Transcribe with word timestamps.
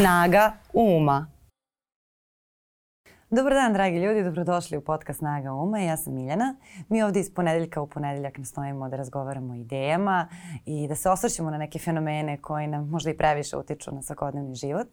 Snaga 0.00 0.54
uma. 0.72 1.28
Dobar 3.32 3.54
dan, 3.54 3.72
dragi 3.72 3.98
ljudi, 3.98 4.24
dobrodošli 4.24 4.76
u 4.76 4.80
podcast 4.80 5.18
Snaga 5.18 5.52
Uma. 5.52 5.78
Ja 5.78 5.96
sam 5.96 6.14
Miljana. 6.14 6.54
Mi 6.88 7.02
ovde 7.02 7.20
iz 7.20 7.34
ponedeljka 7.34 7.80
u 7.82 7.86
ponedeljak 7.86 8.38
nastojimo 8.38 8.88
da 8.88 8.96
razgovaramo 8.96 9.52
o 9.52 9.56
idejama 9.56 10.28
i 10.66 10.88
da 10.88 10.94
se 10.94 11.10
osvrćemo 11.10 11.50
na 11.50 11.58
neke 11.58 11.78
fenomene 11.78 12.36
koji 12.36 12.66
nam 12.66 12.88
možda 12.88 13.10
i 13.10 13.16
previše 13.16 13.56
utiču 13.56 13.94
na 13.94 14.02
svakodnevni 14.02 14.54
život. 14.54 14.88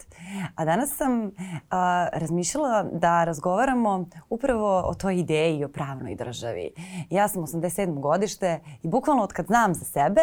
A 0.56 0.66
danas 0.66 0.96
sam 0.96 1.32
a, 1.70 2.08
razmišljala 2.14 2.84
da 2.84 3.24
razgovaramo 3.24 4.06
upravo 4.30 4.82
o 4.86 4.94
toj 4.94 5.20
ideji 5.20 5.66
o 5.66 5.70
pravnoj 5.70 6.16
državi. 6.16 6.72
Ja 7.10 7.28
sam 7.28 7.42
87. 7.42 8.00
godište 8.00 8.60
i 8.84 8.88
bukvalno 8.88 9.24
od 9.24 9.34
kad 9.34 9.46
znam 9.46 9.74
za 9.74 9.86
sebe 9.86 10.22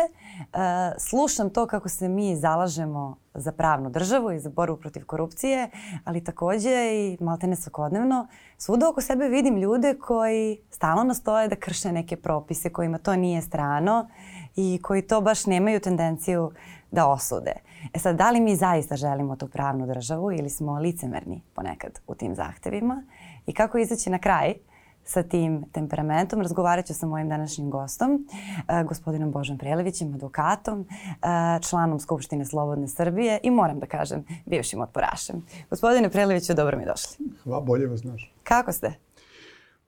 a, 0.53 0.93
slušam 0.99 1.51
to 1.51 1.67
kako 1.67 1.89
se 1.89 2.09
mi 2.09 2.37
zalažemo 2.37 3.24
za 3.35 3.53
pravnu 3.53 3.91
državu 3.91 4.33
i 4.33 4.39
za 4.39 4.51
borbu 4.51 4.77
protiv 4.77 5.05
korupcije, 5.05 5.71
ali 6.05 6.25
takođe 6.25 6.95
i 6.95 7.17
maltene 7.21 7.57
svakodnevno 7.57 8.27
svuda 8.59 8.89
oko 8.89 9.01
sebe 9.01 9.29
vidim 9.29 9.57
ljude 9.57 9.95
koji 9.95 10.59
stalno 10.71 11.05
nastoje 11.05 11.49
da 11.49 11.57
krše 11.57 11.93
neke 11.93 12.17
propise 12.17 12.71
kojima 12.71 12.99
to 12.99 13.17
nije 13.17 13.43
strano 13.43 14.09
i 14.57 14.81
koji 14.83 15.03
to 15.03 15.21
baš 15.21 15.47
nemaju 15.47 15.81
tendenciju 15.81 16.53
da 16.91 17.07
osude. 17.07 17.53
E 17.95 17.99
sad, 17.99 18.17
da 18.17 18.31
li 18.31 18.41
mi 18.41 18.57
zaista 18.57 18.97
želimo 18.97 19.37
tu 19.37 19.49
pravnu 19.49 19.87
državu 19.87 20.33
ili 20.33 20.51
smo 20.51 20.79
licemerni 20.79 21.43
ponekad 21.55 22.01
u 22.07 22.15
tim 22.15 22.35
zahtevima 22.35 23.03
i 23.47 23.53
kako 23.53 23.79
izaći 23.79 24.11
na 24.11 24.19
kraj 24.19 24.51
uh, 24.51 24.74
sa 25.05 25.23
tim 25.23 25.65
temperamentom. 25.73 26.41
Razgovarat 26.41 26.87
ću 26.87 26.95
sa 26.95 27.07
mojim 27.07 27.29
današnjim 27.29 27.71
gostom, 27.71 28.29
uh, 28.57 28.89
gospodinom 28.89 29.31
Božom 29.33 29.59
Prelevićem, 29.59 30.15
advokatom, 30.15 30.81
uh, 30.81 31.69
članom 31.69 32.01
Skupštine 32.01 32.45
Slobodne 32.45 32.89
Srbije 32.89 33.41
i 33.43 33.51
moram 33.51 33.79
da 33.79 33.87
kažem 33.87 34.25
bivšim 34.47 34.81
otporašem. 34.81 35.47
Gospodine 35.71 36.11
Preleviću, 36.11 36.55
dobro 36.55 36.79
mi 36.79 36.85
došli. 36.85 37.27
Hvala, 37.45 37.61
bolje 37.61 37.87
vas 37.87 38.01
znaš. 38.01 38.33
Kako 38.43 38.73
ste? 38.73 38.95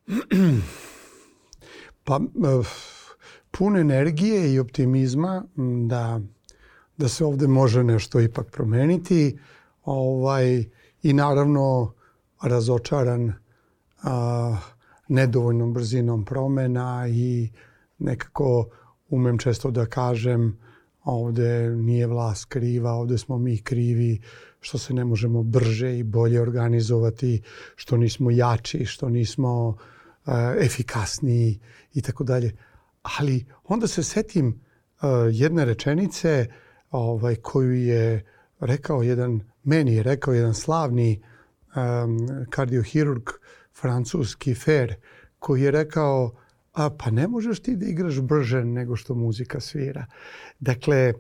pa, 2.04 2.16
uh, 2.16 2.66
pun 3.50 3.76
energije 3.76 4.54
i 4.54 4.58
optimizma 4.58 5.44
da, 5.86 6.20
da 6.96 7.08
se 7.08 7.24
ovde 7.24 7.46
može 7.46 7.84
nešto 7.84 8.20
ipak 8.20 8.50
promeniti. 8.50 9.38
Ovaj, 9.84 10.64
I 11.02 11.12
naravno 11.12 11.92
razočaran 12.42 13.28
uh, 13.28 13.36
nedovoljnom 15.08 15.72
brzinom 15.74 16.24
promena 16.24 17.08
i 17.08 17.50
nekako 17.98 18.68
umem 19.08 19.38
često 19.38 19.70
da 19.70 19.86
kažem 19.86 20.58
ovde 21.04 21.70
nije 21.70 22.06
vlast 22.06 22.44
kriva, 22.44 22.92
ovde 22.92 23.18
smo 23.18 23.38
mi 23.38 23.58
krivi 23.58 24.20
što 24.60 24.78
se 24.78 24.94
ne 24.94 25.04
možemo 25.04 25.42
brže 25.42 25.98
i 25.98 26.02
bolje 26.02 26.40
organizovati, 26.40 27.42
što 27.76 27.96
nismo 27.96 28.30
jači, 28.30 28.84
što 28.84 29.08
nismo 29.08 29.68
uh, 29.68 30.34
efikasniji 30.60 31.60
i 31.94 32.02
tako 32.02 32.24
dalje. 32.24 32.56
Ali 33.02 33.44
onda 33.64 33.86
se 33.86 34.02
setim 34.02 34.48
uh, 34.48 35.08
jedne 35.32 35.64
rečenice 35.64 36.46
ovaj, 36.90 37.36
koju 37.36 37.74
je 37.74 38.24
rekao 38.60 39.02
jedan, 39.02 39.40
meni 39.64 39.94
je 39.94 40.02
rekao 40.02 40.34
jedan 40.34 40.54
slavni 40.54 41.22
um, 41.76 42.46
kardiohirurg 42.50 43.30
francuski 43.80 44.54
Fer, 44.54 44.94
koji 45.38 45.62
je 45.62 45.70
rekao 45.70 46.32
a 46.76 46.90
pa 46.90 47.10
ne 47.10 47.28
možeš 47.28 47.60
ti 47.60 47.76
da 47.76 47.86
igraš 47.86 48.20
brže 48.20 48.64
nego 48.64 48.96
što 48.96 49.14
muzika 49.14 49.60
svira. 49.60 50.06
Dakle, 50.60 51.12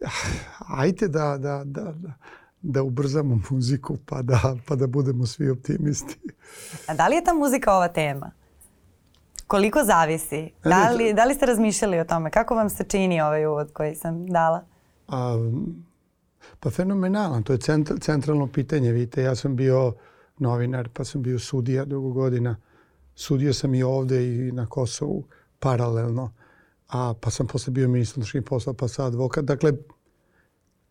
ajte 0.82 1.08
da, 1.08 1.38
da, 1.38 1.62
da, 1.64 1.92
da, 1.92 2.12
da 2.62 2.82
ubrzamo 2.82 3.40
muziku 3.50 3.96
pa 4.06 4.22
da, 4.22 4.56
pa 4.66 4.76
da 4.76 4.86
budemo 4.86 5.26
svi 5.26 5.50
optimisti. 5.50 6.18
A 6.86 6.94
da 6.94 7.08
li 7.08 7.16
je 7.16 7.24
ta 7.24 7.34
muzika 7.34 7.74
ova 7.74 7.88
tema? 7.88 8.30
Koliko 9.46 9.84
zavisi? 9.84 10.50
Da 10.64 10.90
li, 10.90 11.14
da 11.14 11.24
li 11.24 11.34
ste 11.34 11.46
razmišljali 11.46 12.00
o 12.00 12.04
tome? 12.04 12.30
Kako 12.30 12.54
vam 12.54 12.70
se 12.70 12.84
čini 12.84 13.20
ovaj 13.20 13.46
uvod 13.46 13.72
koji 13.72 13.94
sam 13.94 14.26
dala? 14.26 14.64
A, 15.08 15.36
pa 16.60 16.70
fenomenalan. 16.70 17.42
To 17.42 17.52
je 17.52 17.58
centralno 18.00 18.46
pitanje. 18.46 18.92
Vidite, 18.92 19.22
ja 19.22 19.34
sam 19.34 19.56
bio 19.56 19.92
novinar, 20.42 20.88
pa 20.92 21.04
sam 21.04 21.22
bio 21.22 21.38
sudija 21.38 21.84
dugo 21.84 22.10
godina. 22.10 22.56
Sudio 23.14 23.52
sam 23.52 23.74
i 23.74 23.82
ovde 23.82 24.26
i 24.26 24.52
na 24.52 24.66
Kosovu 24.66 25.24
paralelno, 25.58 26.32
a 26.88 27.14
pa 27.20 27.30
sam 27.30 27.46
posle 27.46 27.70
bio 27.70 27.88
ministar 27.88 28.18
unutrašnjih 28.18 28.44
poslova, 28.46 28.76
pa 28.76 28.88
sad 28.88 29.06
advokat. 29.06 29.44
Dakle, 29.44 29.72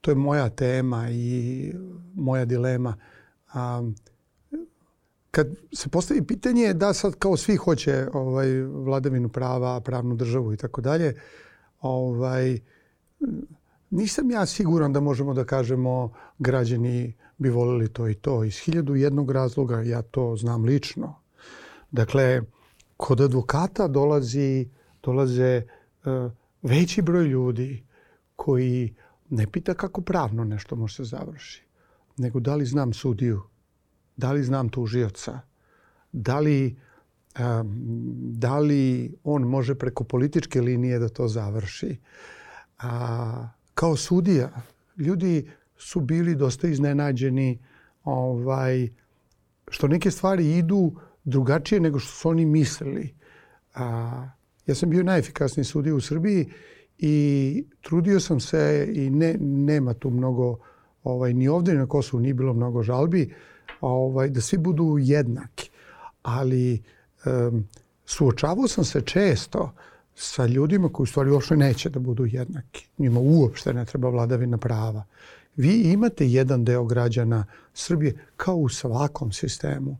to 0.01 0.11
je 0.11 0.15
moja 0.15 0.49
tema 0.49 1.09
i 1.09 1.73
moja 2.13 2.45
dilema. 2.45 2.97
A, 3.53 3.83
kad 5.31 5.47
se 5.73 5.89
postavi 5.89 6.27
pitanje 6.27 6.73
da 6.73 6.93
sad 6.93 7.15
kao 7.15 7.37
svi 7.37 7.55
hoće 7.55 8.07
ovaj, 8.13 8.61
vladavinu 8.61 9.29
prava, 9.29 9.81
pravnu 9.81 10.15
državu 10.15 10.53
i 10.53 10.57
tako 10.57 10.81
dalje, 10.81 11.15
ovaj, 11.81 12.59
nisam 13.89 14.31
ja 14.31 14.45
siguran 14.45 14.93
da 14.93 14.99
možemo 14.99 15.33
da 15.33 15.45
kažemo 15.45 16.13
građani 16.39 17.13
bi 17.41 17.49
volili 17.49 17.87
to 17.87 18.07
i 18.07 18.13
to. 18.13 18.43
Iz 18.43 18.57
hiljadu 18.57 18.95
jednog 18.95 19.31
razloga 19.31 19.81
ja 19.81 20.01
to 20.01 20.35
znam 20.35 20.63
lično. 20.63 21.15
Dakle, 21.91 22.41
kod 22.97 23.21
advokata 23.21 23.87
dolazi, 23.87 24.69
dolaze 25.03 25.61
uh, 26.05 26.31
veći 26.61 27.01
broj 27.01 27.25
ljudi 27.25 27.83
koji 28.35 28.95
ne 29.29 29.47
pita 29.47 29.73
kako 29.73 30.01
pravno 30.01 30.43
nešto 30.43 30.75
može 30.75 30.95
se 30.95 31.03
završi, 31.03 31.63
nego 32.17 32.39
da 32.39 32.55
li 32.55 32.65
znam 32.65 32.93
sudiju, 32.93 33.41
da 34.17 34.31
li 34.31 34.43
znam 34.43 34.69
tužioca, 34.69 35.39
da 36.11 36.39
li, 36.39 36.77
um, 37.39 37.73
da 38.37 38.59
li 38.59 39.15
on 39.23 39.43
može 39.43 39.75
preko 39.75 40.03
političke 40.03 40.61
linije 40.61 40.99
da 40.99 41.09
to 41.09 41.27
završi. 41.27 41.97
A, 42.79 43.47
kao 43.73 43.95
sudija, 43.95 44.51
ljudi 44.97 45.49
su 45.81 45.99
bili 45.99 46.35
dosta 46.35 46.67
iznenađeni 46.67 47.59
ovaj, 48.03 48.89
što 49.67 49.87
neke 49.87 50.11
stvari 50.11 50.57
idu 50.57 50.91
drugačije 51.23 51.79
nego 51.79 51.99
što 51.99 52.11
su 52.11 52.29
oni 52.29 52.45
mislili. 52.45 53.13
A, 53.75 54.29
ja 54.65 54.75
sam 54.75 54.89
bio 54.89 55.03
najefikasniji 55.03 55.63
sudija 55.63 55.95
u 55.95 56.01
Srbiji 56.01 56.49
i 56.97 57.65
trudio 57.81 58.19
sam 58.19 58.39
se 58.39 58.91
i 58.93 59.09
ne, 59.09 59.35
nema 59.39 59.93
tu 59.93 60.09
mnogo, 60.09 60.57
ovaj, 61.03 61.33
ni 61.33 61.47
ovde 61.47 61.71
ni 61.71 61.77
na 61.77 61.87
Kosovu 61.87 62.21
nije 62.21 62.33
bilo 62.33 62.53
mnogo 62.53 62.83
žalbi, 62.83 63.33
ovaj, 63.81 64.29
da 64.29 64.41
svi 64.41 64.57
budu 64.57 64.97
jednaki. 64.99 65.69
Ali 66.23 66.83
um, 67.25 67.67
suočavao 68.05 68.67
sam 68.67 68.85
se 68.85 69.01
često 69.01 69.71
sa 70.15 70.45
ljudima 70.45 70.89
koji 70.89 71.03
u 71.03 71.07
stvari 71.07 71.31
uopšte 71.31 71.57
neće 71.57 71.89
da 71.89 71.99
budu 71.99 72.25
jednaki. 72.25 72.87
Njima 72.97 73.19
uopšte 73.19 73.73
ne 73.73 73.85
treba 73.85 74.09
vladavina 74.09 74.57
prava. 74.57 75.03
Vi 75.55 75.91
imate 75.91 76.27
jedan 76.27 76.65
deo 76.65 76.85
građana 76.85 77.45
Srbije, 77.73 78.13
kao 78.37 78.55
u 78.55 78.69
svakom 78.69 79.31
sistemu, 79.31 79.97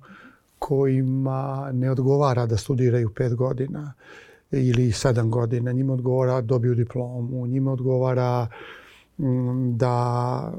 kojima 0.60 1.70
ne 1.74 1.92
odgovara 1.92 2.46
da 2.46 2.58
studiraju 2.58 3.14
pet 3.14 3.36
godina 3.36 3.94
ili 4.52 4.92
sedam 4.92 5.32
godina. 5.32 5.72
Njima 5.72 5.94
odgovara 5.94 6.34
da 6.34 6.42
dobiju 6.42 6.76
diplomu, 6.76 7.48
njima 7.48 7.72
odgovara 7.72 8.48
mm, 9.18 9.78
da 9.78 10.54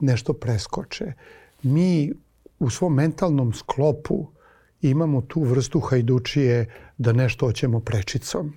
nešto 0.00 0.32
preskoče. 0.32 1.12
Mi 1.62 2.12
u 2.58 2.70
svom 2.70 2.94
mentalnom 2.94 3.52
sklopu 3.52 4.26
imamo 4.82 5.20
tu 5.20 5.42
vrstu 5.42 5.80
hajdučije 5.80 6.66
da 6.98 7.12
nešto 7.12 7.46
hoćemo 7.46 7.80
prečicom. 7.80 8.52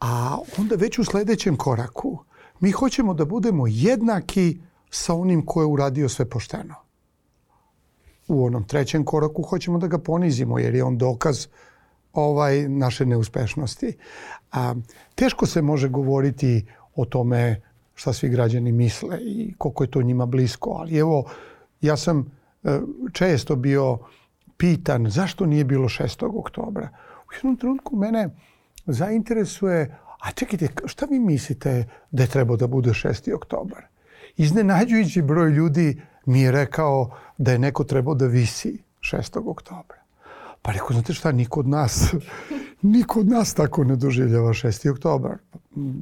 A 0.00 0.38
onda 0.58 0.74
već 0.74 0.98
u 0.98 1.04
sledećem 1.04 1.56
koraku 1.56 2.18
mi 2.60 2.70
hoćemo 2.70 3.14
da 3.14 3.24
budemo 3.24 3.66
jednaki 3.66 4.58
sa 4.90 5.14
onim 5.14 5.46
ko 5.46 5.60
je 5.60 5.66
uradio 5.66 6.08
sve 6.08 6.30
pošteno. 6.30 6.74
U 8.28 8.44
onom 8.44 8.64
trećem 8.64 9.04
koraku 9.04 9.42
hoćemo 9.42 9.78
da 9.78 9.86
ga 9.86 9.98
ponizimo 9.98 10.58
jer 10.58 10.74
je 10.74 10.84
on 10.84 10.98
dokaz 10.98 11.46
ovaj 12.12 12.68
naše 12.68 13.06
neuspešnosti. 13.06 13.96
A, 14.52 14.74
teško 15.14 15.46
se 15.46 15.62
može 15.62 15.88
govoriti 15.88 16.66
o 16.96 17.04
tome 17.04 17.60
šta 17.94 18.12
svi 18.12 18.28
građani 18.28 18.72
misle 18.72 19.18
i 19.20 19.54
koliko 19.58 19.84
je 19.84 19.90
to 19.90 20.02
njima 20.02 20.26
blisko, 20.26 20.70
ali 20.70 20.98
evo, 20.98 21.24
ja 21.80 21.96
sam 21.96 22.30
e, 22.64 22.80
često 23.12 23.56
bio 23.56 23.98
pitan 24.56 25.10
zašto 25.10 25.46
nije 25.46 25.64
bilo 25.64 25.88
6. 25.88 26.38
oktobra. 26.38 26.88
U 27.28 27.32
jednom 27.34 27.56
trenutku 27.56 27.96
mene 27.96 28.28
zainteresuje 28.86 29.98
A 30.24 30.30
čekajte, 30.32 30.68
šta 30.86 31.06
vi 31.06 31.18
mislite 31.18 31.84
da 32.10 32.22
je 32.22 32.28
trebao 32.28 32.56
da 32.56 32.66
bude 32.66 32.90
6. 32.90 33.34
oktobar? 33.34 33.82
Iznenađujući 34.36 35.22
broj 35.22 35.50
ljudi 35.50 36.02
mi 36.26 36.40
je 36.40 36.52
rekao 36.52 37.10
da 37.38 37.52
je 37.52 37.58
neko 37.58 37.84
trebao 37.84 38.14
da 38.14 38.26
visi 38.26 38.78
6. 39.00 39.50
oktobra. 39.50 39.96
Pa 40.62 40.72
rekao, 40.72 40.88
znate 40.92 41.12
šta, 41.12 41.32
niko 41.32 41.60
od 41.60 41.68
nas, 41.68 42.14
niko 42.96 43.20
od 43.20 43.28
nas 43.28 43.54
tako 43.54 43.84
ne 43.84 43.96
doživljava 43.96 44.48
6. 44.48 44.90
oktobar. 44.90 45.36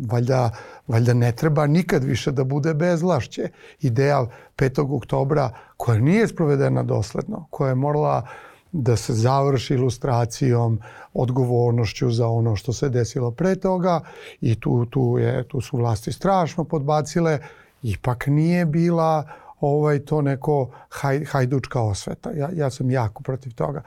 Valjda, 0.07 0.51
valjda 0.89 1.15
ne 1.15 1.33
treba 1.33 1.67
nikad 1.67 2.05
više 2.05 2.33
da 2.33 2.45
bude 2.45 2.75
bezlašće. 2.75 3.49
Ideal 3.81 4.29
5. 4.57 4.97
oktobra 4.97 5.51
koja 5.77 5.99
nije 5.99 6.29
sprovedena 6.29 6.83
dosledno, 6.83 7.47
koja 7.51 7.69
je 7.69 7.75
morala 7.75 8.27
da 8.73 8.97
se 8.97 9.13
završi 9.13 9.75
ilustracijom, 9.75 10.81
odgovornošću 11.15 12.11
za 12.11 12.29
ono 12.29 12.57
što 12.57 12.73
se 12.73 12.89
desilo 12.89 13.31
pre 13.31 13.57
toga 13.57 14.01
i 14.41 14.61
tu, 14.61 14.87
tu, 14.87 15.19
je, 15.19 15.45
tu 15.49 15.61
su 15.61 15.77
vlasti 15.77 16.13
strašno 16.13 16.65
podbacile, 16.65 17.39
ipak 17.83 18.27
nije 18.27 18.67
bila 18.67 19.25
ovaj 19.61 19.99
to 19.99 20.23
neko 20.23 20.71
haj, 20.89 21.25
hajdučka 21.25 21.81
osveta. 21.81 22.31
Ja, 22.31 22.51
ja 22.55 22.71
sam 22.71 22.91
jako 22.91 23.23
protiv 23.23 23.55
toga. 23.55 23.83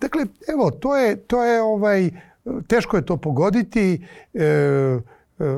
Dakle, 0.00 0.26
evo, 0.48 0.70
to 0.70 0.96
je, 0.96 1.16
to 1.16 1.44
je 1.44 1.62
ovaj, 1.62 2.10
teško 2.66 2.96
je 2.96 3.06
to 3.06 3.16
pogoditi. 3.16 4.06
E, 4.34 4.44
e, 4.44 5.00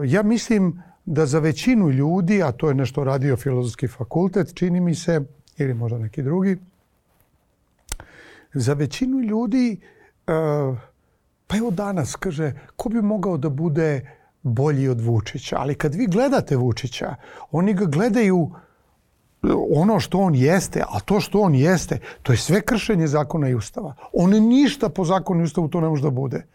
ja 0.04 0.22
mislim 0.22 0.82
da 1.04 1.26
za 1.26 1.38
većinu 1.38 1.90
ljudi, 1.90 2.42
a 2.42 2.52
to 2.52 2.68
je 2.68 2.74
nešto 2.74 3.04
radio 3.04 3.36
filozofski 3.36 3.88
fakultet, 3.88 4.54
čini 4.54 4.80
mi 4.80 4.94
se, 4.94 5.20
ili 5.56 5.74
možda 5.74 5.98
neki 5.98 6.22
drugi, 6.22 6.56
za 8.54 8.72
većinu 8.72 9.20
ljudi, 9.20 9.80
e, 10.26 10.32
pa 11.46 11.56
evo 11.56 11.70
danas, 11.70 12.16
kaže, 12.16 12.52
ko 12.76 12.88
bi 12.88 13.02
mogao 13.02 13.36
da 13.36 13.48
bude 13.48 14.10
bolji 14.42 14.88
od 14.88 15.00
Vučića? 15.00 15.56
Ali 15.58 15.74
kad 15.74 15.94
vi 15.94 16.06
gledate 16.06 16.56
Vučića, 16.56 17.14
oni 17.50 17.74
ga 17.74 17.84
gledaju 17.84 18.50
ono 19.74 20.00
što 20.00 20.18
on 20.18 20.34
jeste, 20.34 20.82
a 20.88 21.00
to 21.00 21.20
što 21.20 21.40
on 21.40 21.54
jeste, 21.54 21.98
to 22.22 22.32
je 22.32 22.36
sve 22.36 22.60
kršenje 22.60 23.06
zakona 23.06 23.48
i 23.48 23.54
ustava. 23.54 23.94
On 24.12 24.30
ništa 24.30 24.88
po 24.88 25.04
zakonu 25.04 25.40
i 25.40 25.44
ustavu 25.44 25.68
to 25.68 25.80
ne 25.80 25.88
može 25.88 26.02
da 26.02 26.10
bude. 26.10 26.46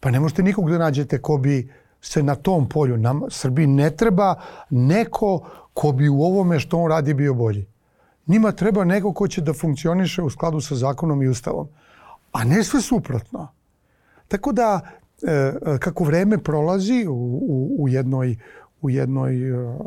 Pa 0.00 0.10
ne 0.10 0.20
možete 0.20 0.42
nikog 0.42 0.70
da 0.70 0.78
nađete 0.78 1.22
ko 1.22 1.36
bi 1.36 1.72
se 2.00 2.22
na 2.22 2.34
tom 2.34 2.68
polju, 2.68 2.96
nam, 2.96 3.20
Srbiji 3.28 3.66
ne 3.66 3.90
treba 3.90 4.34
neko 4.70 5.40
ko 5.74 5.92
bi 5.92 6.08
u 6.08 6.22
ovome 6.22 6.60
što 6.60 6.78
on 6.78 6.90
radi 6.90 7.14
bio 7.14 7.34
bolji. 7.34 7.66
Njima 8.30 8.52
treba 8.52 8.84
neko 8.84 9.12
ko 9.12 9.28
će 9.28 9.40
da 9.42 9.52
funkcioniše 9.52 10.22
u 10.22 10.30
skladu 10.30 10.60
sa 10.60 10.76
zakonom 10.76 11.22
i 11.22 11.28
ustavom. 11.28 11.68
A 12.32 12.44
ne 12.44 12.62
sve 12.64 12.80
suprotno. 12.80 13.48
Tako 14.28 14.52
da, 14.52 14.80
e, 15.22 15.32
e, 15.32 15.78
kako 15.78 16.04
vreme 16.04 16.38
prolazi 16.38 17.06
u, 17.08 17.14
u, 17.14 17.76
u 17.78 17.88
jednoj, 17.88 18.36
u 18.82 18.90
jednoj 18.90 19.50
e, 19.50 19.78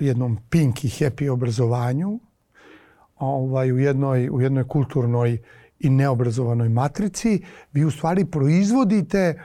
jednom 0.00 0.38
pink 0.50 0.84
i 0.84 0.88
happy 0.88 1.28
obrazovanju, 1.28 2.18
ovaj, 3.18 3.72
u, 3.72 3.78
jednoj, 3.78 4.30
u 4.30 4.40
jednoj 4.40 4.64
kulturnoj 4.68 5.38
i 5.80 5.90
neobrazovanoj 5.90 6.68
matrici, 6.68 7.42
vi 7.72 7.84
u 7.84 7.90
stvari 7.90 8.24
proizvodite 8.24 9.42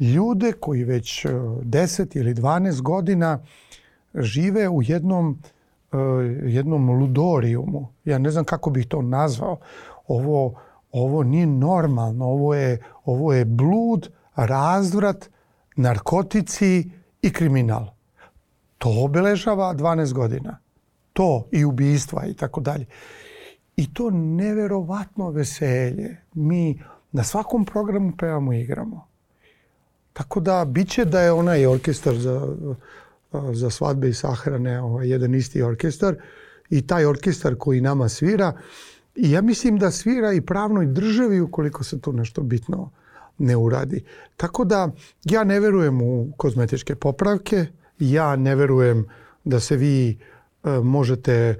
ljude 0.00 0.52
koji 0.52 0.84
već 0.84 1.24
uh, 1.24 1.32
10 1.32 2.18
ili 2.18 2.34
12 2.34 2.80
godina 2.82 3.38
žive 4.14 4.68
u 4.68 4.82
jednom, 4.82 5.38
jednom 6.44 6.90
ludorijumu. 6.90 7.88
Ja 8.04 8.18
ne 8.18 8.30
znam 8.30 8.44
kako 8.44 8.70
bih 8.70 8.86
to 8.86 9.02
nazvao. 9.02 9.58
Ovo, 10.08 10.60
ovo 10.92 11.22
nije 11.22 11.46
normalno. 11.46 12.24
Ovo 12.24 12.54
je, 12.54 12.82
ovo 13.04 13.32
je 13.32 13.44
blud, 13.44 14.10
razvrat, 14.34 15.30
narkotici 15.76 16.90
i 17.22 17.32
kriminal. 17.32 17.86
To 18.78 18.90
obeležava 19.04 19.74
12 19.74 20.12
godina. 20.12 20.58
To 21.12 21.46
i 21.50 21.64
ubistva 21.64 22.26
i 22.26 22.34
tako 22.34 22.60
dalje. 22.60 22.86
I 23.76 23.94
to 23.94 24.10
neverovatno 24.10 25.30
veselje. 25.30 26.16
Mi 26.34 26.82
na 27.12 27.24
svakom 27.24 27.64
programu 27.64 28.12
pevamo 28.18 28.52
i 28.52 28.60
igramo. 28.60 29.06
Tako 30.12 30.40
da, 30.40 30.64
bit 30.64 30.90
će 30.90 31.04
da 31.04 31.20
je 31.20 31.32
onaj 31.32 31.66
orkestar 31.66 32.14
za, 32.14 32.48
za 33.52 33.70
svadbe 33.70 34.08
i 34.08 34.14
sahrane 34.14 34.80
ovaj, 34.80 35.08
jedan 35.08 35.34
isti 35.34 35.62
orkestar 35.62 36.16
i 36.70 36.86
taj 36.86 37.06
orkestar 37.06 37.54
koji 37.58 37.80
nama 37.80 38.08
svira 38.08 38.52
i 39.14 39.30
ja 39.30 39.42
mislim 39.42 39.78
da 39.78 39.90
svira 39.90 40.32
i 40.32 40.40
pravnoj 40.40 40.86
državi 40.86 41.40
ukoliko 41.40 41.84
se 41.84 42.00
tu 42.00 42.12
nešto 42.12 42.42
bitno 42.42 42.90
ne 43.38 43.56
uradi. 43.56 44.04
Tako 44.36 44.64
da 44.64 44.90
ja 45.24 45.44
ne 45.44 45.60
verujem 45.60 46.02
u 46.02 46.32
kozmetičke 46.36 46.94
popravke, 46.94 47.66
ja 47.98 48.36
ne 48.36 48.54
verujem 48.54 49.06
da 49.44 49.60
se 49.60 49.76
vi 49.76 50.10
e, 50.10 50.70
možete 50.82 51.32
e, 51.32 51.56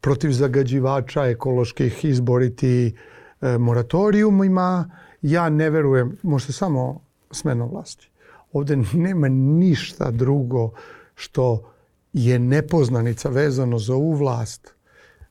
protiv 0.00 0.30
zagađivača 0.30 1.26
ekoloških 1.26 2.04
izboriti 2.04 2.96
e, 3.40 3.58
moratorijumima. 3.58 4.90
Ja 5.22 5.48
ne 5.48 5.70
verujem, 5.70 6.16
možete 6.22 6.52
samo 6.52 7.00
smenom 7.30 7.70
vlasti. 7.70 8.10
Ovde 8.52 8.76
nema 8.92 9.28
ništa 9.28 10.10
drugo 10.10 10.70
što 11.14 11.72
je 12.12 12.38
nepoznanica 12.38 13.28
vezano 13.28 13.78
za 13.78 13.94
ovu 13.94 14.12
vlast. 14.12 14.74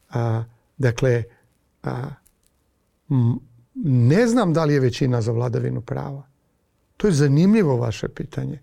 A, 0.09 0.43
dakle, 0.77 1.23
a, 1.83 2.09
ne 3.83 4.27
znam 4.27 4.53
da 4.53 4.65
li 4.65 4.73
je 4.73 4.79
većina 4.79 5.21
za 5.21 5.31
vladavinu 5.31 5.81
prava. 5.81 6.27
To 6.97 7.07
je 7.07 7.13
zanimljivo 7.13 7.77
vaše 7.77 8.07
pitanje 8.09 8.59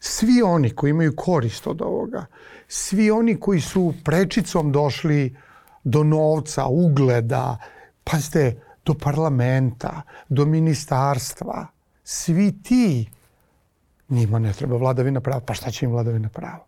svi 0.00 0.42
oni 0.42 0.70
koji 0.70 0.90
imaju 0.90 1.16
korist 1.16 1.66
od 1.66 1.82
ovoga, 1.82 2.26
svi 2.68 3.10
oni 3.10 3.40
koji 3.40 3.60
su 3.60 3.94
prečicom 4.04 4.72
došli 4.72 5.36
do 5.84 6.04
novca, 6.04 6.66
ugleda, 6.66 7.58
pazite, 8.04 8.62
do 8.84 8.94
parlamenta, 8.94 10.02
do 10.28 10.46
ministarstva, 10.46 11.66
svi 12.04 12.62
ti, 12.62 13.10
njima 14.10 14.38
ne 14.38 14.52
treba 14.52 14.76
vladavina 14.76 15.20
prava. 15.20 15.40
Pa 15.40 15.54
šta 15.54 15.70
će 15.70 15.86
im 15.86 15.92
vladavina 15.92 16.28
prava? 16.28 16.64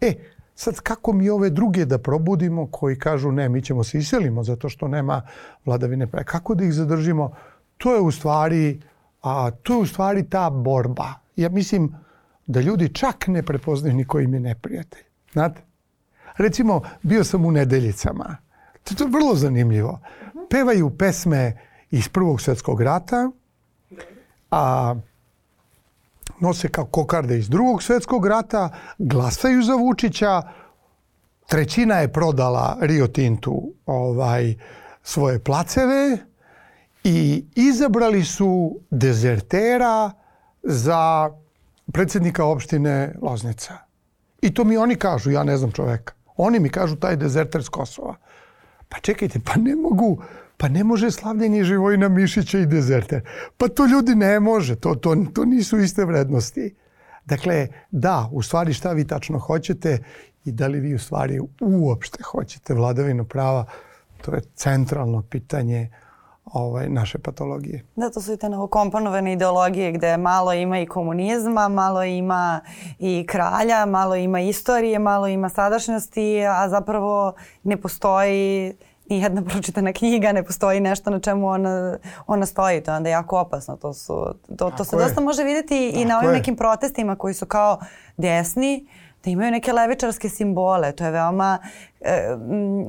E, 0.00 0.14
sad 0.54 0.80
kako 0.80 1.12
mi 1.12 1.30
ove 1.30 1.50
druge 1.50 1.84
da 1.84 1.98
probudimo 1.98 2.66
koji 2.70 2.98
kažu 2.98 3.32
ne, 3.32 3.48
mi 3.48 3.62
ćemo 3.62 3.84
se 3.84 3.98
iselimo 3.98 4.44
zato 4.44 4.68
što 4.68 4.88
nema 4.88 5.22
vladavine 5.64 6.06
prava. 6.06 6.24
Kako 6.24 6.54
da 6.54 6.64
ih 6.64 6.72
zadržimo? 6.72 7.32
To 7.78 7.94
je 7.94 8.00
u 8.00 8.10
stvari, 8.10 8.80
a, 9.22 9.50
to 9.50 9.74
je 9.74 9.80
u 9.80 9.86
stvari 9.86 10.28
ta 10.28 10.50
borba. 10.50 11.14
Ja 11.36 11.48
mislim, 11.48 11.94
da 12.46 12.60
ljudi 12.60 12.88
čak 12.88 13.26
ne 13.26 13.42
prepoznaju 13.42 13.94
ni 13.94 14.04
koji 14.04 14.24
im 14.24 14.34
je 14.34 14.40
neprijatelj. 14.40 15.02
Znate? 15.32 15.60
Recimo, 16.36 16.80
bio 17.02 17.24
sam 17.24 17.44
u 17.44 17.50
Nedeljicama. 17.50 18.36
To, 18.84 18.94
to 18.94 19.04
je 19.04 19.10
vrlo 19.10 19.34
zanimljivo. 19.34 20.00
Pevaju 20.50 20.90
pesme 20.90 21.58
iz 21.90 22.08
Prvog 22.08 22.40
svetskog 22.40 22.80
rata, 22.80 23.30
a 24.50 24.94
nose 26.40 26.68
kao 26.68 26.84
kokarde 26.84 27.38
iz 27.38 27.48
drugog 27.48 27.82
svetskog 27.82 28.26
rata, 28.26 28.70
glasaju 28.98 29.62
za 29.62 29.74
Vučića, 29.74 30.42
trećina 31.48 31.94
je 31.94 32.12
prodala 32.12 32.76
Rio 32.80 33.06
Tintu 33.06 33.72
ovaj, 33.86 34.54
svoje 35.02 35.38
placeve 35.38 36.18
i 37.04 37.44
izabrali 37.54 38.24
su 38.24 38.78
dezertera 38.90 40.10
za 40.62 41.30
predsednika 41.92 42.44
opštine 42.44 43.14
Loznica. 43.22 43.74
I 44.42 44.54
to 44.54 44.64
mi 44.64 44.76
oni 44.76 44.96
kažu, 44.96 45.30
ja 45.30 45.44
ne 45.44 45.56
znam 45.56 45.72
čoveka. 45.72 46.14
Oni 46.36 46.58
mi 46.60 46.68
kažu 46.68 46.96
taj 46.96 47.16
dezerter 47.16 47.64
s 47.64 47.68
Kosova. 47.68 48.14
Pa 48.88 48.98
čekajte, 49.00 49.40
pa 49.44 49.52
ne 49.56 49.76
mogu, 49.76 50.22
pa 50.60 50.68
ne 50.68 50.84
može 50.84 51.10
slavljenje 51.10 51.64
Živojina 51.64 52.08
Mišića 52.08 52.58
i 52.58 52.66
dezerter. 52.66 53.22
Pa 53.56 53.68
to 53.68 53.86
ljudi 53.86 54.14
ne 54.14 54.40
može, 54.40 54.76
to, 54.76 54.94
to, 54.94 55.16
to 55.34 55.44
nisu 55.44 55.78
iste 55.78 56.04
vrednosti. 56.04 56.74
Dakle, 57.24 57.68
da, 57.90 58.28
u 58.32 58.42
stvari 58.42 58.72
šta 58.72 58.92
vi 58.92 59.06
tačno 59.06 59.38
hoćete 59.38 59.98
i 60.44 60.52
da 60.52 60.66
li 60.66 60.80
vi 60.80 60.94
u 60.94 60.98
stvari 60.98 61.40
uopšte 61.60 62.22
hoćete 62.22 62.74
vladavinu 62.74 63.24
prava, 63.24 63.64
to 64.24 64.34
je 64.34 64.40
centralno 64.54 65.22
pitanje 65.22 65.90
ovaj, 66.44 66.88
naše 66.88 67.18
patologije. 67.18 67.84
Da, 67.96 68.10
to 68.10 68.20
su 68.20 68.32
i 68.32 68.36
te 68.36 68.48
novokomponovane 68.48 69.32
ideologije 69.32 69.92
gde 69.92 70.16
malo 70.16 70.52
ima 70.52 70.80
i 70.80 70.86
komunizma, 70.86 71.68
malo 71.68 72.04
ima 72.04 72.60
i 72.98 73.26
kralja, 73.28 73.86
malo 73.86 74.16
ima 74.16 74.40
istorije, 74.40 74.98
malo 74.98 75.28
ima 75.28 75.48
sadašnjosti, 75.48 76.46
a 76.46 76.68
zapravo 76.68 77.34
ne 77.62 77.76
postoji 77.76 78.74
ni 79.10 79.20
jedna 79.20 79.42
pročitana 79.42 79.92
knjiga, 79.92 80.32
ne 80.32 80.42
postoji 80.42 80.80
nešto 80.80 81.10
na 81.10 81.20
čemu 81.20 81.48
ona, 81.48 81.96
ona 82.26 82.46
stoji. 82.46 82.80
To 82.82 82.90
je 82.90 82.96
onda 82.96 83.08
jako 83.08 83.38
opasno. 83.40 83.76
To, 83.76 83.92
su, 83.94 84.34
to, 84.58 84.70
to 84.70 84.84
se 84.84 84.96
je. 84.96 85.02
dosta 85.04 85.20
može 85.20 85.44
videti 85.44 85.88
Tako 85.90 86.02
i 86.02 86.04
na 86.04 86.18
ovim 86.18 86.30
je. 86.30 86.36
nekim 86.36 86.56
protestima 86.56 87.16
koji 87.16 87.34
su 87.34 87.46
kao 87.46 87.78
desni, 88.16 88.86
da 89.24 89.30
imaju 89.30 89.50
neke 89.50 89.72
levičarske 89.72 90.28
simbole. 90.28 90.92
To 90.92 91.04
je 91.04 91.10
veoma 91.10 91.58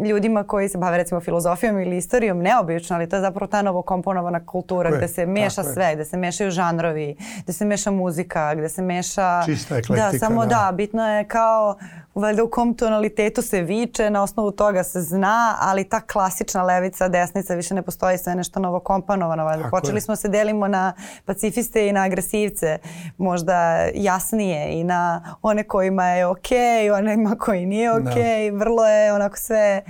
ljudima 0.06 0.44
koji 0.44 0.70
se 0.70 0.78
bave 0.78 0.98
recimo 0.98 1.22
filozofijom 1.22 1.80
ili 1.80 1.98
istorijom 1.98 2.40
neobično, 2.40 2.96
ali 2.96 3.10
to 3.10 3.16
je 3.16 3.22
zapravo 3.22 3.48
ta 3.48 3.62
novokomponovana 3.62 4.46
kultura 4.46 4.90
Tako 4.90 4.98
gde 4.98 5.08
se 5.08 5.26
meša 5.26 5.62
je. 5.62 5.74
sve, 5.74 5.96
gde 5.96 6.06
se 6.06 6.18
mešaju 6.18 6.52
žanrovi, 6.52 7.16
gde 7.44 7.54
se 7.54 7.66
meša 7.66 7.92
muzika, 7.92 8.56
gde 8.56 8.70
se 8.70 8.82
meša... 8.82 9.42
Čista 9.46 9.78
eklektika, 9.78 10.12
Da, 10.12 10.20
samo 10.20 10.46
da. 10.46 10.50
da, 10.56 10.72
bitno 10.72 11.08
je 11.10 11.24
kao 11.28 11.76
valjda 12.16 12.44
u 12.44 12.50
kom 12.50 12.74
tonalitetu 12.74 13.42
se 13.42 13.62
viče, 13.62 14.10
na 14.10 14.24
osnovu 14.24 14.52
toga 14.52 14.84
se 14.84 15.02
zna, 15.02 15.56
ali 15.60 15.84
ta 15.84 16.02
klasična 16.02 16.64
levica, 16.64 17.08
desnica 17.08 17.54
više 17.54 17.74
ne 17.74 17.82
postoji, 17.82 18.18
sve 18.18 18.36
nešto 18.36 18.60
novo 18.60 18.80
komponovano. 18.80 19.46
Valjda. 19.46 19.64
Tako 19.64 19.78
Počeli 19.78 19.98
je. 19.98 20.02
smo 20.02 20.16
se 20.16 20.28
delimo 20.28 20.68
na 20.68 20.94
pacifiste 21.26 21.88
i 21.88 21.92
na 21.92 22.02
agresivce, 22.04 22.78
možda 23.18 23.88
jasnije 23.94 24.80
i 24.80 24.84
na 24.84 25.36
one 25.42 25.64
kojima 25.64 26.08
je 26.08 26.26
okej, 26.26 26.58
okay, 26.60 26.98
onima 26.98 27.36
koji 27.40 27.66
nije 27.66 27.92
okej, 27.92 28.52
vrlo 28.52 28.88
je 28.88 29.01
onako 29.10 29.38
sve 29.38 29.84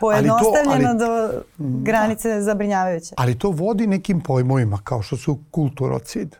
pojednostavljeno 0.00 0.88
ali- 0.88 0.98
do 0.98 1.42
granice 1.58 2.40
zabrinjavajuće. 2.42 3.14
Ali 3.16 3.38
to 3.38 3.50
vodi 3.50 3.86
nekim 3.86 4.20
pojmovima 4.20 4.78
kao 4.84 5.02
što 5.02 5.16
su 5.16 5.38
kulturocid, 5.50 6.36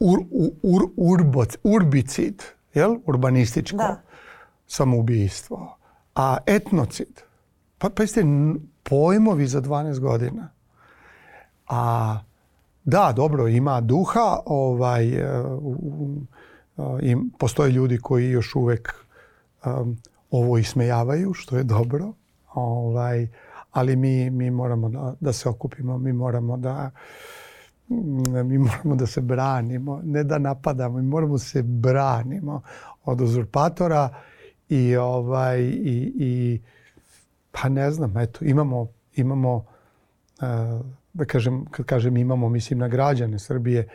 ur, 0.00 0.18
u- 0.30 0.54
ur, 0.62 0.82
urboc, 0.96 1.56
urbicid, 1.64 2.42
jel? 2.74 2.96
urbanističko 3.06 3.76
Da. 3.76 4.00
samoubistvo, 4.66 5.76
a 6.14 6.36
etnocid. 6.46 7.20
Pa, 7.78 7.90
pa 7.90 8.02
jeste 8.02 8.24
pojmovi 8.82 9.46
za 9.46 9.60
12 9.60 9.98
godina. 9.98 10.48
A 11.68 12.18
da, 12.84 13.12
dobro, 13.16 13.48
ima 13.48 13.80
duha, 13.80 14.38
ovaj, 14.46 15.08
e, 15.08 15.40
u, 15.42 15.76
u, 15.80 16.20
a, 16.76 16.98
i 17.02 17.16
postoje 17.38 17.70
ljudi 17.70 17.98
koji 17.98 18.30
još 18.30 18.54
uvek 18.54 18.94
um, 19.66 19.98
ovo 20.30 20.58
ismejavaju, 20.58 21.32
što 21.34 21.56
je 21.56 21.64
dobro. 21.64 22.12
Ovaj, 22.54 23.28
ali 23.72 23.96
mi, 23.96 24.30
mi 24.30 24.50
moramo 24.50 24.88
da, 24.88 25.14
da 25.20 25.32
se 25.32 25.48
okupimo, 25.48 25.98
mi 25.98 26.12
moramo 26.12 26.56
da 26.56 26.90
mi 28.48 28.58
moramo 28.58 28.96
da 28.96 29.06
se 29.06 29.20
branimo, 29.20 30.00
ne 30.04 30.24
da 30.24 30.38
napadamo, 30.38 30.96
mi 30.96 31.06
moramo 31.06 31.32
da 31.32 31.38
se 31.38 31.62
branimo 31.62 32.62
od 33.04 33.20
uzurpatora 33.20 34.08
i 34.68 34.96
ovaj 34.96 35.60
i, 35.62 36.12
i 36.16 36.60
pa 37.52 37.68
ne 37.68 37.90
znam, 37.90 38.18
eto, 38.18 38.44
imamo 38.44 38.88
imamo 39.16 39.64
e, 40.40 40.46
da 41.12 41.24
kažem, 41.24 41.64
kad 41.70 41.86
kažem 41.86 42.16
imamo, 42.16 42.48
mislim 42.48 42.78
na 42.78 42.88
građane 42.88 43.38
Srbije, 43.38 43.88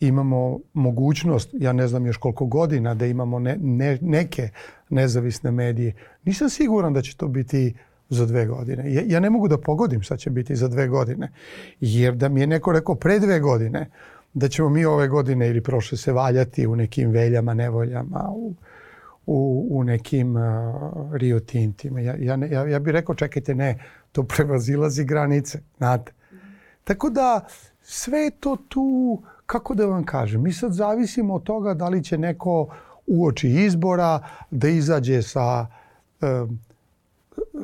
imamo 0.00 0.58
mogućnost, 0.72 1.50
ja 1.52 1.72
ne 1.72 1.88
znam 1.88 2.06
još 2.06 2.16
koliko 2.16 2.46
godina, 2.46 2.94
da 2.94 3.06
imamo 3.06 3.38
ne, 3.38 3.56
ne, 3.60 3.98
neke 4.00 4.48
nezavisne 4.90 5.50
medije. 5.50 5.94
Nisam 6.24 6.48
siguran 6.48 6.92
da 6.92 7.02
će 7.02 7.16
to 7.16 7.28
biti 7.28 7.74
za 8.08 8.26
dve 8.26 8.46
godine. 8.46 8.94
Ja, 8.94 9.02
ja 9.06 9.20
ne 9.20 9.30
mogu 9.30 9.48
da 9.48 9.58
pogodim 9.58 10.02
šta 10.02 10.16
će 10.16 10.30
biti 10.30 10.56
za 10.56 10.68
dve 10.68 10.88
godine. 10.88 11.32
Jer 11.80 12.14
da 12.14 12.28
mi 12.28 12.40
je 12.40 12.46
neko 12.46 12.72
rekao 12.72 12.94
pre 12.94 13.18
dve 13.18 13.40
godine 13.40 13.90
da 14.34 14.48
ćemo 14.48 14.68
mi 14.68 14.84
ove 14.84 15.08
godine 15.08 15.48
ili 15.48 15.60
prošle 15.60 15.98
se 15.98 16.12
valjati 16.12 16.66
u 16.66 16.76
nekim 16.76 17.10
veljama, 17.10 17.54
nevoljama, 17.54 18.30
u, 18.30 18.54
u, 19.26 19.68
u 19.70 19.84
nekim 19.84 20.36
uh, 20.36 20.42
Rio 21.12 21.40
Tintima. 21.40 22.00
Ja, 22.00 22.14
ja, 22.18 22.38
ja, 22.50 22.66
ja 22.66 22.78
bih 22.78 22.92
rekao, 22.92 23.14
čekajte, 23.14 23.54
ne, 23.54 23.78
to 24.12 24.22
prevazilazi 24.22 25.04
granice, 25.04 25.60
znate. 25.78 26.12
Tako 26.84 27.10
da 27.10 27.46
sve 27.82 28.30
to 28.40 28.56
tu, 28.68 29.22
kako 29.46 29.74
da 29.74 29.86
vam 29.86 30.04
kažem, 30.04 30.42
mi 30.42 30.52
sad 30.52 30.72
zavisimo 30.72 31.34
od 31.34 31.42
toga 31.42 31.74
da 31.74 31.88
li 31.88 32.04
će 32.04 32.18
neko 32.18 32.68
uoči 33.06 33.48
izbora 33.48 34.20
da 34.50 34.68
izađe 34.68 35.22
sa, 35.22 35.66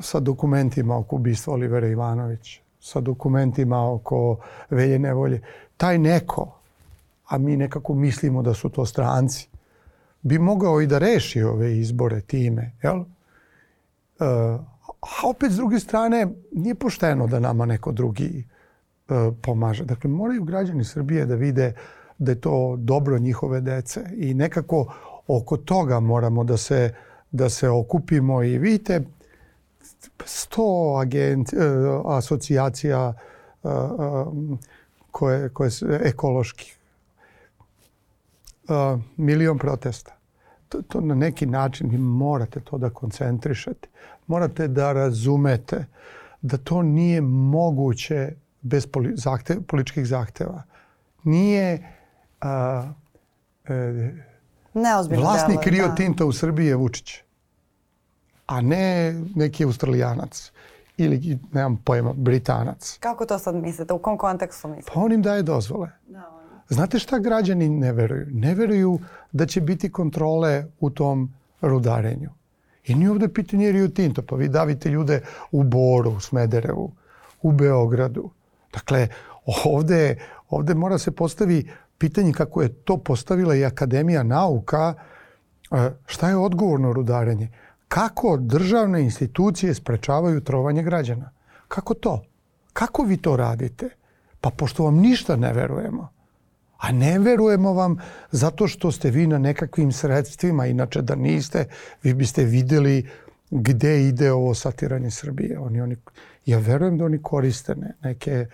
sa 0.01 0.21
dokumentima 0.21 0.99
oko 0.99 1.17
ubistva 1.17 1.55
Olivera 1.55 1.87
Ivanović, 1.87 2.61
sa 2.81 3.01
dokumentima 3.01 3.93
oko 3.93 4.37
Velje 4.71 4.99
Nevolje. 4.99 5.41
Taj 5.77 5.99
neko, 5.99 6.59
a 7.27 7.39
mi 7.39 7.57
nekako 7.57 7.95
mislimo 7.95 8.43
da 8.43 8.55
su 8.55 8.69
to 8.69 8.87
stranci, 8.87 9.49
bi 10.23 10.39
mogao 10.39 10.81
i 10.81 10.87
da 10.87 10.99
reši 10.99 11.43
ove 11.43 11.79
izbore 11.79 12.21
time, 12.21 12.73
jel? 12.83 13.01
E, 13.01 13.05
a 15.01 15.29
opet 15.29 15.53
s 15.53 15.57
druge 15.57 15.79
strane 15.79 16.27
nije 16.53 16.75
pošteno 16.75 17.27
da 17.27 17.41
nama 17.41 17.67
neko 17.67 17.93
drugi 17.93 18.45
e, 19.09 19.15
pomaže. 19.43 19.85
Dakle, 19.85 20.11
moraju 20.11 20.45
građani 20.45 20.85
Srbije 20.85 21.27
da 21.27 21.35
vide 21.35 21.75
da 22.19 22.33
je 22.33 22.41
to 22.41 22.77
dobro 22.79 23.19
njihove 23.19 23.61
dece 23.61 24.01
i 24.17 24.35
nekako 24.35 24.95
oko 25.37 25.57
toga 25.57 26.01
moramo 26.01 26.45
da 26.45 26.57
se, 26.57 26.95
da 27.31 27.49
se 27.49 27.69
okupimo 27.69 28.43
i 28.43 28.59
vidite, 28.59 29.01
sto 30.25 30.97
agent, 31.01 31.53
e, 31.53 31.57
asocijacija 32.05 33.13
e, 33.65 33.69
e, 33.69 33.73
koje, 35.11 35.49
koje 35.49 35.71
su 35.71 35.87
ekološki, 35.93 36.73
milion 39.17 39.59
protesta. 39.59 40.13
To, 40.69 40.83
to 40.83 41.01
na 41.01 41.15
neki 41.15 41.47
način 41.47 41.91
vi 41.91 41.99
morate 41.99 42.61
to 42.61 42.79
da 42.79 42.91
koncentrišete. 42.91 43.89
Morate 44.27 44.69
da 44.69 44.93
razumete 44.93 45.87
da 46.43 46.57
to 46.57 46.83
nije 46.83 47.21
moguće 47.21 48.33
bez 48.61 48.87
poli, 48.87 49.13
zahte, 49.17 49.61
političkih 49.69 50.07
zahteva. 50.07 50.63
Nije 51.25 51.97
a, 52.41 52.93
e, 53.69 54.13
Neozbiljno 54.75 55.23
vlasnik 55.23 55.65
deluje, 55.65 55.71
Rio 55.71 55.89
da. 55.89 55.95
Tinta 55.95 56.25
u 56.25 56.33
Srbiji 56.33 56.67
je 56.67 56.77
Vučić, 56.77 57.15
a 58.47 58.61
ne 58.61 59.15
neki 59.35 59.65
Australijanac 59.65 60.53
ili, 60.97 61.39
nemam 61.53 61.77
pojma, 61.77 62.13
Britanac. 62.13 62.99
Kako 63.01 63.27
to 63.27 63.39
sad 63.39 63.55
mislite? 63.55 63.93
U 63.93 63.99
kom 63.99 64.19
kontekstu 64.19 64.69
mislite? 64.69 64.91
Pa 64.95 65.01
on 65.01 65.13
im 65.13 65.23
daje 65.23 65.43
dozvole. 65.43 65.91
Da. 66.09 66.41
Znate 66.69 66.99
šta 66.99 67.19
građani 67.19 67.69
ne 67.69 67.93
veruju? 67.93 68.27
Ne 68.31 68.55
veruju 68.55 68.99
da 69.33 69.47
će 69.47 69.61
biti 69.61 69.93
kontrole 69.93 70.65
u 70.81 70.91
tom 70.91 71.35
rudarenju. 71.61 72.31
I 72.85 72.95
nije 72.95 73.11
ovde 73.11 73.29
pitanje 73.29 73.73
Rio 73.73 73.89
Tinto, 73.89 74.23
pa 74.23 74.37
vi 74.37 74.49
davite 74.49 74.89
ljude 74.89 75.23
u 75.51 75.63
Boru, 75.63 76.11
u 76.11 76.21
Smederevu, 76.21 76.93
u 77.43 77.53
Beogradu. 77.53 78.31
Dakle, 78.73 79.09
ovde, 79.65 80.19
ovde 80.49 80.75
mora 80.75 80.99
se 80.99 81.11
postavi 81.11 81.71
pitanje 82.01 82.33
kako 82.33 82.63
je 82.63 82.69
to 82.69 82.97
postavila 82.97 83.55
i 83.55 83.65
Akademija 83.65 84.23
nauka, 84.23 84.95
e, 85.71 85.91
šta 86.07 86.29
je 86.29 86.37
odgovorno 86.37 86.93
rudarenje? 86.93 87.49
Kako 87.89 88.37
državne 88.37 89.03
institucije 89.03 89.75
sprečavaju 89.75 90.41
trovanje 90.41 90.83
građana? 90.83 91.31
Kako 91.69 91.95
to? 91.95 92.23
Kako 92.73 93.03
vi 93.03 93.17
to 93.17 93.37
radite? 93.37 93.89
Pa 94.41 94.51
pošto 94.51 94.85
vam 94.85 94.97
ništa 94.97 95.37
ne 95.37 95.53
verujemo, 95.53 96.09
a 96.79 96.93
ne 96.93 97.19
verujemo 97.19 97.73
vam 97.73 97.97
zato 98.31 98.69
što 98.69 98.93
ste 98.93 99.11
vi 99.11 99.27
na 99.27 99.39
nekakvim 99.39 99.93
sredstvima, 99.93 100.67
inače 100.67 101.03
da 101.03 101.15
niste, 101.15 101.65
vi 102.03 102.15
biste 102.15 102.45
videli 102.45 103.09
gde 103.51 104.09
ide 104.09 104.33
ovo 104.33 104.55
satiranje 104.55 105.11
Srbije. 105.11 105.59
Oni, 105.59 105.81
oni, 105.81 105.97
ja 106.47 106.59
verujem 106.59 106.99
da 106.99 107.05
oni 107.05 107.23
koriste 107.23 107.75
ne, 107.75 107.95
neke, 108.03 108.47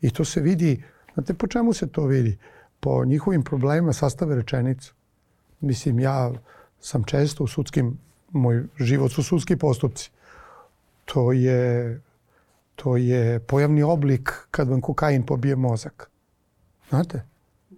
i 0.00 0.10
to 0.10 0.24
se 0.24 0.40
vidi, 0.40 0.82
znate 1.14 1.34
po 1.34 1.46
čemu 1.46 1.72
se 1.72 1.88
to 1.88 2.06
vidi? 2.06 2.38
Po 2.84 3.04
njihovim 3.04 3.42
problemima 3.42 3.92
sastave 3.92 4.36
rečenicu. 4.36 4.94
Mislim, 5.60 6.00
ja 6.00 6.30
sam 6.80 7.04
često 7.04 7.44
u 7.44 7.46
sudskim, 7.46 7.98
moj 8.32 8.64
život 8.78 9.12
su 9.12 9.22
sudski 9.22 9.56
postupci. 9.56 10.10
To 11.04 11.32
je, 11.32 12.00
to 12.76 12.96
je 12.96 13.38
pojavni 13.40 13.82
oblik 13.82 14.32
kad 14.50 14.68
vam 14.68 14.80
kokain 14.80 15.22
pobije 15.26 15.56
mozak. 15.56 16.10
Znate? 16.88 17.22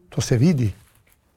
To 0.09 0.21
se 0.21 0.37
vidi. 0.37 0.73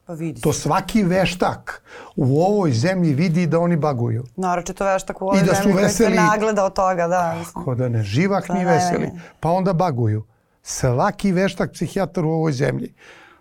Pa 0.06 0.12
vidi 0.12 0.40
To 0.40 0.52
se. 0.52 0.60
svaki 0.60 1.02
veštak 1.02 1.82
u 2.16 2.42
ovoj 2.42 2.72
zemlji 2.72 3.14
vidi 3.14 3.46
da 3.46 3.58
oni 3.60 3.76
baguju. 3.76 4.24
Naročito 4.36 4.84
veštak 4.84 5.22
u 5.22 5.24
ovoj 5.24 5.40
I 5.40 5.44
da 5.44 5.54
su 5.54 5.62
zemlji 5.62 5.72
koji 5.72 5.88
se 5.88 6.04
veseli. 6.04 6.16
nagleda 6.16 6.64
od 6.64 6.72
toga, 6.74 7.08
da. 7.08 7.34
mislim. 7.38 7.76
Da 7.76 7.88
ne, 7.88 8.02
živahni 8.02 8.64
Pa, 8.64 8.70
veseli. 8.70 9.10
Pa 9.40 9.50
onda 9.50 9.72
baguju. 9.72 10.24
Svaki 10.62 11.32
veštak 11.32 11.72
psihijatar 11.72 12.24
u 12.24 12.30
ovoj 12.30 12.52
zemlji, 12.52 12.94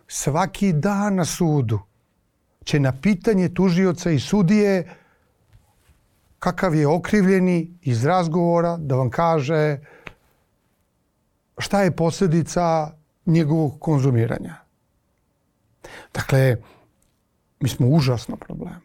svaki 0.08 0.74
dan 0.74 1.16
na 1.16 1.26
sudu 1.26 1.80
će 2.64 2.80
na 2.80 2.92
pitanje 3.02 3.50
tužioca 3.54 4.12
i 4.12 4.20
sudije 4.20 4.96
kakav 6.40 6.76
je 6.76 6.88
okrivljeni 6.88 7.78
iz 7.82 8.06
razgovora 8.06 8.78
da 8.78 8.96
vam 8.96 9.10
kaže 9.10 9.80
šta 11.58 11.82
je 11.82 11.96
posljedica 11.96 12.92
njegovog 13.26 13.80
konzumiranja. 13.80 14.56
Dakle, 16.14 16.58
mi 17.60 17.70
smo 17.70 17.88
u 17.88 17.96
užasnom 17.96 18.40
problemu. 18.40 18.82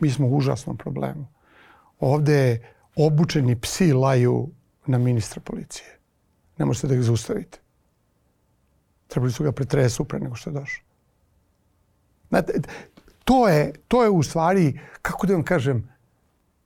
Mi 0.00 0.10
smo 0.10 0.26
u 0.26 0.36
užasnom 0.36 0.76
problemu. 0.76 1.26
Ovde 2.00 2.66
obučeni 2.96 3.60
psi 3.60 3.92
laju 3.92 4.48
na 4.86 4.98
ministra 4.98 5.40
policije. 5.40 5.98
Ne 6.58 6.64
možete 6.64 6.86
da 6.86 6.94
ih 6.94 7.02
zaustavite. 7.02 7.63
Trebali 9.08 9.32
su 9.32 9.44
ga 9.44 9.52
pretresu 9.52 10.04
pre 10.04 10.18
nego 10.18 10.34
što 10.34 10.50
je 10.50 10.54
došao. 10.54 10.84
Znate, 12.28 12.52
to 13.24 13.48
je, 13.48 13.72
to 13.88 14.04
je 14.04 14.10
u 14.10 14.22
stvari, 14.22 14.80
kako 15.02 15.26
da 15.26 15.32
vam 15.32 15.42
kažem, 15.42 15.94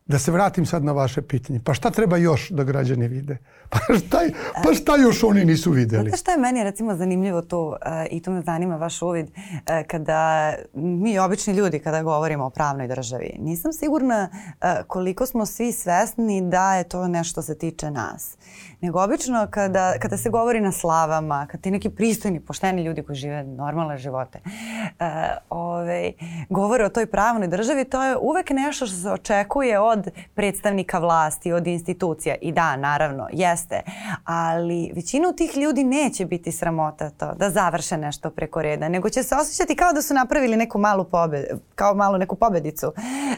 da 0.09 0.18
se 0.18 0.33
vratim 0.33 0.66
sad 0.66 0.85
na 0.85 0.92
vaše 0.92 1.23
pitanje. 1.23 1.61
Pa 1.64 1.75
šta 1.75 1.90
treba 1.90 2.16
još 2.16 2.50
da 2.50 2.64
građani 2.64 3.09
vide? 3.09 3.37
Pa 3.71 3.78
šta, 3.99 4.21
pa 4.64 4.75
šta 4.75 4.97
još 4.97 5.23
oni 5.23 5.45
nisu 5.45 5.71
videli? 5.71 6.02
Znate 6.02 6.16
šta 6.16 6.30
je 6.30 6.38
meni 6.38 6.64
recimo 6.64 6.97
zanimljivo 6.97 7.42
tu 7.42 7.59
uh, 7.59 7.76
i 8.11 8.23
tu 8.23 8.30
me 8.30 8.42
zanima 8.42 8.76
vaš 8.76 9.02
uvid 9.02 9.26
uh, 9.26 9.87
kada 9.87 10.54
mi 10.75 11.18
obični 11.18 11.54
ljudi 11.54 11.78
kada 11.78 12.02
govorimo 12.02 12.45
o 12.45 12.50
pravnoj 12.50 12.88
državi. 12.88 13.37
Nisam 13.38 13.73
sigurna 13.73 14.30
uh, 14.33 14.68
koliko 14.87 15.26
smo 15.26 15.47
svi 15.47 15.73
svesni 15.73 16.50
da 16.50 16.75
je 16.75 16.85
to 16.85 17.09
nešto 17.09 17.42
se 17.42 17.59
tiče 17.59 17.90
nas. 17.90 18.37
Nego 18.80 19.02
obično 19.02 19.47
kada, 19.50 19.94
kada 19.99 20.16
se 20.16 20.30
govori 20.30 20.61
na 20.61 20.73
slavama, 20.73 21.47
kad 21.47 21.61
ti 21.61 21.70
neki 21.70 21.90
pristojni, 21.90 22.40
pošteni 22.40 22.82
ljudi 22.82 23.02
koji 23.02 23.16
žive 23.16 23.44
normalne 23.44 23.99
živote 23.99 24.40
uh, 24.44 25.06
ove, 25.50 26.12
govore 26.49 26.85
o 26.85 26.88
toj 26.88 27.06
pravnoj 27.06 27.49
državi, 27.49 27.85
to 27.85 28.02
je 28.02 28.16
uvek 28.16 28.50
nešto 28.50 28.87
što 28.87 28.97
se 28.97 29.11
očekuje 29.11 29.80
od 29.80 30.08
predstavnika 30.35 30.99
vlasti, 30.99 31.52
od 31.52 31.66
institucija. 31.66 32.35
I 32.40 32.52
da, 32.52 32.76
naravno, 32.76 33.28
jeste. 33.32 33.80
Ali 34.25 34.92
većinu 34.94 35.32
tih 35.32 35.56
ljudi 35.56 35.85
neće 35.85 36.25
biti 36.25 36.52
sramota 36.52 37.11
to 37.11 37.35
da 37.35 37.50
završe 37.50 37.97
nešto 37.97 38.30
preko 38.30 38.62
reda, 38.62 38.88
nego 38.88 39.11
će 39.11 39.23
se 39.23 39.37
osjećati 39.37 39.76
kao 39.76 39.92
da 39.92 40.02
su 40.02 40.14
napravili 40.14 40.56
neku 40.56 40.78
malu 40.78 41.04
pobedu, 41.04 41.58
kao 41.75 41.94
malu 41.94 42.18
neku 42.18 42.37
pobedicu 42.37 42.92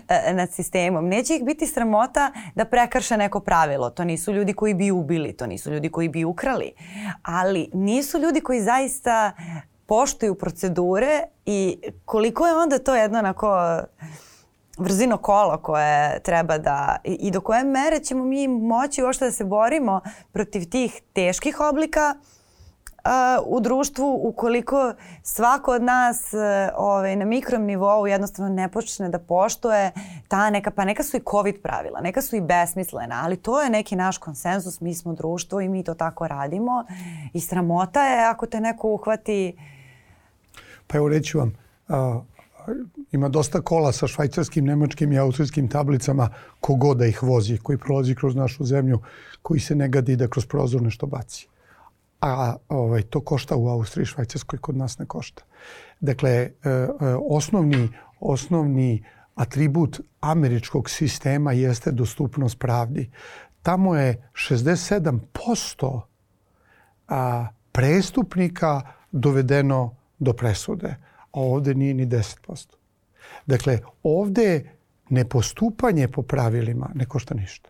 e, 0.08 0.32
nad 0.34 0.52
sistemom. 0.52 1.08
Neće 1.08 1.36
ih 1.36 1.44
biti 1.44 1.66
sramota 1.66 2.32
da 2.54 2.64
prekrše 2.64 3.16
neko 3.16 3.40
pravilo. 3.40 3.90
To 3.90 4.04
nisu 4.04 4.32
ljudi 4.32 4.52
koji 4.52 4.74
bi 4.74 4.90
ubili, 4.90 5.29
to 5.32 5.46
nisu 5.46 5.70
ljudi 5.70 5.88
koji 5.88 6.08
bi 6.08 6.24
ukrali. 6.24 6.72
Ali 7.22 7.70
nisu 7.72 8.18
ljudi 8.18 8.40
koji 8.40 8.60
zaista 8.60 9.32
poštuju 9.86 10.34
procedure 10.34 11.22
i 11.46 11.78
koliko 12.04 12.46
je 12.46 12.56
onda 12.56 12.78
to 12.78 12.94
jedno 12.94 13.18
onako 13.18 13.80
vrzino 14.78 15.18
kolo 15.18 15.58
koje 15.58 16.22
treba 16.22 16.58
da 16.58 16.96
i, 17.04 17.12
i 17.12 17.30
do 17.30 17.40
koje 17.40 17.64
mere 17.64 17.98
ćemo 18.00 18.24
mi 18.24 18.48
moći 18.48 19.02
uopšte 19.02 19.24
da 19.24 19.32
se 19.32 19.44
borimo 19.44 20.00
protiv 20.32 20.70
tih 20.70 21.02
teških 21.12 21.60
oblika 21.60 22.14
uh, 22.16 22.39
u 23.46 23.60
društvu 23.60 24.20
ukoliko 24.22 24.94
svako 25.22 25.72
od 25.72 25.82
nas 25.82 26.32
uh, 26.32 26.40
ovaj, 26.76 27.16
na 27.16 27.24
mikrom 27.24 27.62
nivou 27.62 28.06
jednostavno 28.06 28.54
ne 28.54 28.68
počne 28.68 29.08
da 29.08 29.18
poštuje 29.18 29.92
ta 30.28 30.50
neka, 30.50 30.70
pa 30.70 30.84
neka 30.84 31.02
su 31.02 31.16
i 31.16 31.22
COVID 31.30 31.62
pravila, 31.62 32.00
neka 32.00 32.22
su 32.22 32.36
i 32.36 32.40
besmislena, 32.40 33.20
ali 33.24 33.36
to 33.36 33.62
je 33.62 33.70
neki 33.70 33.96
naš 33.96 34.18
konsenzus, 34.18 34.80
mi 34.80 34.94
smo 34.94 35.12
društvo 35.12 35.60
i 35.60 35.68
mi 35.68 35.84
to 35.84 35.94
tako 35.94 36.28
radimo 36.28 36.84
i 37.32 37.40
sramota 37.40 38.02
je 38.02 38.24
ako 38.24 38.46
te 38.46 38.60
neko 38.60 38.88
uhvati 38.88 39.56
Pa 40.90 40.98
evo 40.98 41.08
reći 41.08 41.36
vam, 41.36 41.52
a, 41.88 42.20
ima 43.12 43.28
dosta 43.28 43.60
kola 43.60 43.92
sa 43.92 44.06
švajcarskim, 44.06 44.64
nemačkim 44.64 45.12
i 45.12 45.18
austrijskim 45.18 45.68
tablicama 45.68 46.28
kogo 46.60 46.94
da 46.94 47.06
ih 47.06 47.22
vozi, 47.22 47.58
koji 47.58 47.78
prolazi 47.78 48.14
kroz 48.14 48.34
našu 48.34 48.64
zemlju, 48.64 48.98
koji 49.42 49.60
se 49.60 49.74
ne 49.74 49.88
gadi 49.88 50.16
da 50.16 50.28
kroz 50.28 50.46
prozor 50.46 50.82
nešto 50.82 51.06
baci. 51.06 51.48
A 52.20 52.56
ovaj, 52.68 53.02
to 53.02 53.20
košta 53.20 53.56
u 53.56 53.68
Austriji, 53.68 54.06
Švajcarskoj, 54.06 54.58
kod 54.58 54.76
nas 54.76 54.98
ne 54.98 55.06
košta. 55.06 55.42
Dakle, 56.00 56.30
e, 56.30 56.50
e, 56.64 56.88
osnovni, 57.28 57.88
osnovni 58.20 59.04
atribut 59.34 60.00
američkog 60.20 60.90
sistema 60.90 61.52
jeste 61.52 61.92
dostupnost 61.92 62.58
pravdi. 62.58 63.10
Tamo 63.62 63.96
je 63.96 64.30
67% 64.32 66.00
a, 67.08 67.46
prestupnika 67.72 68.80
dovedeno 69.12 69.96
do 70.18 70.32
presude, 70.32 70.96
a 71.32 71.40
ovde 71.40 71.74
nije 71.74 71.94
ni 71.94 72.06
10%. 72.06 72.66
Dakle, 73.46 73.78
ovde 74.02 74.70
nepostupanje 75.08 76.08
po 76.08 76.22
pravilima 76.22 76.90
ne 76.94 77.06
košta 77.06 77.34
ništa. 77.34 77.69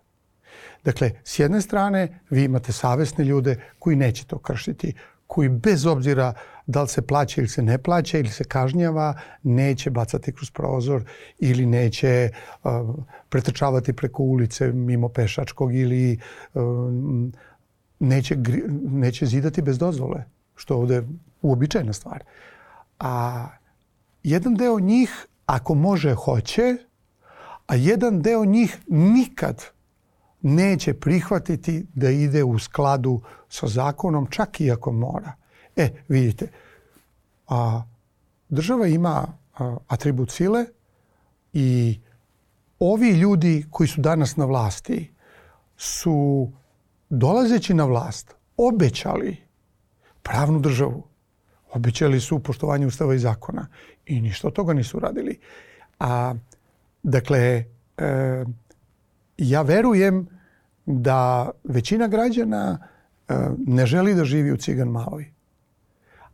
Dakle, 0.84 1.10
s 1.24 1.38
jedne 1.38 1.60
strane 1.60 2.20
vi 2.30 2.44
imate 2.44 2.72
savesne 2.72 3.24
ljude 3.24 3.56
koji 3.78 3.96
neće 3.96 4.24
to 4.24 4.38
kršiti, 4.38 4.94
koji 5.26 5.48
bez 5.48 5.86
obzira 5.86 6.32
da 6.66 6.82
li 6.82 6.88
se 6.88 7.02
plaća 7.02 7.40
ili 7.40 7.48
se 7.48 7.62
ne 7.62 7.78
plaća 7.78 8.18
ili 8.18 8.28
se 8.28 8.44
kažnjava, 8.44 9.14
neće 9.42 9.90
bacati 9.90 10.32
kroz 10.32 10.50
prozor 10.50 11.04
ili 11.38 11.66
neće 11.66 12.30
uh, 12.64 12.70
pretrčavati 13.28 13.92
preko 13.92 14.22
ulice 14.22 14.72
mimo 14.72 15.08
pešačkog 15.08 15.74
ili 15.74 16.18
uh, 16.54 16.62
neće, 17.98 18.36
neće 18.82 19.26
zidati 19.26 19.62
bez 19.62 19.78
dozvole, 19.78 20.24
što 20.56 20.76
ovde 20.76 21.02
uobičajena 21.42 21.92
stvar. 21.92 22.24
A 22.98 23.46
jedan 24.22 24.54
deo 24.54 24.80
njih, 24.80 25.26
ako 25.46 25.74
može, 25.74 26.14
hoće, 26.14 26.76
a 27.66 27.74
jedan 27.74 28.22
deo 28.22 28.44
njih 28.44 28.78
nikad 28.88 29.64
neće 30.42 30.94
prihvatiti 30.94 31.86
da 31.94 32.10
ide 32.10 32.44
u 32.44 32.58
skladu 32.58 33.20
sa 33.48 33.66
zakonom, 33.66 34.26
čak 34.30 34.60
i 34.60 34.70
ako 34.70 34.92
mora. 34.92 35.32
E, 35.76 35.90
vidite, 36.08 36.48
a, 37.48 37.82
država 38.48 38.86
ima 38.86 39.26
a, 39.58 39.76
atribut 39.88 40.30
sile 40.30 40.66
i 41.52 42.00
ovi 42.78 43.10
ljudi 43.10 43.66
koji 43.70 43.88
su 43.88 44.00
danas 44.00 44.36
na 44.36 44.44
vlasti 44.44 45.10
su 45.76 46.50
dolazeći 47.10 47.74
na 47.74 47.84
vlast 47.84 48.34
obećali 48.56 49.36
pravnu 50.22 50.60
državu. 50.60 51.02
Obećali 51.72 52.20
su 52.20 52.38
poštovanje 52.38 52.86
ustava 52.86 53.14
i 53.14 53.18
zakona 53.18 53.66
i 54.06 54.20
ništa 54.20 54.48
od 54.48 54.54
toga 54.54 54.72
nisu 54.72 54.98
radili. 54.98 55.38
A, 55.98 56.34
dakle, 57.02 57.64
e, 57.96 58.44
ja 59.38 59.62
verujem 59.62 60.39
da 60.86 61.50
većina 61.64 62.08
građana 62.08 62.78
e, 63.28 63.34
ne 63.66 63.86
želi 63.86 64.14
da 64.14 64.24
živi 64.24 64.52
u 64.52 64.56
Cigan 64.56 64.88
Maloj. 64.88 65.32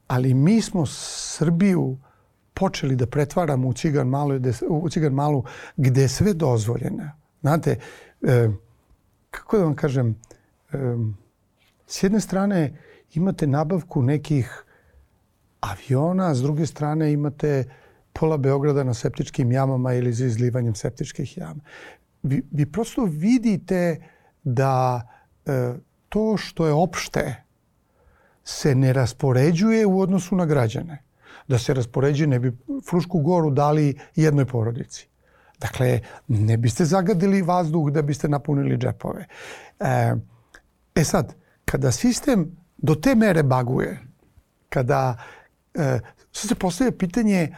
Ali 0.06 0.34
mi 0.34 0.60
smo 0.60 0.86
Srbiju 0.86 1.98
počeli 2.54 2.96
da 2.96 3.06
pretvaramo 3.06 3.68
u 3.68 3.72
Cigan 3.72 4.08
Malu, 4.08 4.40
u 4.68 4.88
Cigan 4.88 5.12
Malu 5.12 5.44
gde 5.76 6.02
je 6.02 6.08
sve 6.08 6.34
dozvoljeno. 6.34 7.10
Znate, 7.40 7.78
e, 8.22 8.48
kako 9.30 9.58
da 9.58 9.64
vam 9.64 9.74
kažem, 9.74 10.16
e, 10.72 10.78
s 11.86 12.02
jedne 12.02 12.20
strane 12.20 12.78
imate 13.14 13.46
nabavku 13.46 14.02
nekih 14.02 14.64
aviona, 15.60 16.34
s 16.34 16.42
druge 16.42 16.66
strane 16.66 17.12
imate 17.12 17.64
pola 18.12 18.36
Beograda 18.36 18.84
na 18.84 18.94
septičkim 18.94 19.52
jamama 19.52 19.94
ili 19.94 20.12
za 20.12 20.26
izlivanjem 20.26 20.74
septičkih 20.74 21.38
jama. 21.38 21.60
Vi, 22.22 22.42
vi 22.50 22.66
prosto 22.66 23.04
vidite 23.04 24.02
da 24.46 25.02
e, 25.46 25.74
to 26.08 26.36
što 26.36 26.66
je 26.66 26.72
opšte 26.72 27.42
se 28.44 28.74
ne 28.74 28.92
raspoređuje 28.92 29.86
u 29.86 30.00
odnosu 30.00 30.36
na 30.36 30.46
građane. 30.46 31.02
Da 31.48 31.58
se 31.58 31.74
raspoređuje 31.74 32.26
ne 32.26 32.38
bi 32.38 32.52
Frušku 32.90 33.20
goru 33.20 33.50
dali 33.50 33.98
jednoj 34.14 34.44
porodici. 34.44 35.08
Dakle, 35.58 36.00
ne 36.28 36.56
biste 36.56 36.84
zagadili 36.84 37.42
vazduh 37.42 37.90
da 37.90 38.02
biste 38.02 38.28
napunili 38.28 38.76
džepove. 38.76 39.26
E, 39.80 40.14
e 40.94 41.04
sad, 41.04 41.34
kada 41.64 41.92
sistem 41.92 42.50
do 42.76 42.94
te 42.94 43.14
mere 43.14 43.42
baguje, 43.42 43.98
kada 44.68 45.18
e, 45.74 46.00
se 46.32 46.54
postavlja 46.54 46.92
pitanje, 46.92 47.56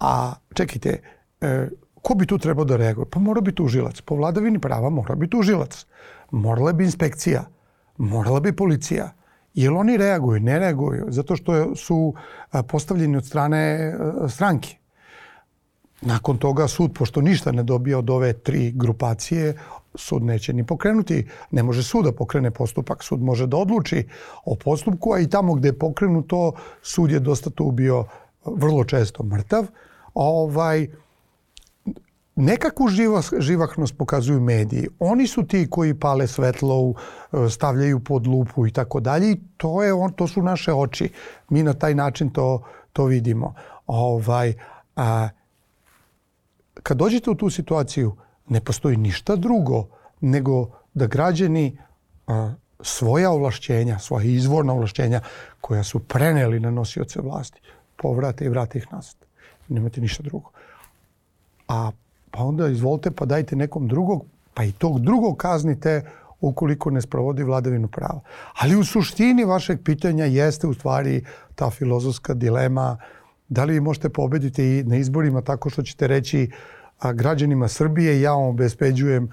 a 0.00 0.34
čekajte, 0.54 1.00
e, 1.40 1.68
ko 2.02 2.14
bi 2.14 2.26
tu 2.26 2.38
trebao 2.38 2.64
da 2.64 2.76
reaguje? 2.76 3.10
Pa 3.10 3.20
mora 3.20 3.40
biti 3.40 3.56
tužilac. 3.56 4.00
Po 4.00 4.16
vladavini 4.16 4.58
prava 4.58 4.90
mora 4.90 5.14
biti 5.14 5.30
tužilac. 5.30 5.86
Morala 6.30 6.72
bi 6.72 6.84
inspekcija. 6.84 7.44
Morala 7.96 8.40
bi 8.40 8.56
policija. 8.56 9.12
Jel 9.54 9.76
oni 9.76 9.96
reaguju? 9.96 10.40
Ne 10.40 10.58
reaguju. 10.58 11.06
Zato 11.08 11.36
što 11.36 11.76
su 11.76 12.14
postavljeni 12.68 13.16
od 13.16 13.26
strane 13.26 13.94
stranke. 14.28 14.76
Nakon 16.00 16.38
toga 16.38 16.68
sud, 16.68 16.92
pošto 16.94 17.20
ništa 17.20 17.52
ne 17.52 17.62
dobija 17.62 17.98
od 17.98 18.10
ove 18.10 18.32
tri 18.32 18.72
grupacije, 18.72 19.54
sud 19.94 20.22
neće 20.22 20.52
ni 20.52 20.66
pokrenuti, 20.66 21.26
ne 21.50 21.62
može 21.62 21.82
sud 21.82 22.04
da 22.04 22.12
pokrene 22.12 22.50
postupak, 22.50 23.02
sud 23.02 23.22
može 23.22 23.46
da 23.46 23.56
odluči 23.56 24.06
o 24.44 24.54
postupku, 24.54 25.12
a 25.12 25.18
i 25.20 25.28
tamo 25.28 25.54
gde 25.54 25.68
je 25.68 25.78
pokrenuto, 25.78 26.52
sud 26.82 27.10
je 27.10 27.20
dosta 27.20 27.50
tu 27.50 27.70
bio 27.70 28.04
vrlo 28.44 28.84
često 28.84 29.22
mrtav. 29.22 29.66
Ovaj, 30.14 30.86
nekakvu 32.38 32.88
živahnost 33.38 33.98
pokazuju 33.98 34.40
mediji. 34.40 34.88
Oni 34.98 35.26
su 35.26 35.46
ti 35.46 35.66
koji 35.70 35.94
pale 35.94 36.26
svetlo, 36.26 36.94
stavljaju 37.50 38.00
pod 38.00 38.26
lupu 38.26 38.66
i 38.66 38.70
tako 38.70 39.00
dalje. 39.00 39.36
To, 39.56 39.82
je 39.82 39.92
on, 39.92 40.12
to 40.12 40.26
su 40.26 40.42
naše 40.42 40.72
oči. 40.72 41.10
Mi 41.48 41.62
na 41.62 41.74
taj 41.74 41.94
način 41.94 42.30
to, 42.30 42.62
to 42.92 43.04
vidimo. 43.04 43.54
Ovaj, 43.86 44.54
a, 44.96 45.28
kad 46.82 46.96
dođete 46.96 47.30
u 47.30 47.34
tu 47.34 47.50
situaciju, 47.50 48.16
ne 48.48 48.60
postoji 48.60 48.96
ništa 48.96 49.36
drugo 49.36 49.88
nego 50.20 50.70
da 50.94 51.06
građani 51.06 51.78
a, 52.26 52.54
svoja 52.80 53.30
ovlašćenja, 53.30 53.98
svoja 53.98 54.24
izvorna 54.24 54.72
ovlašćenja 54.72 55.20
koja 55.60 55.82
su 55.84 55.98
preneli 55.98 56.60
na 56.60 56.70
nosioce 56.70 57.20
vlasti, 57.20 57.60
povrate 57.96 58.44
i 58.44 58.48
vrate 58.48 58.78
ih 58.78 58.86
nazad. 58.92 59.16
Nemate 59.68 60.00
ništa 60.00 60.22
drugo. 60.22 60.50
A 61.68 61.90
pa 62.38 62.44
onda 62.44 62.68
izvolite 62.68 63.10
pa 63.10 63.24
dajte 63.24 63.56
nekom 63.56 63.88
drugog 63.88 64.24
pa 64.54 64.64
i 64.64 64.72
tog 64.72 65.00
drugog 65.00 65.36
kaznite 65.36 66.10
ukoliko 66.40 66.90
ne 66.90 67.00
sprovodi 67.00 67.42
vladavinu 67.42 67.88
prava. 67.88 68.20
Ali 68.54 68.76
u 68.76 68.84
suštini 68.84 69.44
vašeg 69.44 69.80
pitanja 69.84 70.24
jeste 70.24 70.66
u 70.66 70.74
stvari 70.74 71.24
ta 71.54 71.70
filozofska 71.70 72.34
dilema 72.34 72.98
da 73.48 73.64
li 73.64 73.72
vi 73.72 73.80
možete 73.80 74.08
pobediti 74.08 74.64
i 74.64 74.84
na 74.84 74.96
izborima 74.96 75.42
tako 75.42 75.70
što 75.70 75.82
ćete 75.82 76.06
reći 76.06 76.50
a, 76.98 77.12
građanima 77.12 77.68
Srbije 77.68 78.20
ja 78.20 78.32
vam 78.32 78.44
obezpeđujem 78.44 79.30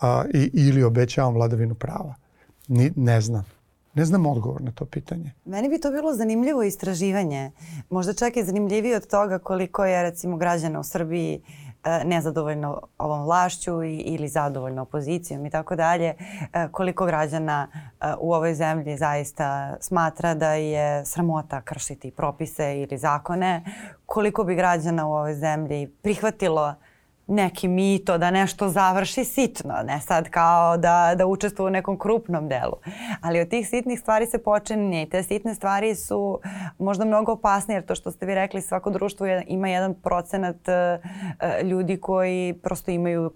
a, 0.00 0.24
i, 0.34 0.50
ili 0.52 0.82
obećavam 0.82 1.34
vladavinu 1.34 1.74
prava. 1.74 2.14
Ni, 2.68 2.92
ne 2.96 3.20
znam. 3.20 3.44
Ne 3.94 4.04
znam 4.04 4.26
odgovor 4.26 4.62
na 4.62 4.72
to 4.72 4.84
pitanje. 4.84 5.32
Meni 5.44 5.68
bi 5.68 5.80
to 5.80 5.90
bilo 5.90 6.14
zanimljivo 6.14 6.62
istraživanje. 6.62 7.50
Možda 7.90 8.12
čak 8.12 8.36
i 8.36 8.44
zanimljivije 8.44 8.96
od 8.96 9.06
toga 9.06 9.38
koliko 9.38 9.84
je 9.84 10.02
recimo 10.02 10.36
građana 10.36 10.80
u 10.80 10.84
Srbiji 10.84 11.34
e, 11.34 11.67
nezadovoljno 12.04 12.80
ovom 12.98 13.24
vlašću 13.24 13.82
ili 13.82 14.28
zadovoljno 14.28 14.82
opozicijom 14.82 15.46
i 15.46 15.50
tako 15.50 15.76
dalje. 15.76 16.14
E, 16.52 16.68
koliko 16.72 17.06
građana 17.06 17.68
e, 17.72 18.14
u 18.20 18.34
ovoj 18.34 18.54
zemlji 18.54 18.96
zaista 18.96 19.76
smatra 19.80 20.34
da 20.34 20.52
je 20.52 21.04
sramota 21.04 21.60
kršiti 21.60 22.10
propise 22.10 22.80
ili 22.80 22.98
zakone. 22.98 23.64
Koliko 24.06 24.44
bi 24.44 24.54
građana 24.54 25.06
u 25.06 25.12
ovoj 25.12 25.34
zemlji 25.34 25.86
prihvatilo 26.02 26.74
neki 27.28 27.68
mito 27.68 28.18
da 28.18 28.30
nešto 28.30 28.68
završi 28.68 29.24
sitno, 29.24 29.74
ne 29.84 30.00
sad 30.00 30.28
kao 30.28 30.76
da, 30.76 31.14
da 31.16 31.26
učestvuje 31.26 31.66
u 31.66 31.70
nekom 31.70 31.98
krupnom 31.98 32.48
delu. 32.48 32.76
Ali 33.20 33.40
od 33.40 33.48
tih 33.48 33.68
sitnih 33.68 34.00
stvari 34.00 34.26
se 34.26 34.42
počinje 34.42 35.02
i 35.02 35.08
te 35.08 35.22
sitne 35.22 35.54
stvari 35.54 35.94
su 35.94 36.40
možda 36.78 37.04
mnogo 37.04 37.32
opasnije 37.32 37.76
jer 37.76 37.86
to 37.86 37.94
što 37.94 38.10
ste 38.10 38.26
vi 38.26 38.34
rekli 38.34 38.62
svako 38.62 38.90
društvo 38.90 39.26
je, 39.26 39.44
ima 39.48 39.68
jedan 39.68 39.94
procenat 39.94 40.56
uh, 40.56 41.68
ljudi 41.68 42.00
koji 42.00 42.54
prosto 42.62 42.90
imaju 42.90 43.30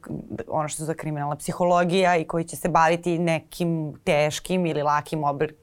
ono 0.49 0.69
što 0.69 0.85
za 0.85 0.95
kriminalna 0.95 1.37
psihologija 1.37 2.17
i 2.17 2.25
koji 2.25 2.45
će 2.45 2.57
se 2.57 2.69
baviti 2.69 3.19
nekim 3.19 3.95
teškim 4.05 4.67
ili 4.67 4.83
lakim 4.83 5.23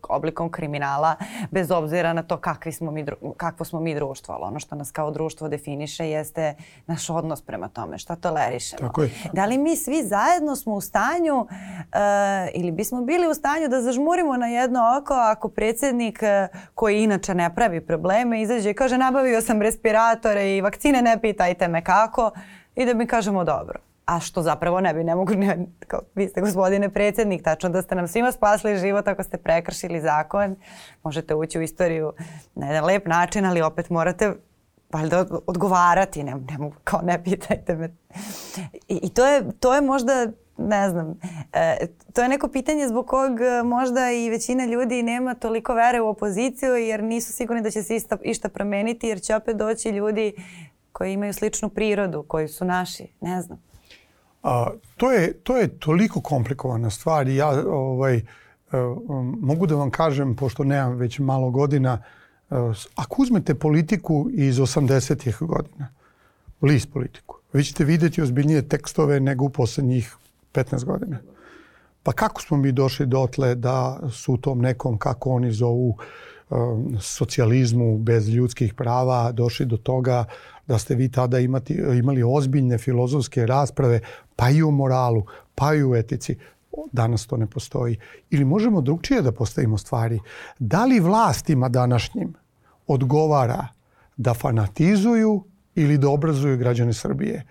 oblikom 0.10 0.52
kriminala 0.52 1.16
bez 1.52 1.72
obzira 1.72 2.14
na 2.14 2.24
to 2.24 2.38
kakvi 2.38 2.72
smo 2.72 2.92
mi, 2.92 3.06
kakvo 3.38 3.66
smo 3.66 3.80
mi 3.80 3.96
društvo. 3.96 4.34
Ali 4.34 4.44
ono 4.44 4.60
što 4.60 4.76
nas 4.76 4.92
kao 4.92 5.12
društvo 5.12 5.50
definiše 5.50 6.10
jeste 6.10 6.56
naš 6.88 7.10
odnos 7.10 7.42
prema 7.42 7.68
tome. 7.68 7.98
Šta 7.98 8.16
tolerišemo. 8.22 8.88
Tako 8.88 9.02
je. 9.04 9.10
Da 9.34 9.46
li 9.46 9.58
mi 9.58 9.76
svi 9.76 10.04
zajedno 10.04 10.56
smo 10.56 10.74
u 10.74 10.82
stanju 10.82 11.36
uh, 11.40 11.48
ili 12.54 12.72
bismo 12.72 13.02
bili 13.02 13.28
u 13.28 13.34
stanju 13.34 13.68
da 13.68 13.82
zažmurimo 13.82 14.38
na 14.38 14.48
jedno 14.48 14.80
oko 15.02 15.14
ako 15.14 15.50
predsjednik 15.50 16.20
uh, 16.22 16.58
koji 16.76 17.04
inače 17.04 17.36
ne 17.36 17.56
pravi 17.56 17.82
probleme 17.82 18.42
izađe 18.42 18.70
i 18.70 18.74
kaže 18.74 18.98
nabavio 18.98 19.42
sam 19.42 19.62
respiratore 19.62 20.58
i 20.58 20.62
vakcine 20.62 21.02
ne 21.02 21.22
pitajte 21.22 21.68
me 21.68 21.84
kako 21.84 22.32
i 22.76 22.86
da 22.86 22.94
mi 22.94 23.08
kažemo 23.08 23.44
dobro 23.44 23.80
a 24.10 24.20
što 24.20 24.42
zapravo 24.42 24.82
ne 24.82 24.94
bi, 24.94 25.04
ne 25.04 25.16
mogu, 25.16 25.34
ne, 25.34 25.66
kao, 25.88 26.02
vi 26.16 26.28
ste 26.28 26.42
gospodine 26.42 26.90
predsjednik, 26.90 27.44
tačno 27.44 27.70
da 27.70 27.82
ste 27.82 27.96
nam 27.96 28.08
svima 28.08 28.32
spasli 28.32 28.78
život 28.78 29.08
ako 29.08 29.24
ste 29.24 29.38
prekršili 29.38 30.02
zakon, 30.02 30.56
možete 31.04 31.36
ući 31.36 31.60
u 31.60 31.62
istoriju 31.62 32.14
na 32.56 32.68
jedan 32.68 32.86
lep 32.86 33.08
način, 33.08 33.46
ali 33.46 33.62
opet 33.62 33.90
morate 33.90 34.34
valjda 34.94 35.26
odgovarati, 35.48 36.24
ne, 36.24 36.36
ne 36.50 36.58
mogu, 36.58 36.76
kao 36.84 37.02
ne 37.02 37.24
pitajte 37.24 37.76
me. 37.76 37.96
I, 38.88 39.00
i 39.04 39.10
to, 39.10 39.28
je, 39.28 39.52
to 39.60 39.76
je 39.76 39.82
možda, 39.82 40.28
ne 40.58 40.90
znam, 40.90 41.20
e, 41.54 41.88
to 42.14 42.22
je 42.22 42.30
neko 42.30 42.48
pitanje 42.48 42.88
zbog 42.88 43.08
kog 43.08 43.42
e, 43.42 43.64
možda 43.64 44.12
i 44.12 44.30
većina 44.30 44.66
ljudi 44.66 45.04
nema 45.04 45.34
toliko 45.34 45.74
vere 45.74 46.02
u 46.02 46.08
opoziciju 46.08 46.76
jer 46.76 47.04
nisu 47.04 47.34
sigurni 47.34 47.62
da 47.62 47.72
će 47.72 47.84
se 47.84 47.96
ista, 47.96 48.18
išta 48.24 48.50
promeniti 48.50 49.08
jer 49.08 49.22
će 49.22 49.36
opet 49.36 49.58
doći 49.58 49.90
ljudi 49.90 50.34
koji 50.92 51.14
imaju 51.14 51.34
sličnu 51.34 51.70
prirodu, 51.70 52.24
koji 52.24 52.48
su 52.48 52.66
naši, 52.66 53.08
ne 53.22 53.42
znam. 53.42 53.62
A, 54.44 54.68
to, 54.98 55.12
je, 55.12 55.34
to 55.34 55.58
je 55.58 55.80
toliko 55.80 56.22
komplikovana 56.22 56.90
stvar 56.90 57.28
i 57.28 57.36
ja 57.36 57.50
ovaj, 57.68 58.22
um, 58.72 59.40
mogu 59.42 59.68
da 59.68 59.76
vam 59.76 59.92
kažem, 59.92 60.36
pošto 60.36 60.64
nemam 60.64 60.96
već 60.96 61.20
malo 61.20 61.50
godina, 61.50 62.04
Ako 62.96 63.22
uzmete 63.22 63.56
politiku 63.56 64.30
iz 64.34 64.58
80. 64.58 65.46
godina, 65.46 65.88
list 66.62 66.94
politiku, 66.94 67.36
vi 67.54 67.64
ćete 67.64 67.84
videti 67.84 68.22
ozbiljnije 68.22 68.68
tekstove 68.68 69.20
nego 69.20 69.46
u 69.46 69.50
poslednjih 69.50 70.16
15 70.54 70.86
godina. 70.86 71.18
Pa 72.04 72.12
kako 72.12 72.42
smo 72.42 72.58
mi 72.58 72.72
došli 72.72 73.06
dotle 73.06 73.56
da 73.56 74.00
su 74.12 74.34
u 74.34 74.38
tom 74.38 74.62
nekom, 74.62 74.98
kako 74.98 75.30
oni 75.30 75.52
zovu, 75.52 75.98
um, 76.50 76.98
socijalizmu 77.00 77.98
bez 77.98 78.30
ljudskih 78.30 78.74
prava 78.74 79.32
došli 79.32 79.66
do 79.66 79.78
toga 79.78 80.26
da 80.68 80.78
ste 80.78 80.96
vi 80.96 81.12
tada 81.12 81.40
imati, 81.40 81.74
imali 81.74 82.24
ozbiljne 82.24 82.78
filozofske 82.78 83.46
rasprave 83.46 84.00
pa 84.36 84.50
i 84.50 84.64
o 84.64 84.72
moralu, 84.72 85.24
pa 85.56 85.74
i 85.76 85.84
o 85.84 85.96
etici. 85.96 86.38
Danas 86.92 87.28
to 87.28 87.38
ne 87.38 87.48
postoji. 87.48 87.98
Ili 88.30 88.46
možemo 88.46 88.82
drugčije 88.82 89.22
da 89.22 89.32
postavimo 89.32 89.78
stvari. 89.78 90.20
Da 90.60 90.86
li 90.86 91.00
vlastima 91.00 91.70
današnjim 91.70 92.34
odgovara 92.88 93.68
da 94.18 94.34
fanatizuju 94.34 95.44
ili 95.76 95.98
da 95.98 96.10
obrazuju 96.10 96.58
građane 96.58 96.94
Srbije? 96.94 97.46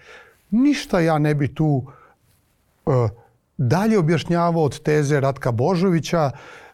Ništa 0.51 1.01
ja 1.01 1.19
ne 1.19 1.35
bi 1.35 1.55
tu 1.55 1.87
uh, 2.87 3.11
dalje 3.57 3.99
objašnjavao 3.99 4.63
od 4.63 4.83
teze 4.83 5.21
Ratka 5.21 5.53
Božovića 5.53 6.31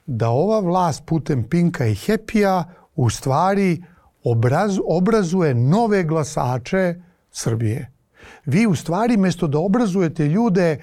da 0.06 0.28
ova 0.28 0.60
vlast 0.60 1.02
putem 1.06 1.44
Pinka 1.44 1.86
i 1.86 1.94
Hepija 1.94 2.64
u 2.96 3.10
stvari 3.10 3.82
obraz, 4.24 4.78
obrazuje 4.86 5.54
nove 5.54 6.04
glasače 6.04 6.94
Srbije. 7.30 7.90
Vi 8.46 8.66
u 8.66 8.74
stvari 8.74 9.16
mesto 9.16 9.46
da 9.46 9.58
obrazujete 9.58 10.28
ljude 10.28 10.78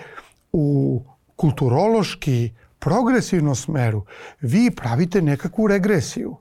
u 0.53 1.01
kulturološki 1.41 2.51
progresivnom 2.79 3.55
smeru, 3.55 4.03
vi 4.41 4.71
pravite 4.71 5.21
nekakvu 5.21 5.67
regresiju. 5.67 6.35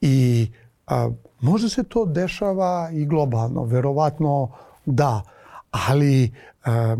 I 0.00 0.46
a, 0.86 1.10
možda 1.40 1.68
se 1.68 1.82
to 1.82 2.04
dešava 2.04 2.90
i 2.92 3.06
globalno, 3.06 3.64
verovatno 3.64 4.50
da, 4.84 5.22
ali 5.70 6.34
a, 6.64 6.96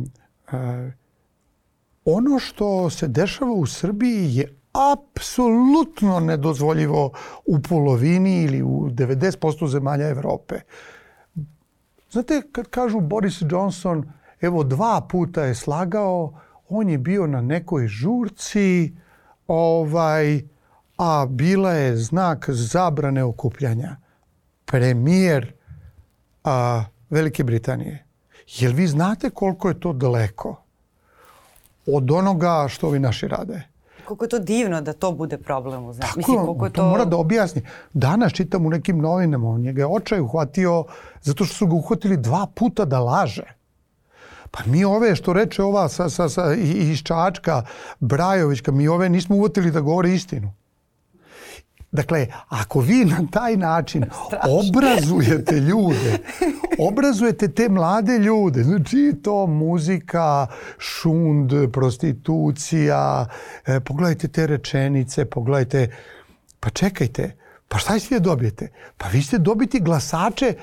a, 0.53 0.91
ono 2.05 2.39
što 2.39 2.91
se 2.91 3.09
dešava 3.09 3.53
u 3.53 3.67
Srbiji 3.67 4.37
je 4.37 4.49
apsolutno 4.93 6.21
nedozvoljivo 6.21 7.13
u 7.47 7.63
polovini 7.63 8.43
ili 8.43 8.63
u 8.63 8.89
90% 8.91 9.69
zemalja 9.69 10.09
Evrope. 10.09 10.61
Znate, 12.11 12.43
kad 12.53 12.69
kažu 12.69 13.01
Boris 13.01 13.43
Johnson, 13.51 14.13
evo 14.41 14.65
dva 14.65 15.01
puta 15.11 15.45
je 15.45 15.55
slagao, 15.55 16.33
on 16.69 16.89
je 16.89 16.99
bio 16.99 17.27
na 17.27 17.41
nekoj 17.41 17.87
žurci, 17.87 18.93
ovaj, 19.47 20.43
a 20.99 21.27
bila 21.29 21.73
je 21.73 21.97
znak 21.97 22.51
zabrane 22.51 23.25
okupljanja. 23.25 23.97
Premijer 24.65 25.53
a, 26.45 26.85
Velike 27.11 27.45
Britanije. 27.45 28.05
Jel 28.47 28.73
vi 28.73 28.87
znate 28.87 29.31
koliko 29.31 29.69
je 29.69 29.81
to 29.81 29.93
daleko 29.93 30.57
od 31.87 32.11
onoga 32.11 32.67
što 32.69 32.87
ovi 32.87 32.99
naši 32.99 33.29
rade? 33.29 33.63
Koliko 34.05 34.25
je 34.25 34.29
to 34.29 34.39
divno 34.39 34.81
da 34.81 34.93
to 34.93 35.13
bude 35.13 35.39
problem 35.39 35.93
zemlji. 35.93 36.01
Tako, 36.01 36.19
Mislim, 36.19 36.45
koliko 36.45 36.67
je 36.67 36.73
to... 36.73 36.83
to 36.83 36.89
mora 36.89 37.05
da 37.05 37.17
objasni. 37.17 37.63
Danas 37.93 38.33
čitam 38.33 38.67
u 38.67 38.71
nekim 38.71 38.99
novinama, 38.99 39.49
on 39.49 39.65
je 39.65 39.73
ga 39.73 39.89
očaj 39.89 40.21
uhvatio 40.21 40.85
zato 41.23 41.45
što 41.45 41.55
su 41.55 41.67
ga 41.67 41.75
uhvatili 41.75 42.17
dva 42.17 42.47
puta 42.55 42.85
da 42.85 43.01
laže. 43.01 43.55
Pa 44.57 44.63
mi 44.67 44.85
ove 44.85 45.17
što 45.17 45.33
reče 45.33 45.63
ova 45.63 45.89
sa, 45.89 46.09
sa, 46.11 46.29
sa, 46.29 46.55
iz 46.55 47.03
Čačka, 47.03 47.63
Brajovićka, 48.01 48.73
mi 48.73 48.89
ove 48.89 49.09
nismo 49.09 49.37
uvotili 49.37 49.71
da 49.71 49.81
govore 49.81 50.15
istinu. 50.15 50.53
Dakle, 51.91 52.27
ako 52.49 52.81
vi 52.81 53.05
na 53.05 53.27
taj 53.31 53.57
način 53.57 54.05
obrazujete 54.63 55.61
ljude, 55.61 56.19
obrazujete 56.79 57.49
te 57.49 57.69
mlade 57.69 58.19
ljude, 58.19 58.63
znači 58.63 59.15
to 59.23 59.47
muzika, 59.47 60.47
šund, 60.79 61.53
prostitucija, 61.73 63.27
e, 63.67 63.81
pogledajte 63.81 64.29
te 64.29 64.47
rečenice, 64.47 65.25
pogledajte, 65.25 65.97
pa 66.61 66.71
čekajte, 66.71 67.37
pa 67.69 67.79
šta 67.79 67.99
ćete 67.99 68.21
dobijete? 68.21 68.69
Pa 68.97 69.09
vi 69.09 69.23
ćete 69.23 69.39
dobiti 69.39 69.81
glasače, 69.81 70.55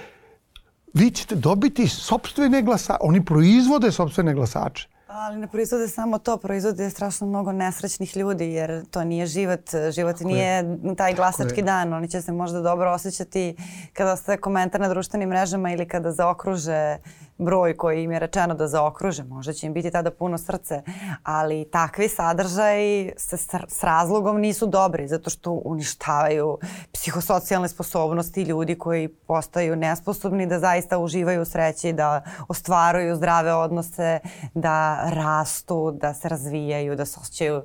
vi 0.94 1.12
ćete 1.12 1.36
dobiti 1.36 1.88
sobstvene 1.88 2.62
glasače, 2.62 2.98
oni 3.02 3.26
proizvode 3.26 3.92
sobstvene 3.92 4.34
glasače. 4.34 4.88
Ali 5.14 5.38
ne 5.38 5.48
proizvode 5.48 5.88
samo 5.88 6.18
to, 6.18 6.38
proizvode 6.38 6.90
strašno 6.90 7.28
mnogo 7.28 7.52
nesrećnih 7.52 8.18
ljudi 8.18 8.52
jer 8.52 8.86
to 8.86 9.04
nije 9.04 9.26
život. 9.26 9.70
Život 9.96 10.16
Tako 10.16 10.28
nije 10.28 10.48
je. 10.48 10.96
taj 10.98 11.14
glasački 11.14 11.62
dan. 11.62 11.94
Oni 11.94 12.08
će 12.08 12.22
se 12.22 12.32
možda 12.32 12.62
dobro 12.62 12.92
osjećati 12.92 13.56
kada 13.94 14.14
ostave 14.14 14.38
komentar 14.38 14.82
na 14.82 14.90
društvenim 14.90 15.30
mrežama 15.30 15.72
ili 15.72 15.88
kada 15.88 16.12
zaokruže 16.12 16.98
broj 17.42 17.78
koji 17.78 18.04
im 18.04 18.12
je 18.12 18.20
rečeno 18.20 18.54
da 18.56 18.68
zaokruže. 18.68 19.24
Možda 19.24 19.54
će 19.54 19.68
im 19.68 19.74
biti 19.74 19.92
tada 19.92 20.12
puno 20.12 20.38
srce, 20.38 20.82
ali 21.24 21.66
takvi 21.72 22.10
sadržaji 22.10 23.14
se 23.18 23.38
s 23.68 23.84
razlogom 23.84 24.40
nisu 24.40 24.68
dobri 24.68 25.08
zato 25.08 25.30
što 25.30 25.52
uništavaju 25.52 26.58
psihosocijalne 26.94 27.70
sposobnosti 27.70 28.42
ljudi 28.42 28.78
koji 28.78 29.08
postaju 29.08 29.76
nesposobni 29.76 30.48
da 30.48 30.60
zaista 30.60 30.98
uživaju 30.98 31.42
u 31.42 31.46
sreći, 31.46 31.94
da 31.94 32.22
ostvaruju 32.48 33.16
zdrave 33.16 33.54
odnose, 33.54 34.20
da 34.54 35.10
rastu, 35.10 35.92
da 35.92 36.14
se 36.14 36.30
razvijaju, 36.30 36.96
da 36.96 37.06
se 37.06 37.20
osjećaju 37.20 37.62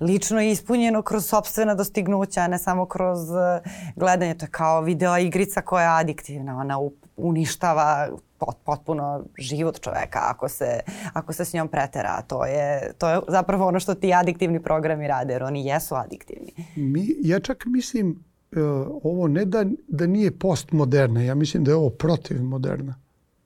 lično 0.00 0.42
ispunjeno 0.42 1.02
kroz 1.02 1.26
sobstvena 1.26 1.74
dostignuća, 1.74 2.46
ne 2.46 2.58
samo 2.58 2.86
kroz 2.86 3.30
eh, 3.30 3.60
gledanje. 3.96 4.34
To 4.34 4.44
je 4.44 4.50
kao 4.50 4.80
video 4.80 5.18
igrica 5.18 5.60
koja 5.60 5.82
je 5.82 6.00
adiktivna. 6.00 6.58
Ona 6.58 6.78
uništava 7.16 8.08
pot, 8.44 8.56
potpuno 8.64 9.24
život 9.38 9.80
čoveka 9.80 10.18
ako 10.22 10.48
se, 10.48 10.80
ako 11.12 11.32
se 11.32 11.44
s 11.44 11.52
njom 11.52 11.68
pretera. 11.68 12.22
To 12.22 12.46
je, 12.46 12.92
to 12.98 13.08
je 13.08 13.20
zapravo 13.28 13.66
ono 13.66 13.80
što 13.80 13.94
ti 13.94 14.14
adiktivni 14.14 14.62
programi 14.62 15.08
rade, 15.08 15.32
jer 15.32 15.42
oni 15.42 15.66
jesu 15.66 15.94
adiktivni. 15.94 16.52
Mi, 16.76 17.16
ja 17.22 17.40
čak 17.40 17.64
mislim 17.66 18.10
uh, 18.10 18.60
ovo 19.02 19.28
ne 19.28 19.44
da, 19.44 19.64
da 19.88 20.06
nije 20.06 20.38
postmoderna, 20.38 21.22
ja 21.22 21.34
mislim 21.34 21.64
da 21.64 21.70
je 21.70 21.74
ovo 21.74 21.90
protiv 21.90 22.42
moderna. 22.42 22.94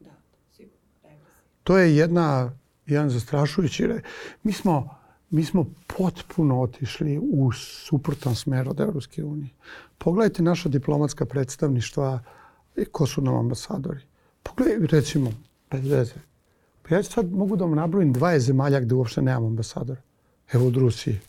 Da, 0.01 0.11
sigurno. 0.57 0.79
To 1.65 1.79
je 1.79 1.97
jedna, 1.97 2.53
jedan 2.87 3.11
zastrašujući 3.11 3.87
re. 3.87 4.01
Mi 4.43 4.53
smo, 4.53 4.89
mi 5.31 5.45
smo 5.45 5.67
potpuno 5.97 6.61
otišli 6.61 7.19
u 7.19 7.53
suprotan 7.53 8.35
smer 8.35 8.69
od 8.69 8.81
Evropske 8.81 9.25
unije. 9.25 9.51
Pogledajte 9.99 10.43
naša 10.43 10.69
diplomatska 10.69 11.25
predstavništva, 11.25 12.21
ko 12.93 13.07
su 13.07 13.23
nam 13.23 13.37
ambasadori. 13.37 14.08
Pogledaj, 14.49 14.87
recimo, 14.87 15.33
bez 15.71 15.91
veze. 15.91 16.15
Pa 16.83 16.95
ja 16.95 17.03
sad 17.03 17.33
mogu 17.33 17.57
da 17.57 17.65
vam 17.65 17.75
nabrojim 17.75 18.15
20 18.15 18.39
zemalja 18.39 18.81
gde 18.81 18.95
uopšte 18.95 19.23
nemam 19.23 19.47
ambasadora. 19.47 20.01
Evo 20.53 20.67
od 20.67 20.77
Rusije. 20.77 21.21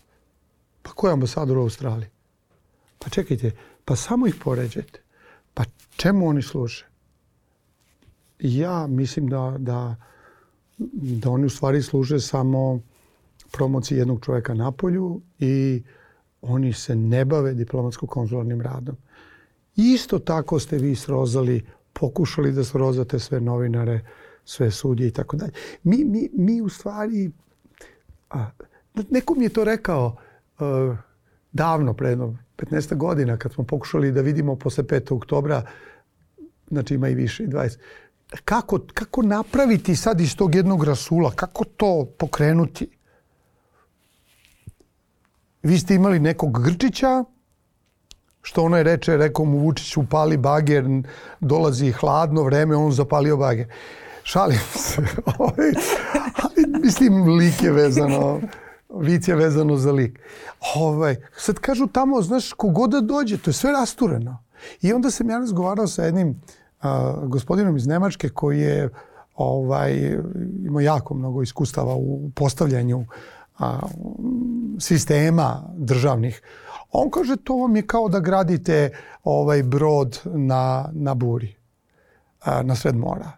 Pa 0.81 0.91
ko 0.91 1.07
je 1.07 1.13
ambasador 1.13 1.57
u 1.57 1.61
Australiji? 1.61 2.09
Pa 2.99 3.09
čekajte, 3.09 3.51
pa 3.85 3.95
samo 3.95 4.27
ih 4.27 4.35
poređajte. 4.43 4.99
Pa 5.53 5.63
čemu 5.95 6.27
oni 6.27 6.41
služe? 6.41 6.85
Ja 8.39 8.87
mislim 8.87 9.27
da, 9.27 9.55
da, 9.57 9.95
da 10.93 11.29
oni 11.29 11.45
u 11.45 11.49
stvari 11.49 11.81
služe 11.83 12.19
samo 12.19 12.79
promociji 13.51 13.97
jednog 13.97 14.25
čoveka 14.25 14.53
na 14.53 14.71
polju 14.71 15.21
i 15.39 15.83
oni 16.41 16.73
se 16.73 16.95
ne 16.95 17.25
bave 17.25 17.53
diplomatsko-konzularnim 17.53 18.61
radom. 18.61 18.95
Isto 19.75 20.19
tako 20.19 20.59
ste 20.59 20.77
vi 20.77 20.95
srozali 20.95 21.65
pokušali 21.99 22.51
da 22.51 22.63
srozate 22.63 23.19
sve 23.19 23.41
novinare, 23.41 23.99
sve 24.45 24.71
sudje 24.71 25.07
i 25.07 25.11
tako 25.11 25.37
dalje. 25.37 25.51
Mi, 25.83 26.03
mi, 26.03 26.29
mi 26.33 26.61
u 26.61 26.69
stvari, 26.69 27.31
a, 28.29 28.49
neko 29.09 29.35
mi 29.35 29.45
je 29.45 29.49
to 29.49 29.63
rekao 29.63 30.15
uh, 30.59 30.97
davno, 31.51 31.93
pre 31.93 32.17
15 32.57 32.95
godina, 32.95 33.37
kad 33.37 33.53
smo 33.53 33.63
pokušali 33.63 34.11
da 34.11 34.21
vidimo 34.21 34.55
posle 34.55 34.83
5. 34.83 35.15
oktobra, 35.15 35.63
znači 36.69 36.95
ima 36.95 37.09
i 37.09 37.15
više, 37.15 37.47
20, 37.47 37.77
kako, 38.45 38.79
kako 38.93 39.21
napraviti 39.21 39.95
sad 39.95 40.21
iz 40.21 40.35
tog 40.35 40.55
jednog 40.55 40.83
rasula, 40.83 41.31
kako 41.31 41.63
to 41.63 42.07
pokrenuti? 42.17 42.89
Vi 45.63 45.77
ste 45.77 45.95
imali 45.95 46.19
nekog 46.19 46.63
Grčića, 46.63 47.23
Što 48.49 48.63
ono 48.63 48.77
je 48.77 48.83
reče, 48.83 49.17
rekao 49.17 49.45
mu 49.45 49.57
Vučić 49.59 49.97
upali 49.97 50.37
bager, 50.37 50.85
dolazi 51.39 51.91
hladno 51.91 52.43
vreme, 52.43 52.75
on 52.75 52.91
zapalio 52.91 53.37
bager. 53.37 53.67
Šalim 54.23 54.59
se. 54.75 55.01
Ovaj, 55.37 55.71
ali, 56.43 56.81
mislim, 56.83 57.23
lik 57.37 57.63
je 57.63 57.71
vezano, 57.71 58.39
vic 58.89 59.27
je 59.27 59.35
vezano 59.35 59.75
za 59.77 59.91
lik. 59.91 60.19
Ovaj, 60.75 61.15
sad 61.37 61.59
kažu 61.59 61.87
tamo, 61.87 62.21
znaš, 62.21 62.53
kogod 62.53 62.89
da 62.89 63.01
dođe, 63.01 63.37
to 63.37 63.49
je 63.49 63.53
sve 63.53 63.71
rastureno. 63.71 64.37
I 64.81 64.93
onda 64.93 65.11
sam 65.11 65.29
ja 65.29 65.37
razgovarao 65.37 65.87
sa 65.87 66.03
jednim 66.03 66.41
a, 66.81 67.13
gospodinom 67.25 67.77
iz 67.77 67.87
Nemačke 67.87 68.29
koji 68.29 68.59
je 68.59 68.89
ovaj, 69.35 70.17
imao 70.65 70.81
jako 70.81 71.13
mnogo 71.13 71.41
iskustava 71.41 71.93
u 71.95 72.31
postavljanju 72.35 73.05
a, 73.59 73.79
sistema 74.79 75.63
državnih 75.77 76.41
On 76.91 77.11
kaže 77.11 77.35
to 77.37 77.55
vam 77.55 77.75
je 77.75 77.87
kao 77.87 78.09
da 78.09 78.19
gradite 78.19 78.91
ovaj 79.23 79.63
brod 79.63 80.21
na, 80.25 80.89
na 80.93 81.13
buri, 81.13 81.55
na 82.63 82.75
sred 82.75 82.95
mora. 82.95 83.31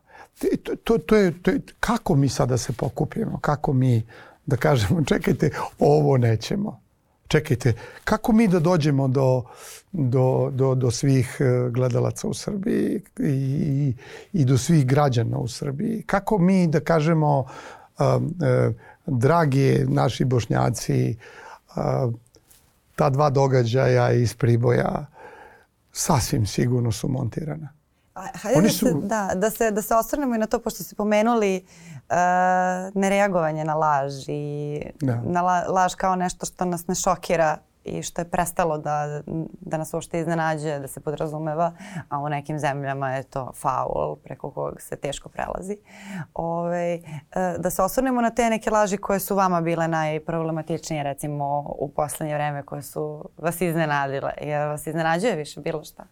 To, 0.63 0.75
to, 0.83 0.97
to, 0.97 1.15
je, 1.15 1.41
to 1.43 1.51
je, 1.51 1.61
kako 1.79 2.15
mi 2.15 2.29
sada 2.29 2.57
se 2.57 2.73
pokupimo, 2.73 3.39
kako 3.41 3.73
mi 3.73 4.03
da 4.45 4.57
kažemo 4.57 5.03
čekajte 5.11 5.49
ovo 5.79 6.17
nećemo. 6.17 6.81
Čekajte, 7.27 7.73
kako 8.03 8.31
mi 8.31 8.47
da 8.47 8.59
dođemo 8.59 9.07
do, 9.07 9.43
do, 9.91 10.49
do, 10.53 10.75
do 10.75 10.91
svih 10.91 11.37
e, 11.39 11.69
gledalaca 11.69 12.27
u 12.27 12.33
Srbiji 12.33 13.01
i, 13.19 13.93
i 14.33 14.45
do 14.45 14.57
svih 14.57 14.85
građana 14.85 15.37
u 15.37 15.47
Srbiji? 15.47 16.03
Kako 16.05 16.37
mi 16.37 16.67
da 16.67 16.79
kažemo, 16.79 17.39
uh, 17.39 17.45
uh, 17.99 18.75
dragi 19.05 19.85
naši 19.87 20.25
bošnjaci, 20.25 21.15
uh, 21.75 22.13
ta 22.95 23.09
dva 23.09 23.29
događaja 23.29 24.11
iz 24.11 24.33
Priboja 24.33 25.05
sasvim 25.91 26.45
sigurno 26.45 26.91
su 26.91 27.07
montirana. 27.07 27.69
A, 28.15 28.27
hajde 28.33 28.57
Oni 28.57 28.67
da, 28.67 28.73
su... 28.73 28.85
se, 28.85 28.93
da, 28.93 29.31
da, 29.35 29.49
se, 29.49 29.71
da 29.71 29.81
se 29.81 29.95
osvrnemo 29.95 30.35
i 30.35 30.37
na 30.37 30.47
to, 30.47 30.59
pošto 30.59 30.83
ste 30.83 30.95
pomenuli 30.95 31.65
uh, 31.65 32.15
nereagovanje 32.93 33.65
na 33.65 33.75
laž 33.75 34.13
i 34.27 34.81
da. 35.01 35.21
na 35.25 35.41
la, 35.41 35.65
laž 35.67 35.95
kao 35.95 36.15
nešto 36.15 36.45
što 36.45 36.65
nas 36.65 36.87
ne 36.87 36.95
šokira 36.95 37.57
i 37.83 38.03
što 38.03 38.21
je 38.21 38.29
prestalo 38.29 38.77
da, 38.77 39.21
da 39.61 39.77
nas 39.77 39.93
uopšte 39.93 40.19
iznenađuje, 40.19 40.79
da 40.79 40.87
se 40.87 40.99
podrazumeva, 40.99 41.73
a 42.09 42.19
u 42.19 42.29
nekim 42.29 42.59
zemljama 42.59 43.15
je 43.15 43.23
to 43.23 43.51
faul 43.55 44.15
preko 44.15 44.51
kog 44.51 44.81
se 44.81 44.95
teško 44.95 45.29
prelazi. 45.29 45.77
Ove, 46.33 46.93
e, 46.93 47.01
da 47.57 47.69
se 47.69 47.81
osvrnemo 47.81 48.21
na 48.21 48.29
te 48.29 48.49
neke 48.49 48.69
laži 48.69 48.97
koje 48.97 49.19
su 49.19 49.35
vama 49.35 49.61
bile 49.61 49.87
najproblematičnije 49.87 51.03
recimo 51.03 51.75
u 51.79 51.91
poslednje 51.95 52.33
vreme 52.35 52.63
koje 52.63 52.81
su 52.81 53.29
vas 53.37 53.61
iznenadile. 53.61 54.31
Jer 54.41 54.67
vas 54.67 54.87
iznenađuje 54.87 55.35
više 55.35 55.61
bilo 55.61 55.83
šta? 55.83 56.03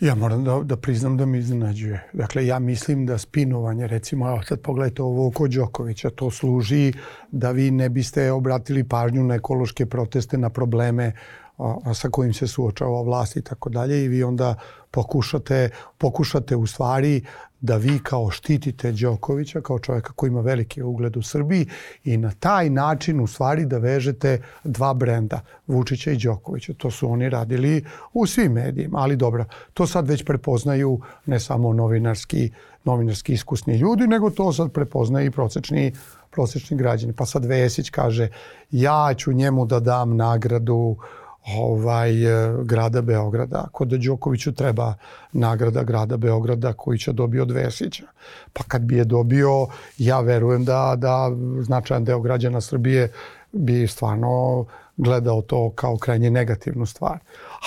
Ja 0.00 0.14
moram 0.14 0.44
da, 0.44 0.60
da 0.62 0.76
priznam 0.76 1.16
da 1.16 1.26
me 1.26 1.38
iznenađuje. 1.38 2.08
Dakle, 2.12 2.46
ja 2.46 2.58
mislim 2.58 3.06
da 3.06 3.18
spinovanje, 3.18 3.86
recimo, 3.86 4.28
evo 4.28 4.42
sad 4.42 4.60
pogledajte 4.60 5.02
ovo 5.02 5.26
oko 5.26 5.48
Đokovića, 5.48 6.10
to 6.10 6.30
služi 6.30 6.92
da 7.30 7.50
vi 7.50 7.70
ne 7.70 7.88
biste 7.88 8.32
obratili 8.32 8.84
pažnju 8.84 9.24
na 9.24 9.34
ekološke 9.34 9.86
proteste, 9.86 10.38
na 10.38 10.50
probleme 10.50 11.12
a, 11.58 11.94
sa 11.94 12.08
kojim 12.10 12.34
se 12.34 12.46
suočava 12.46 13.02
vlast 13.02 13.36
i 13.36 13.42
tako 13.42 13.70
dalje 13.70 14.04
i 14.04 14.08
vi 14.08 14.22
onda 14.22 14.54
pokušate, 14.90 15.70
pokušate 15.98 16.56
u 16.56 16.66
stvari 16.66 17.24
da 17.60 17.76
vi 17.76 17.98
kao 18.02 18.30
štitite 18.30 18.92
Đokovića 18.92 19.60
kao 19.60 19.78
čovjeka 19.78 20.12
koji 20.12 20.28
ima 20.28 20.40
veliki 20.40 20.82
ugled 20.82 21.16
u 21.16 21.22
Srbiji 21.22 21.66
i 22.04 22.16
na 22.16 22.32
taj 22.40 22.70
način 22.70 23.20
u 23.20 23.26
stvari 23.26 23.66
da 23.66 23.78
vežete 23.78 24.42
dva 24.64 24.94
brenda, 24.94 25.40
Vučića 25.66 26.10
i 26.10 26.16
Đokovića. 26.16 26.74
To 26.74 26.90
su 26.90 27.10
oni 27.10 27.28
radili 27.28 27.84
u 28.12 28.26
svim 28.26 28.52
medijima, 28.52 28.98
ali 28.98 29.16
dobro, 29.16 29.44
to 29.74 29.86
sad 29.86 30.08
već 30.08 30.24
prepoznaju 30.24 31.00
ne 31.26 31.40
samo 31.40 31.72
novinarski, 31.72 32.50
novinarski 32.84 33.32
iskusni 33.32 33.76
ljudi, 33.76 34.06
nego 34.06 34.30
to 34.30 34.52
sad 34.52 34.72
prepoznaju 34.72 35.26
i 35.26 35.30
prosečni 35.30 35.92
prosečni 36.30 36.76
građani. 36.76 37.12
Pa 37.12 37.26
sad 37.26 37.44
Vesić 37.44 37.90
kaže 37.90 38.28
ja 38.70 39.14
ću 39.16 39.32
njemu 39.32 39.66
da 39.66 39.80
dam 39.80 40.16
nagradu 40.16 40.96
ovaj, 41.46 42.24
e, 42.24 42.54
grada 42.62 43.02
Beograda. 43.02 43.64
Ako 43.66 43.84
da 43.84 43.96
Đokoviću 43.96 44.52
treba 44.52 44.94
nagrada 45.32 45.82
grada 45.82 46.16
Beograda 46.16 46.72
koji 46.72 46.98
će 46.98 47.12
dobio 47.12 47.42
od 47.42 47.50
Vesića. 47.50 48.04
Pa 48.52 48.64
kad 48.68 48.82
bi 48.82 48.96
je 48.96 49.04
dobio, 49.04 49.66
ja 49.98 50.20
verujem 50.20 50.64
da, 50.64 50.94
da 50.96 51.30
značajan 51.60 52.04
deo 52.04 52.20
građana 52.20 52.60
Srbije 52.60 53.12
bi 53.52 53.86
stvarno 53.86 54.64
gledao 54.96 55.42
to 55.42 55.70
kao 55.70 55.96
krajnje 55.96 56.30
negativnu 56.30 56.86
stvar. 56.86 57.18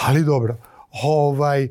Ali 0.06 0.24
dobro, 0.24 0.58
ovaj, 1.04 1.64
e, 1.64 1.70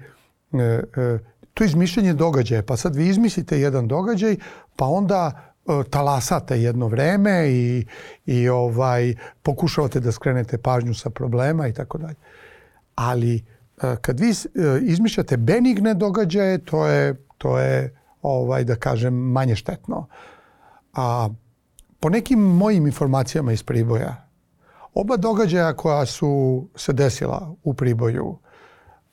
e, 0.53 1.19
to 1.55 1.65
je 1.65 1.67
izmišljenje 1.67 2.15
događaja. 2.15 2.63
Pa 2.63 2.77
sad 2.77 2.97
vi 2.97 3.09
izmislite 3.09 3.61
jedan 3.61 3.89
događaj, 3.89 4.37
pa 4.77 4.85
onda 4.87 5.53
talasate 5.91 6.63
jedno 6.63 6.89
vreme 6.89 7.49
i, 7.49 7.87
i 8.27 8.49
ovaj, 8.49 9.15
pokušavate 9.43 10.01
da 10.01 10.13
skrenete 10.13 10.59
pažnju 10.59 10.95
sa 10.95 11.11
problema 11.11 11.69
i 11.69 11.73
tako 11.73 11.99
dalje. 11.99 12.17
Ali 12.95 13.35
e, 13.37 13.97
kad 14.01 14.21
vi 14.21 14.31
e, 14.31 14.35
izmišljate 14.83 15.37
benigne 15.37 15.95
događaje, 15.95 16.59
to 16.59 16.87
je, 16.87 17.17
to 17.39 17.59
je 17.59 17.97
ovaj, 18.23 18.65
da 18.65 18.77
kažem, 18.77 19.15
manje 19.15 19.57
štetno. 19.57 20.07
A 20.95 21.29
po 22.01 22.11
nekim 22.11 22.39
mojim 22.39 22.87
informacijama 22.87 23.53
iz 23.53 23.63
Priboja, 23.63 24.29
oba 24.95 25.17
događaja 25.17 25.73
koja 25.73 26.07
su 26.07 26.65
se 26.75 26.93
desila 26.93 27.55
u 27.65 27.75
Priboju, 27.75 28.39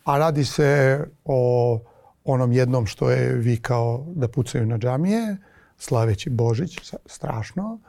a 0.05 0.17
radi 0.17 0.45
se 0.45 0.99
o 1.25 1.79
onom 2.23 2.51
jednom 2.51 2.85
što 2.85 3.09
je 3.09 3.33
vikao 3.33 4.05
da 4.15 4.27
pucaju 4.27 4.65
na 4.65 4.77
džamije, 4.77 5.37
slaveći 5.77 6.29
Božić, 6.29 6.93
strašno. 7.05 7.79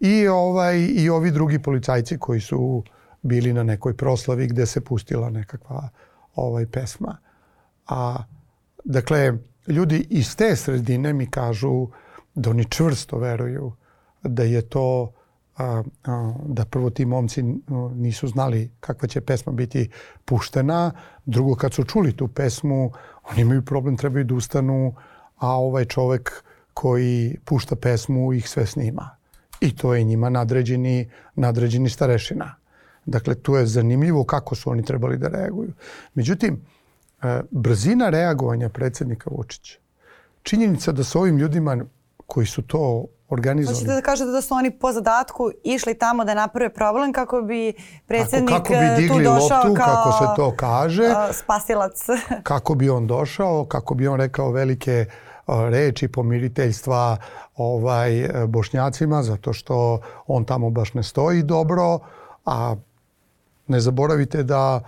I, 0.00 0.28
ovaj, 0.28 0.88
I 0.94 1.10
ovi 1.10 1.30
drugi 1.30 1.62
policajci 1.62 2.18
koji 2.18 2.40
su 2.40 2.82
bili 3.22 3.52
na 3.52 3.62
nekoj 3.62 3.96
proslavi 3.96 4.46
gde 4.46 4.66
se 4.66 4.80
pustila 4.80 5.30
nekakva 5.30 5.88
ovaj 6.34 6.66
pesma. 6.66 7.16
A, 7.88 8.16
dakle, 8.84 9.38
ljudi 9.68 10.06
iz 10.10 10.36
te 10.36 10.56
sredine 10.56 11.12
mi 11.12 11.26
kažu 11.26 11.86
da 12.34 12.50
oni 12.50 12.64
čvrsto 12.64 13.18
veruju 13.18 13.72
da 14.22 14.42
je 14.42 14.62
to 14.62 15.12
a, 15.56 15.82
a, 16.04 16.34
da 16.46 16.64
prvo 16.64 16.90
ti 16.90 17.04
momci 17.04 17.42
nisu 17.94 18.28
znali 18.28 18.70
kakva 18.80 19.08
će 19.08 19.20
pesma 19.20 19.52
biti 19.52 19.90
puštena, 20.24 20.92
drugo 21.24 21.54
kad 21.54 21.72
su 21.72 21.84
čuli 21.84 22.16
tu 22.16 22.28
pesmu, 22.28 22.92
oni 23.30 23.42
imaju 23.42 23.64
problem, 23.64 23.96
trebaju 23.96 24.24
da 24.24 24.34
ustanu, 24.34 24.94
a 25.36 25.48
ovaj 25.48 25.84
čovek 25.84 26.44
koji 26.74 27.38
pušta 27.44 27.76
pesmu 27.76 28.32
ih 28.32 28.48
sve 28.48 28.66
snima. 28.66 29.10
I 29.60 29.76
to 29.76 29.94
je 29.94 30.04
njima 30.04 30.30
nadređeni, 30.30 31.10
nadređeni 31.34 31.90
starešina. 31.90 32.54
Dakle, 33.06 33.34
tu 33.34 33.54
je 33.54 33.66
zanimljivo 33.66 34.24
kako 34.24 34.54
su 34.54 34.70
oni 34.70 34.84
trebali 34.84 35.18
da 35.18 35.28
reaguju. 35.28 35.72
Međutim, 36.14 36.60
e, 37.22 37.40
brzina 37.50 38.10
reagovanja 38.10 38.68
predsednika 38.68 39.30
Vučića, 39.30 39.78
činjenica 40.42 40.92
da 40.92 41.04
su 41.04 41.18
ovim 41.20 41.38
ljudima 41.38 41.84
koji 42.26 42.46
su 42.46 42.62
to 42.62 43.06
organizovali. 43.28 43.76
Hoćete 43.76 43.94
da 43.94 44.00
kažete 44.00 44.30
da 44.30 44.40
su 44.40 44.54
oni 44.54 44.70
po 44.70 44.92
zadatku 44.92 45.50
išli 45.64 45.94
tamo 45.94 46.24
da 46.24 46.34
naprave 46.34 46.74
problem 46.74 47.12
kako 47.12 47.42
bi 47.42 47.72
predsednik 48.06 48.50
kako, 48.50 48.62
kako 48.62 48.96
bi 48.96 49.04
e, 49.04 49.08
tu 49.08 49.18
došao 49.18 49.58
loptu, 49.58 49.74
kao 49.74 49.86
kako 49.86 50.12
se 50.12 50.24
to 50.36 50.54
kaže. 50.56 51.14
Spasilac. 51.32 52.06
kako 52.42 52.74
bi 52.74 52.90
on 52.90 53.06
došao, 53.06 53.64
kako 53.64 53.94
bi 53.94 54.08
on 54.08 54.20
rekao 54.20 54.50
velike 54.50 55.06
reči 55.46 56.08
pomiriteljstva 56.08 57.16
ovaj, 57.56 58.28
bošnjacima, 58.48 59.22
zato 59.22 59.52
što 59.52 60.00
on 60.26 60.44
tamo 60.44 60.70
baš 60.70 60.94
ne 60.94 61.02
stoji 61.02 61.42
dobro, 61.42 61.98
a 62.44 62.76
ne 63.66 63.80
zaboravite 63.80 64.42
da 64.42 64.80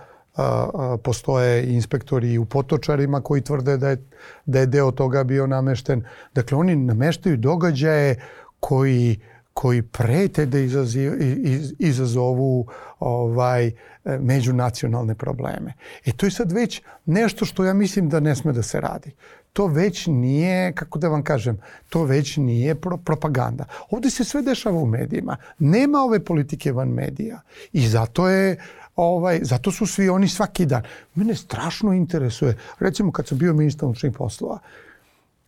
postoje 1.03 1.73
inspektori 1.73 2.37
u 2.37 2.45
Potočarima 2.45 3.21
koji 3.21 3.41
tvrde 3.41 3.77
da 3.77 3.89
je, 3.89 3.97
da 4.45 4.59
je 4.59 4.65
deo 4.65 4.91
toga 4.91 5.23
bio 5.23 5.47
namešten. 5.47 6.03
Dakle, 6.33 6.57
oni 6.57 6.75
nameštaju 6.75 7.37
događaje 7.37 8.21
koji 8.59 9.19
koji 9.55 9.81
prete 9.81 10.45
da 10.45 10.59
izazi, 10.59 11.11
iz, 11.43 11.73
izazovu 11.79 12.67
ovaj, 12.99 13.71
međunacionalne 14.19 15.15
probleme. 15.15 15.73
E 16.05 16.11
to 16.11 16.25
je 16.25 16.31
sad 16.31 16.51
već 16.51 16.81
nešto 17.05 17.45
što 17.45 17.65
ja 17.65 17.73
mislim 17.73 18.09
da 18.09 18.19
ne 18.19 18.35
sme 18.35 18.53
da 18.53 18.63
se 18.63 18.81
radi. 18.81 19.11
To 19.53 19.67
već 19.67 20.07
nije, 20.07 20.73
kako 20.73 20.99
da 20.99 21.07
vam 21.07 21.23
kažem, 21.23 21.57
to 21.89 22.03
već 22.03 22.37
nije 22.37 22.75
pro 22.75 22.97
propaganda. 22.97 23.65
Ovde 23.89 24.09
se 24.09 24.23
sve 24.23 24.41
dešava 24.41 24.77
u 24.77 24.85
medijima. 24.85 25.37
Nema 25.59 26.01
ove 26.03 26.19
politike 26.19 26.71
van 26.71 26.89
medija. 26.89 27.41
I 27.73 27.87
zato 27.87 28.27
je 28.29 28.57
ovaj, 28.95 29.39
zato 29.43 29.71
su 29.71 29.87
svi 29.87 30.09
oni 30.09 30.27
svaki 30.27 30.65
dan. 30.65 30.83
Mene 31.15 31.35
strašno 31.35 31.93
interesuje, 31.93 32.57
recimo 32.79 33.11
kad 33.11 33.27
sam 33.27 33.37
bio 33.37 33.53
ministar 33.53 33.85
unučnih 33.85 34.13
poslova, 34.17 34.59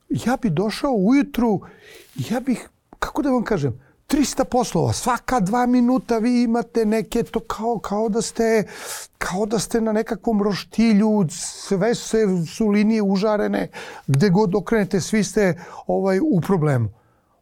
ja 0.10 0.38
bi 0.41 0.50
došao 0.50 0.91
ujutru, 0.91 1.62
ja 2.15 2.39
bih, 2.39 2.70
kako 3.00 3.22
da 3.22 3.30
vam 3.30 3.43
kažem, 3.43 3.87
300 4.08 4.43
poslova, 4.43 4.93
svaka 4.93 5.39
dva 5.39 5.65
minuta 5.65 6.17
vi 6.17 6.43
imate 6.43 6.86
neke 6.86 7.24
to 7.24 7.39
kao, 7.39 7.80
kao 7.80 8.10
da 8.10 8.22
ste 8.22 8.67
kao 9.17 9.46
da 9.46 9.60
ste 9.60 9.82
na 9.82 9.91
nekakvom 9.91 10.43
roštilju, 10.43 11.28
sve 11.30 11.96
se 11.96 12.17
su 12.56 12.67
linije 12.67 13.02
užarene, 13.02 13.67
gde 14.08 14.30
god 14.30 14.56
okrenete, 14.56 15.02
svi 15.02 15.24
ste 15.24 15.60
ovaj 15.88 16.20
u 16.20 16.41
problemu. 16.41 16.89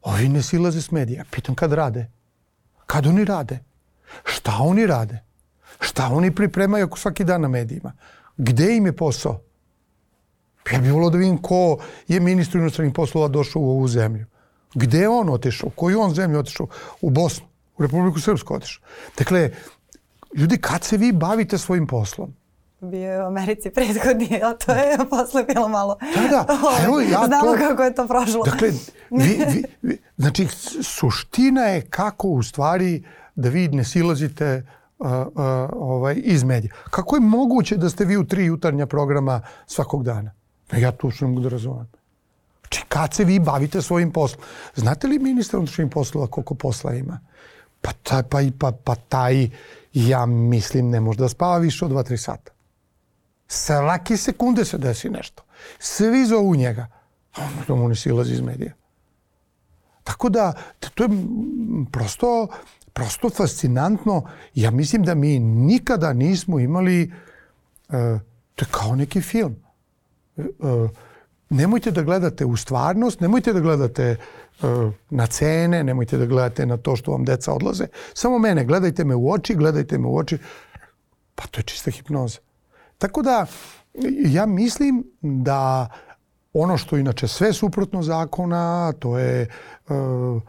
Ovi 0.01 0.29
ne 0.29 0.41
silaze 0.41 0.81
s 0.81 0.91
medija. 0.91 1.23
Pitam 1.31 1.55
kad 1.55 1.73
rade? 1.73 2.11
Kad 2.85 3.07
oni 3.07 3.25
rade? 3.25 3.59
Šta 4.23 4.57
oni 4.59 4.87
rade? 4.87 5.23
Šta 5.79 6.09
oni 6.11 6.35
pripremaju 6.35 6.85
ako 6.85 6.99
svaki 6.99 7.23
dan 7.23 7.41
na 7.41 7.47
medijima? 7.47 7.91
Gde 8.37 8.75
im 8.75 8.85
je 8.85 8.95
posao? 8.95 9.41
Ja 10.71 10.79
bih 10.79 10.93
volio 10.93 11.09
da 11.09 11.17
vidim 11.17 11.37
ko 11.37 11.77
je 12.07 12.19
ministru 12.19 12.59
inostranih 12.61 12.93
poslova 12.93 13.27
došao 13.27 13.61
u 13.61 13.69
ovu 13.69 13.87
zemlju. 13.87 14.25
Gde 14.75 14.99
je 14.99 15.09
on 15.09 15.29
otišao? 15.29 15.69
Koju 15.69 16.01
on 16.01 16.13
zemlju 16.13 16.39
otišao? 16.39 16.67
U 17.01 17.09
Bosnu, 17.09 17.45
u 17.77 17.83
Republiku 17.83 18.19
Srpsku 18.19 18.53
otišao. 18.53 18.83
Dakle, 19.17 19.51
ljudi, 20.33 20.57
kad 20.57 20.83
se 20.83 20.97
vi 20.97 21.11
bavite 21.11 21.57
svojim 21.57 21.87
poslom? 21.87 22.33
bio 22.81 23.11
je 23.11 23.23
u 23.23 23.25
Americi 23.25 23.69
prethodni, 23.69 24.41
a 24.43 24.53
to 24.53 24.71
je 24.71 24.97
posle 25.09 25.43
bilo 25.43 25.67
malo... 25.67 25.97
Da, 26.15 26.21
da. 26.29 26.57
Evo, 26.85 26.99
ja 26.99 27.25
Znamo 27.27 27.51
to... 27.51 27.57
kako 27.57 27.83
je 27.83 27.95
to 27.95 28.07
prošlo. 28.07 28.43
Dakle, 28.43 28.69
vi, 29.09 29.45
vi, 29.53 29.63
vi, 29.81 29.97
znači, 30.17 30.47
suština 30.81 31.61
je 31.61 31.81
kako 31.81 32.27
u 32.27 32.43
stvari 32.43 33.03
da 33.35 33.49
vi 33.49 33.67
ne 33.67 33.83
silazite 33.83 34.65
uh, 34.99 35.07
uh, 35.07 35.13
ovaj, 35.73 36.21
iz 36.23 36.43
medija. 36.43 36.73
Kako 36.89 37.15
je 37.15 37.19
moguće 37.19 37.77
da 37.77 37.89
ste 37.89 38.05
vi 38.05 38.17
u 38.17 38.27
tri 38.27 38.45
jutarnja 38.45 38.85
programa 38.85 39.41
svakog 39.65 40.03
dana? 40.03 40.31
Ja 40.77 40.91
tu 40.91 41.11
što 41.11 41.25
ne 41.25 41.29
mogu 41.29 41.41
da 41.41 41.49
razumem. 41.49 41.87
Znači, 42.65 42.85
kad 42.87 43.13
se 43.13 43.23
vi 43.23 43.39
bavite 43.39 43.81
svojim 43.81 44.11
poslom? 44.11 44.41
Znate 44.75 45.07
li 45.07 45.19
ministar 45.19 45.57
unutrašnjih 45.57 45.87
poslova 45.91 46.27
koliko 46.27 46.55
posla 46.55 46.93
ima? 46.93 47.19
Pa 47.81 47.91
taj, 47.93 48.23
pa, 48.23 48.39
pa, 48.59 48.71
pa 48.71 48.95
taj, 48.95 49.49
ja 49.93 50.25
mislim, 50.25 50.89
ne 50.89 50.99
može 50.99 51.19
da 51.19 51.29
spava 51.29 51.57
više 51.57 51.85
od 51.85 51.91
2-3 51.91 52.17
sata. 52.17 52.51
Svake 53.47 54.17
sekunde 54.17 54.65
se 54.65 54.77
desi 54.77 55.09
nešto. 55.09 55.43
Svi 55.79 56.25
zovu 56.25 56.55
njega. 56.55 56.87
A 57.35 57.41
on 57.67 57.79
mu 57.79 57.87
ne 57.89 57.95
silazi 57.95 58.33
iz 58.33 58.41
medija. 58.41 58.73
Tako 60.03 60.29
da, 60.29 60.53
to 60.79 61.03
je 61.03 61.09
prosto, 61.91 62.47
prosto 62.93 63.29
fascinantno. 63.29 64.25
Ja 64.55 64.71
mislim 64.71 65.03
da 65.03 65.15
mi 65.15 65.39
nikada 65.39 66.13
nismo 66.13 66.59
imali, 66.59 67.13
uh, 67.89 67.93
to 68.55 68.65
je 68.65 68.69
kao 68.71 68.95
neki 68.95 69.21
film. 69.21 69.55
Uh, 70.37 70.89
nemojte 71.49 71.91
da 71.91 72.01
gledate 72.01 72.45
u 72.45 72.55
stvarnost, 72.57 73.19
nemojte 73.19 73.53
da 73.53 73.59
gledate 73.59 74.15
uh, 74.61 74.93
na 75.09 75.27
cene, 75.27 75.83
nemojte 75.83 76.17
da 76.17 76.25
gledate 76.25 76.65
na 76.65 76.77
to 76.77 76.95
što 76.95 77.11
vam 77.11 77.25
deca 77.25 77.53
odlaze. 77.53 77.87
Samo 78.13 78.39
mene, 78.39 78.65
gledajte 78.65 79.05
me 79.05 79.15
u 79.15 79.31
oči, 79.31 79.55
gledajte 79.55 79.97
me 79.97 80.07
u 80.07 80.17
oči. 80.17 80.37
Pa 81.35 81.47
to 81.47 81.59
je 81.59 81.63
čista 81.63 81.91
hipnoza. 81.91 82.39
Tako 82.97 83.21
da, 83.21 83.45
ja 84.25 84.45
mislim 84.45 85.03
da 85.21 85.89
ono 86.53 86.77
što 86.77 86.97
inače 86.97 87.27
sve 87.27 87.53
suprotno 87.53 88.03
zakona, 88.03 88.93
to 88.99 89.17
je 89.17 89.49
uh, 89.89 89.95
uh, 89.95 90.41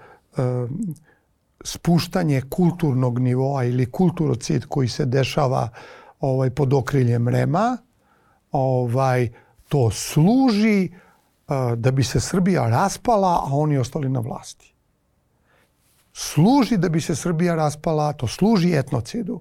spuštanje 1.64 2.42
kulturnog 2.50 3.18
nivoa 3.18 3.64
ili 3.64 3.90
kulturocid 3.90 4.66
koji 4.66 4.88
se 4.88 5.04
dešava 5.04 5.68
ovaj 6.20 6.50
pod 6.50 6.72
okriljem 6.72 7.28
Rema, 7.28 7.76
ovaj 8.52 9.28
to 9.68 9.90
služi 9.90 10.90
uh, 10.90 11.72
da 11.76 11.90
bi 11.90 12.05
se 12.05 12.20
Srbija 12.20 12.68
raspala, 12.68 13.29
a 13.29 13.48
oni 13.52 13.79
ostali 13.79 14.09
na 14.09 14.20
vlasti. 14.20 14.74
Služi 16.12 16.76
da 16.76 16.88
bi 16.88 17.00
se 17.00 17.16
Srbija 17.16 17.55
raspala, 17.55 18.12
to 18.12 18.26
služi 18.26 18.72
etnocidu. 18.72 19.40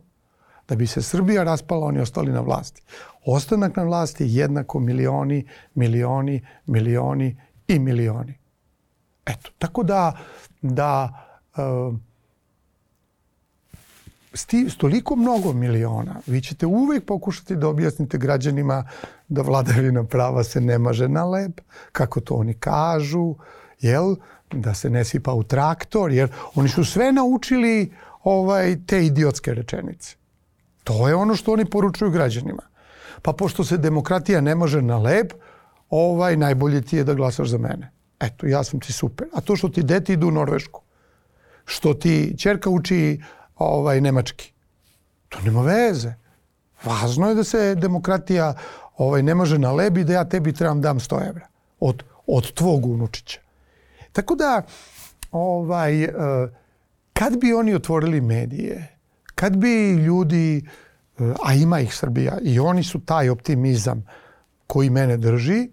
Da 0.67 0.75
bi 0.75 0.87
se 0.87 1.01
Srbija 1.01 1.43
raspala, 1.43 1.85
oni 1.85 1.99
ostali 1.99 2.31
na 2.31 2.41
vlasti. 2.41 2.81
Ostanak 3.25 3.75
na 3.75 3.83
vlasti 3.83 4.25
jednako 4.27 4.79
milioni, 4.79 5.45
milioni, 5.75 6.41
milioni 6.65 7.41
i 7.67 7.79
milioni. 7.79 8.39
Eto, 9.25 9.49
tako 9.57 9.83
da, 9.83 10.13
da 10.61 11.25
sti, 11.53 11.97
s 14.35 14.77
toliko 14.77 15.15
mnogo 15.15 15.53
miliona, 15.53 16.15
vi 16.27 16.41
ćete 16.41 16.65
uvek 16.65 17.05
pokušati 17.05 17.55
da 17.55 17.67
objasnite 17.67 18.17
građanima 18.17 18.89
da 19.27 19.41
vladavina 19.41 20.03
prava 20.03 20.43
se 20.43 20.61
ne 20.61 20.77
maže 20.77 21.07
na 21.07 21.25
lep, 21.25 21.61
kako 21.91 22.19
to 22.19 22.33
oni 22.35 22.53
kažu, 22.53 23.35
jel? 23.79 24.15
Da 24.51 24.73
se 24.73 24.89
ne 24.89 25.03
sipa 25.03 25.33
u 25.33 25.43
traktor, 25.43 26.11
jer 26.11 26.29
oni 26.55 26.69
su 26.69 26.85
sve 26.85 27.11
naučili 27.11 27.91
ovaj 28.23 28.77
te 28.87 29.05
idiotske 29.05 29.53
rečenice. 29.53 30.15
To 30.83 31.07
je 31.07 31.15
ono 31.15 31.35
što 31.35 31.53
oni 31.53 31.65
poručuju 31.65 32.11
građanima. 32.11 32.63
Pa 33.21 33.33
pošto 33.33 33.63
se 33.63 33.77
demokratija 33.77 34.41
ne 34.41 34.55
može 34.55 34.81
na 34.81 34.97
lep, 34.97 35.33
ovaj 35.89 36.37
najbolje 36.37 36.81
ti 36.81 36.97
je 36.97 37.03
da 37.03 37.13
glasaš 37.13 37.47
za 37.47 37.57
mene. 37.57 37.91
Eto, 38.19 38.47
ja 38.47 38.63
sam 38.63 38.79
ti 38.79 38.93
super. 38.93 39.27
A 39.33 39.41
to 39.41 39.55
što 39.55 39.69
ti 39.69 39.83
deti 39.83 40.13
idu 40.13 40.27
u 40.27 40.31
Norvešku, 40.31 40.81
što 41.65 41.93
ti 41.93 42.35
čerka 42.37 42.69
uči 42.69 43.21
ovaj, 43.55 44.01
nemački. 44.01 44.51
To 45.29 45.39
nema 45.41 45.61
veze. 45.61 46.13
Važno 46.83 47.29
je 47.29 47.35
da 47.35 47.43
se 47.43 47.75
demokratija 47.75 48.53
ovaj, 48.97 49.23
ne 49.23 49.35
može 49.35 49.57
na 49.57 49.71
lebi 49.71 50.03
da 50.03 50.13
ja 50.13 50.25
tebi 50.25 50.53
trebam 50.53 50.81
dam 50.81 50.99
100 50.99 51.29
evra 51.29 51.47
od, 51.79 52.03
od 52.27 52.51
tvog 52.51 52.85
unučića. 52.85 53.39
Tako 54.11 54.35
da, 54.35 54.61
ovaj, 55.31 56.03
eh, 56.03 56.11
kad 57.13 57.37
bi 57.37 57.53
oni 57.53 57.75
otvorili 57.75 58.21
medije, 58.21 58.97
kad 59.35 59.57
bi 59.57 59.91
ljudi, 59.91 60.65
eh, 61.19 61.33
a 61.43 61.53
ima 61.53 61.79
ih 61.79 61.95
Srbija, 61.95 62.37
i 62.41 62.59
oni 62.59 62.83
su 62.83 62.99
taj 62.99 63.29
optimizam 63.29 64.05
koji 64.67 64.89
mene 64.89 65.17
drži, 65.17 65.69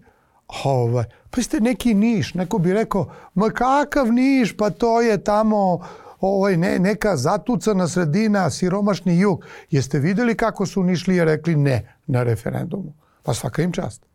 Ovaj, 0.63 1.05
pa 1.29 1.41
ste 1.41 1.59
neki 1.59 1.93
Niš, 1.93 2.33
neko 2.33 2.57
bi 2.57 2.73
rekao, 2.73 3.11
ma 3.33 3.49
kakav 3.49 4.13
Niš, 4.13 4.57
pa 4.57 4.69
to 4.69 5.01
je 5.01 5.23
tamo 5.23 5.87
ovaj, 6.27 6.57
ne, 6.57 6.79
neka 6.79 7.17
zatucana 7.17 7.87
sredina, 7.87 8.49
siromašni 8.49 9.19
jug. 9.19 9.45
Jeste 9.69 9.99
videli 9.99 10.35
kako 10.35 10.65
su 10.65 10.83
Nišlije 10.83 11.25
rekli 11.25 11.55
ne 11.55 11.95
na 12.07 12.23
referendumu? 12.23 12.93
Pa 13.23 13.33
svaka 13.33 13.61
im 13.61 13.71
čast. 13.71 14.05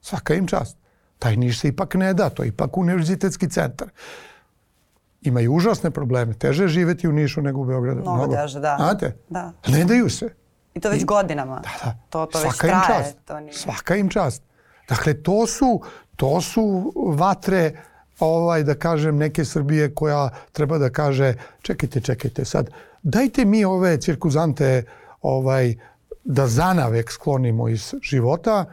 Svaka 0.00 0.34
im 0.34 0.46
čast. 0.46 0.76
Taj 1.18 1.36
Niš 1.36 1.60
se 1.60 1.68
ipak 1.68 1.94
ne 1.94 2.14
da, 2.14 2.30
to 2.30 2.42
je 2.42 2.48
ipak 2.48 2.76
univerzitetski 2.78 3.48
centar. 3.48 3.88
Imaju 5.22 5.52
užasne 5.52 5.90
probleme. 5.90 6.34
Teže 6.34 6.68
živeti 6.68 7.08
u 7.08 7.12
Nišu 7.12 7.42
nego 7.42 7.60
u 7.60 7.64
Beogradu. 7.64 8.00
Mnogo, 8.00 8.16
Mnogo. 8.16 8.34
teže, 8.34 8.60
da. 8.60 8.76
Znate? 8.78 9.16
Da. 9.28 9.52
Ne 9.66 9.84
daju 9.84 10.10
se. 10.10 10.28
I 10.74 10.80
to 10.80 10.90
već 10.90 11.02
I, 11.02 11.04
godinama. 11.04 11.54
Da, 11.54 11.84
da. 11.84 11.96
To, 12.10 12.26
to 12.26 12.38
Svaka 12.38 12.48
već 12.48 12.58
traje. 12.58 12.98
Im 12.98 13.04
čast. 13.04 13.16
To 13.24 13.40
nije... 13.40 13.52
Svaka 13.52 13.96
im 13.96 14.08
čast. 14.08 14.42
Dakle, 14.88 15.22
to 15.22 15.46
su, 15.46 15.80
to 16.16 16.40
su 16.40 16.92
vatre 17.16 17.72
ovaj, 18.20 18.62
da 18.64 18.74
kažem, 18.74 19.16
neke 19.16 19.44
Srbije 19.44 19.94
koja 19.94 20.30
treba 20.52 20.78
da 20.78 20.90
kaže, 20.90 21.34
čekajte, 21.62 22.00
čekajte 22.00 22.44
sad, 22.44 22.70
dajte 23.02 23.44
mi 23.44 23.64
ove 23.64 24.00
cirkuzante 24.00 24.84
ovaj, 25.22 25.74
da 26.24 26.46
zanavek 26.46 27.10
sklonimo 27.10 27.68
iz 27.68 27.94
života, 28.02 28.64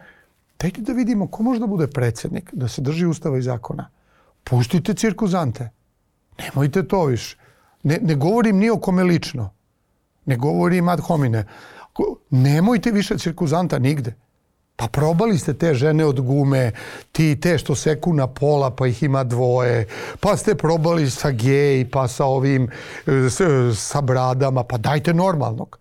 dajte 0.59 0.81
da 0.81 0.93
vidimo 0.93 1.27
ko 1.27 1.43
može 1.43 1.59
da 1.59 1.67
bude 1.67 1.87
predsednik, 1.87 2.49
da 2.53 2.67
se 2.67 2.81
drži 2.81 3.05
ustava 3.05 3.37
i 3.37 3.41
zakona. 3.41 3.89
Pustite 4.43 4.93
cirkuzante. 4.93 5.69
Nemojte 6.39 6.87
to 6.87 7.05
više. 7.05 7.37
Ne, 7.83 7.99
ne 8.01 8.15
govorim 8.15 8.57
ni 8.57 8.69
o 8.69 8.79
kome 8.79 9.03
lično. 9.03 9.49
Ne 10.25 10.37
govorim 10.37 10.89
ad 10.89 10.99
homine. 10.99 11.45
Nemojte 12.29 12.91
više 12.91 13.17
cirkuzanta 13.17 13.79
nigde. 13.79 14.15
Pa 14.81 14.87
probali 14.87 15.37
ste 15.37 15.53
te 15.53 15.73
žene 15.73 16.05
od 16.05 16.19
gume, 16.21 16.71
ti 17.11 17.39
te 17.41 17.57
što 17.57 17.75
seku 17.75 18.13
na 18.13 18.27
pola 18.27 18.71
pa 18.75 18.87
ih 18.87 19.03
ima 19.03 19.23
dvoje, 19.23 19.85
pa 20.19 20.37
ste 20.37 20.55
probali 20.55 21.09
sa 21.09 21.29
gej, 21.31 21.85
pa 21.91 22.07
sa 22.07 22.25
ovim, 22.25 22.65
sa 23.75 24.01
bradama, 24.01 24.63
pa 24.63 24.77
dajte 24.77 25.13
normalnog. 25.13 25.77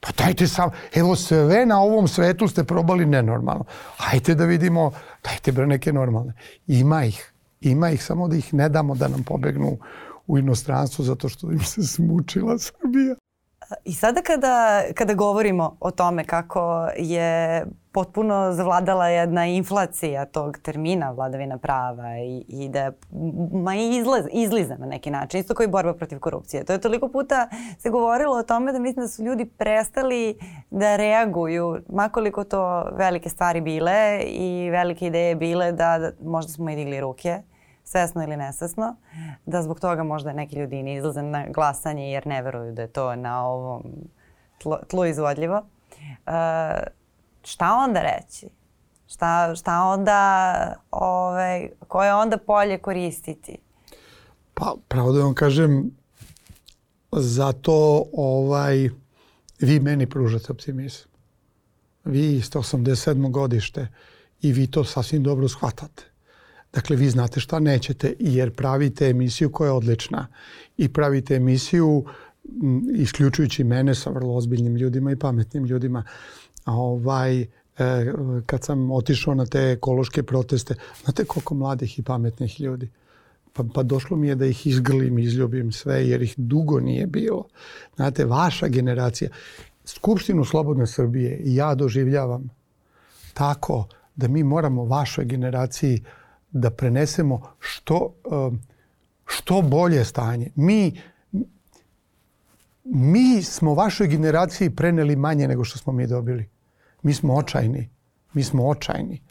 Pa 0.00 0.12
dajte 0.18 0.48
sam, 0.48 0.70
evo 0.94 1.16
sve 1.16 1.66
na 1.66 1.80
ovom 1.80 2.08
svetu 2.08 2.48
ste 2.48 2.64
probali 2.64 3.06
nenormalno. 3.06 3.64
Hajte 3.96 4.34
da 4.34 4.44
vidimo, 4.44 4.90
dajte 5.24 5.52
bre 5.52 5.66
neke 5.66 5.92
normalne. 5.92 6.32
Ima 6.66 7.04
ih, 7.04 7.32
ima 7.60 7.90
ih, 7.90 8.04
samo 8.04 8.28
da 8.28 8.36
ih 8.36 8.54
ne 8.54 8.68
damo 8.68 8.94
da 8.94 9.08
nam 9.08 9.22
pobegnu 9.22 9.78
u 10.26 10.38
inostranstvo 10.38 11.04
zato 11.04 11.28
što 11.28 11.52
im 11.52 11.64
se 11.64 11.82
smučila 11.82 12.58
Srbija. 12.58 13.16
I 13.84 13.92
sada 13.92 14.22
kada, 14.22 14.82
kada 14.94 15.14
govorimo 15.14 15.76
o 15.80 15.90
tome 15.90 16.24
kako 16.24 16.88
je 16.96 17.64
potpuno 17.92 18.52
zavladala 18.52 19.08
jedna 19.08 19.46
inflacija 19.46 20.24
tog 20.24 20.58
termina 20.58 21.10
vladavina 21.10 21.58
prava 21.58 22.18
i, 22.18 22.44
i 22.48 22.68
da 22.68 22.92
ma 23.52 23.74
izlaz, 23.74 24.24
izliza 24.32 24.76
na 24.76 24.86
neki 24.86 25.10
način, 25.10 25.40
isto 25.40 25.54
kao 25.54 25.64
i 25.64 25.68
borba 25.68 25.94
protiv 25.94 26.18
korupcije. 26.18 26.64
To 26.64 26.72
je 26.72 26.80
toliko 26.80 27.08
puta 27.08 27.48
se 27.78 27.90
govorilo 27.90 28.36
o 28.36 28.42
tome 28.42 28.72
da 28.72 28.78
mislim 28.78 29.04
da 29.04 29.08
su 29.08 29.22
ljudi 29.24 29.44
prestali 29.44 30.38
da 30.70 30.96
reaguju, 30.96 31.78
makoliko 31.88 32.44
to 32.44 32.82
velike 32.82 33.28
stvari 33.28 33.60
bile 33.60 34.22
i 34.26 34.70
velike 34.70 35.06
ideje 35.06 35.34
bile 35.34 35.72
da, 35.72 35.98
da 35.98 36.12
možda 36.24 36.52
smo 36.52 36.70
i 36.70 36.76
digli 36.76 37.00
ruke 37.00 37.42
svesno 37.92 38.22
ili 38.22 38.36
nesvesno, 38.36 38.96
da 39.46 39.62
zbog 39.62 39.80
toga 39.80 40.02
možda 40.02 40.32
neki 40.32 40.56
ljudi 40.56 40.82
ne 40.82 40.94
izlaze 40.94 41.22
na 41.22 41.46
glasanje 41.48 42.12
jer 42.12 42.26
ne 42.26 42.42
veruju 42.42 42.72
da 42.72 42.82
je 42.82 42.88
to 42.88 43.16
na 43.16 43.46
ovom 43.46 43.82
tlu, 44.62 44.76
tlu 44.88 45.04
izvodljivo. 45.06 45.56
Uh, 45.56 46.32
šta 47.44 47.74
onda 47.74 48.02
reći? 48.02 48.48
Šta, 49.06 49.54
šta 49.54 49.82
onda, 49.82 50.74
ovaj, 50.90 51.68
koje 51.88 52.14
onda 52.14 52.38
polje 52.38 52.78
koristiti? 52.78 53.58
Pa, 54.54 54.74
pravo 54.88 55.12
da 55.12 55.22
vam 55.22 55.34
kažem, 55.34 55.90
zato 57.12 58.04
ovaj, 58.12 58.88
vi 59.60 59.80
meni 59.80 60.06
pružate 60.10 60.52
optimizam. 60.52 61.08
Vi 62.04 62.40
ste 62.40 62.58
87. 62.58 63.30
godište 63.30 63.88
i 64.42 64.52
vi 64.52 64.66
to 64.70 64.84
sasvim 64.84 65.22
dobro 65.22 65.48
shvatate. 65.48 66.11
Dakle, 66.72 66.96
vi 66.96 67.10
znate 67.10 67.40
šta 67.40 67.60
nećete 67.60 68.14
jer 68.18 68.54
pravite 68.54 69.08
emisiju 69.08 69.50
koja 69.50 69.68
je 69.68 69.72
odlična 69.72 70.26
i 70.76 70.88
pravite 70.88 71.34
emisiju 71.34 72.04
isključujući 72.94 73.64
mene 73.64 73.94
sa 73.94 74.10
vrlo 74.10 74.34
ozbiljnim 74.34 74.76
ljudima 74.76 75.12
i 75.12 75.16
pametnim 75.16 75.64
ljudima. 75.64 76.04
Ovaj, 76.66 77.40
e, 77.40 77.46
kad 78.46 78.64
sam 78.64 78.90
otišao 78.90 79.34
na 79.34 79.46
te 79.46 79.58
ekološke 79.58 80.22
proteste, 80.22 80.74
znate 81.04 81.24
koliko 81.24 81.54
mladih 81.54 81.98
i 81.98 82.02
pametnih 82.02 82.60
ljudi? 82.60 82.90
Pa, 83.52 83.64
pa 83.74 83.82
došlo 83.82 84.16
mi 84.16 84.28
je 84.28 84.34
da 84.34 84.46
ih 84.46 84.66
izgrlim, 84.66 85.18
izljubim 85.18 85.72
sve, 85.72 86.08
jer 86.08 86.22
ih 86.22 86.34
dugo 86.36 86.80
nije 86.80 87.06
bilo. 87.06 87.44
Znate, 87.96 88.24
vaša 88.24 88.68
generacija, 88.68 89.30
Skupštinu 89.84 90.44
Slobodne 90.44 90.86
Srbije 90.86 91.40
ja 91.44 91.74
doživljavam 91.74 92.50
tako 93.34 93.86
da 94.16 94.28
mi 94.28 94.42
moramo 94.42 94.84
vašoj 94.84 95.24
generaciji 95.24 96.00
uh, 96.00 96.21
da 96.52 96.70
prenesemo 96.70 97.42
što, 97.58 98.14
što 99.26 99.62
bolje 99.62 100.04
stanje. 100.04 100.50
Mi, 100.54 101.00
mi 102.84 103.42
smo 103.42 103.74
vašoj 103.74 104.06
generaciji 104.06 104.70
preneli 104.70 105.16
manje 105.16 105.48
nego 105.48 105.64
što 105.64 105.78
smo 105.78 105.92
mi 105.92 106.06
dobili. 106.06 106.48
Mi 107.02 107.14
smo 107.14 107.34
očajni. 107.34 107.90
Mi 108.32 108.44
smo 108.44 108.68
očajni. 108.68 109.22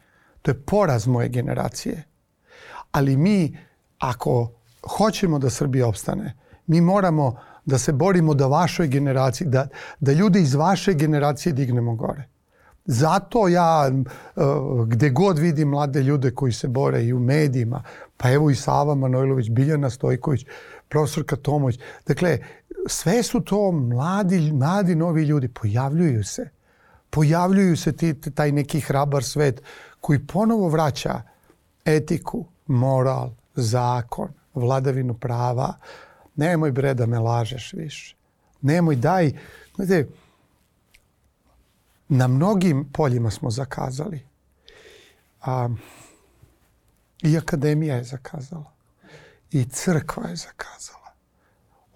To 0.42 0.50
je 0.50 0.60
poraz 0.60 1.06
moje 1.06 1.28
generacije. 1.28 2.02
Ali 2.92 3.16
mi, 3.16 3.58
ako 3.98 4.52
hoćemo 4.98 5.38
da 5.38 5.50
Srbija 5.50 5.88
opstane, 5.88 6.34
mi 6.66 6.80
moramo 6.80 7.36
da 7.64 7.78
se 7.78 7.92
borimo 7.92 8.34
da 8.34 8.46
vašoj 8.46 8.88
generaciji, 8.88 9.46
da, 9.46 9.68
da 10.00 10.12
ljude 10.12 10.40
iz 10.40 10.54
vaše 10.54 10.94
generacije 10.94 11.52
dignemo 11.52 11.94
gore. 11.94 12.28
Zato 12.84 13.48
ja 13.48 13.90
e, 13.90 14.40
gde 14.86 15.10
god 15.10 15.38
vidim 15.38 15.68
mlade 15.68 16.02
ljude 16.02 16.30
koji 16.30 16.52
se 16.52 16.68
bore 16.68 17.04
i 17.04 17.12
u 17.12 17.18
medijima, 17.18 17.82
pa 18.16 18.30
evo 18.30 18.50
i 18.50 18.54
Sava 18.54 18.94
Manojlović, 18.94 19.50
Biljana 19.50 19.90
Stojković, 19.90 20.46
profesorka 20.88 21.36
Tomoć, 21.36 21.78
dakle, 22.06 22.38
sve 22.86 23.22
su 23.22 23.40
to 23.40 23.72
mladi, 23.72 24.52
mladi 24.52 24.94
novi 24.94 25.22
ljudi, 25.22 25.48
pojavljuju 25.48 26.24
se. 26.24 26.48
Pojavljuju 27.10 27.76
se 27.76 27.92
ti, 27.92 28.30
taj 28.34 28.52
neki 28.52 28.80
hrabar 28.80 29.24
svet 29.24 29.62
koji 30.00 30.26
ponovo 30.26 30.68
vraća 30.68 31.22
etiku, 31.84 32.44
moral, 32.66 33.30
zakon, 33.54 34.28
vladavinu 34.54 35.14
prava. 35.14 35.74
Nemoj 36.36 36.72
bre 36.72 36.94
da 36.94 37.06
me 37.06 37.18
lažeš 37.18 37.72
više. 37.72 38.16
Nemoj, 38.62 38.96
daj, 38.96 39.32
znate, 39.76 40.06
Na 42.14 42.28
mnogim 42.28 42.88
poljima 42.92 43.30
smo 43.30 43.50
zakazali. 43.50 44.20
A, 45.40 45.68
I 47.22 47.36
akademija 47.38 47.96
je 47.96 48.04
zakazala. 48.04 48.72
I 49.50 49.64
crkva 49.64 50.28
je 50.28 50.36
zakazala. 50.36 51.12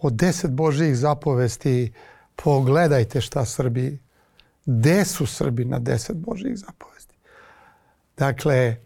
Od 0.00 0.12
deset 0.12 0.50
Božijih 0.50 0.96
zapovesti 0.96 1.92
pogledajte 2.36 3.20
šta 3.20 3.44
Srbi, 3.44 3.98
gde 4.66 5.04
su 5.04 5.26
Srbi 5.26 5.64
na 5.64 5.78
deset 5.78 6.16
Božijih 6.16 6.58
zapovesti. 6.58 7.14
Dakle, 8.16 8.76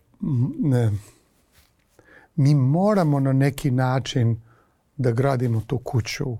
mi 2.37 2.55
moramo 2.55 3.21
na 3.21 3.33
neki 3.33 3.71
način 3.71 4.41
da 4.97 5.13
gradimo 5.13 5.61
tu 5.61 5.79
kuću 5.79 6.37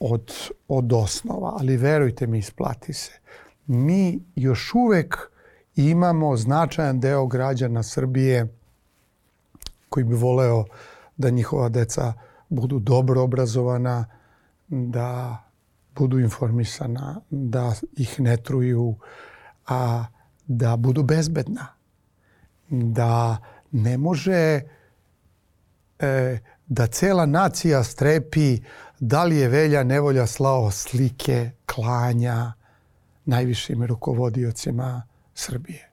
od, 0.00 0.32
od 0.68 0.92
osnova, 0.92 1.56
ali 1.60 1.76
verujte 1.76 2.26
mi, 2.26 2.38
isplati 2.38 2.92
se 2.92 3.18
mi 3.68 4.20
još 4.36 4.74
uvek 4.74 5.16
imamo 5.76 6.36
značajan 6.36 7.00
deo 7.00 7.26
građana 7.26 7.82
Srbije 7.82 8.46
koji 9.88 10.04
bi 10.04 10.14
voleo 10.14 10.64
da 11.16 11.30
njihova 11.30 11.68
deca 11.68 12.12
budu 12.48 12.78
dobro 12.78 13.22
obrazovana, 13.22 14.04
da 14.68 15.42
budu 15.96 16.18
informisana, 16.18 17.20
da 17.30 17.72
ih 17.96 18.20
ne 18.20 18.36
truju, 18.36 18.94
a 19.66 20.04
da 20.46 20.76
budu 20.76 21.02
bezbedna. 21.02 21.66
Da 22.68 23.36
ne 23.70 23.98
može 23.98 24.60
e, 25.98 26.38
da 26.66 26.86
cela 26.86 27.26
nacija 27.26 27.84
strepi 27.84 28.60
da 29.00 29.24
li 29.24 29.36
je 29.36 29.48
Velja 29.48 29.84
Nevolja 29.84 30.26
slao 30.26 30.70
slike, 30.70 31.50
klanja, 31.66 32.52
najvišim 33.28 33.84
rukovodiocima 33.84 35.02
Srbije. 35.34 35.90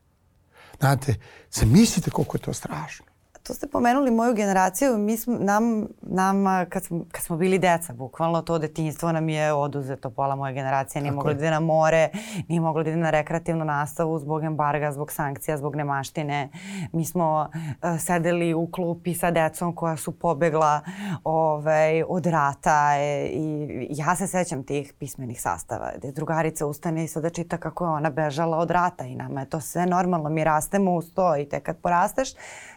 Znate, 0.80 1.16
se 1.50 1.66
mislite 1.66 2.12
koliko 2.12 2.38
je 2.38 2.42
to 2.42 2.54
strašno. 2.54 3.06
To 3.48 3.54
ste 3.54 3.68
pomenuli 3.68 4.12
moju 4.12 4.34
generaciju, 4.34 4.98
mi 4.98 5.18
smo, 5.18 5.38
nam, 5.40 5.88
nam 6.02 6.66
kad, 6.70 6.84
smo, 6.84 7.06
kad 7.12 7.24
smo 7.24 7.38
bili 7.38 7.60
deca, 7.60 7.94
bukvalno 7.94 8.42
to 8.42 8.58
detinjstvo 8.60 9.12
nam 9.12 9.30
je 9.30 9.54
oduzeto, 9.54 10.10
pola 10.10 10.36
moje 10.36 10.54
generacije 10.54 11.02
nije 11.02 11.12
moglo 11.12 11.34
da 11.34 11.40
ide 11.40 11.52
na 11.52 11.60
more, 11.60 12.10
nije 12.48 12.62
moglo 12.62 12.84
da 12.84 12.90
ide 12.90 13.00
na 13.00 13.10
rekreativnu 13.10 13.66
nastavu 13.66 14.20
zbog 14.20 14.44
embarga, 14.44 14.92
zbog 14.92 15.12
sankcija, 15.12 15.58
zbog 15.58 15.76
nemaštine. 15.76 16.50
Mi 16.92 17.06
smo 17.06 17.50
uh, 17.50 18.00
sedeli 18.00 18.54
u 18.54 18.68
klupi 18.72 19.14
sa 19.14 19.32
decom 19.32 19.76
koja 19.76 19.98
su 19.98 20.20
pobegla 20.20 20.82
ovaj, 21.24 22.04
od 22.08 22.26
rata 22.26 22.96
e, 22.98 23.26
i 23.26 23.88
ja 23.90 24.16
se 24.16 24.28
sećam 24.28 24.64
tih 24.64 24.94
pismenih 25.00 25.42
sastava 25.42 25.92
gde 25.98 26.12
drugarica 26.12 26.66
ustane 26.66 27.04
i 27.04 27.08
sada 27.08 27.30
čita 27.30 27.58
kako 27.58 27.86
je 27.86 27.90
ona 27.90 28.10
bežala 28.10 28.58
od 28.58 28.72
rata 28.72 29.06
i 29.06 29.16
nama 29.16 29.40
je 29.40 29.50
to 29.50 29.62
sve 29.62 29.86
normalno, 29.86 30.30
mi 30.30 30.44
rastemo 30.44 30.94
uz 30.94 31.14
to 31.14 31.38
i 31.38 31.50
te 31.50 31.60
kad 31.60 31.78
porasteš 31.78 32.30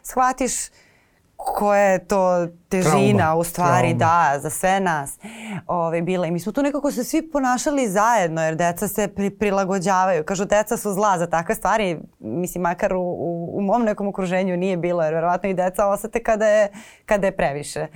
shvatiš 0.02 0.57
this 0.58 0.70
koja 1.38 1.82
je 1.82 2.04
to 2.04 2.46
težina 2.68 3.18
Trauma. 3.18 3.34
u 3.36 3.44
stvari, 3.44 3.98
Trauma. 3.98 4.32
da, 4.32 4.40
za 4.40 4.50
sve 4.50 4.80
nas 4.80 5.18
ove, 5.66 6.02
bila. 6.02 6.26
I 6.26 6.30
mi 6.30 6.40
smo 6.40 6.52
tu 6.52 6.62
nekako 6.62 6.90
se 6.90 7.04
svi 7.04 7.30
ponašali 7.30 7.88
zajedno, 7.88 8.42
jer 8.42 8.54
deca 8.54 8.88
se 8.88 9.08
pri, 9.08 9.30
prilagođavaju. 9.30 10.24
Kažu, 10.24 10.44
deca 10.44 10.76
su 10.76 10.92
zla 10.92 11.18
za 11.18 11.26
takve 11.26 11.54
stvari. 11.54 11.98
Mislim, 12.18 12.62
makar 12.62 12.94
u, 12.94 13.00
u, 13.00 13.50
u 13.58 13.60
mom 13.60 13.82
nekom 13.82 14.08
okruženju 14.08 14.56
nije 14.56 14.76
bilo, 14.76 15.02
jer 15.02 15.14
verovatno 15.14 15.48
i 15.48 15.54
deca 15.54 15.86
osete 15.86 16.22
kada 16.22 16.46
je, 16.46 16.68
kada 17.06 17.26
je 17.26 17.36
previše. 17.36 17.86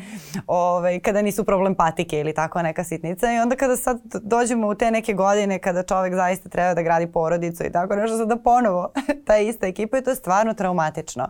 Ove, 0.46 1.00
kada 1.00 1.22
nisu 1.22 1.44
problem 1.44 1.74
patike 1.74 2.20
ili 2.20 2.34
tako 2.34 2.62
neka 2.62 2.84
sitnica. 2.84 3.32
I 3.32 3.38
onda 3.38 3.56
kada 3.56 3.76
sad 3.76 4.00
dođemo 4.22 4.68
u 4.68 4.74
te 4.74 4.90
neke 4.90 5.12
godine 5.12 5.58
kada 5.58 5.82
čovek 5.82 6.14
zaista 6.14 6.48
treba 6.48 6.74
da 6.74 6.82
gradi 6.82 7.12
porodicu 7.12 7.64
i 7.64 7.72
tako 7.72 7.96
nešto, 7.96 8.16
sada 8.16 8.36
ponovo 8.36 8.92
ta 9.26 9.38
ista 9.38 9.66
ekipa 9.66 9.98
i 9.98 10.02
to 10.02 10.10
je 10.10 10.16
stvarno 10.16 10.54
traumatično. 10.54 11.28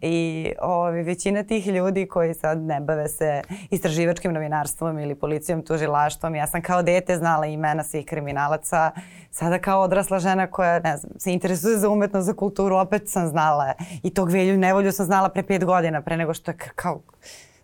I 0.00 0.52
ove, 0.60 1.02
većina 1.02 1.42
tih 1.50 1.66
ljudi 1.66 2.06
koji 2.06 2.34
sad 2.34 2.58
ne 2.62 2.80
bave 2.80 3.08
se 3.08 3.42
istraživačkim 3.70 4.32
novinarstvom 4.32 4.98
ili 4.98 5.14
policijom, 5.14 5.62
tužilaštvom. 5.62 6.34
Ja 6.34 6.46
sam 6.46 6.62
kao 6.62 6.82
dete 6.82 7.16
znala 7.16 7.46
imena 7.46 7.84
svih 7.84 8.06
kriminalaca. 8.06 8.90
Sada 9.30 9.58
kao 9.58 9.82
odrasla 9.82 10.18
žena 10.18 10.46
koja 10.46 10.78
ne 10.78 10.96
znam, 10.96 11.12
se 11.18 11.32
interesuje 11.32 11.78
za 11.78 11.88
umetnost, 11.88 12.26
za 12.26 12.32
kulturu, 12.32 12.76
opet 12.76 13.08
sam 13.08 13.28
znala. 13.28 13.72
I 14.02 14.14
tog 14.14 14.30
velju 14.30 14.58
nevolju 14.58 14.92
sam 14.92 15.06
znala 15.06 15.28
pre 15.28 15.42
pet 15.42 15.64
godina, 15.64 16.02
pre 16.02 16.16
nego 16.16 16.34
što 16.34 16.50
je 16.50 16.56
kao 16.74 17.00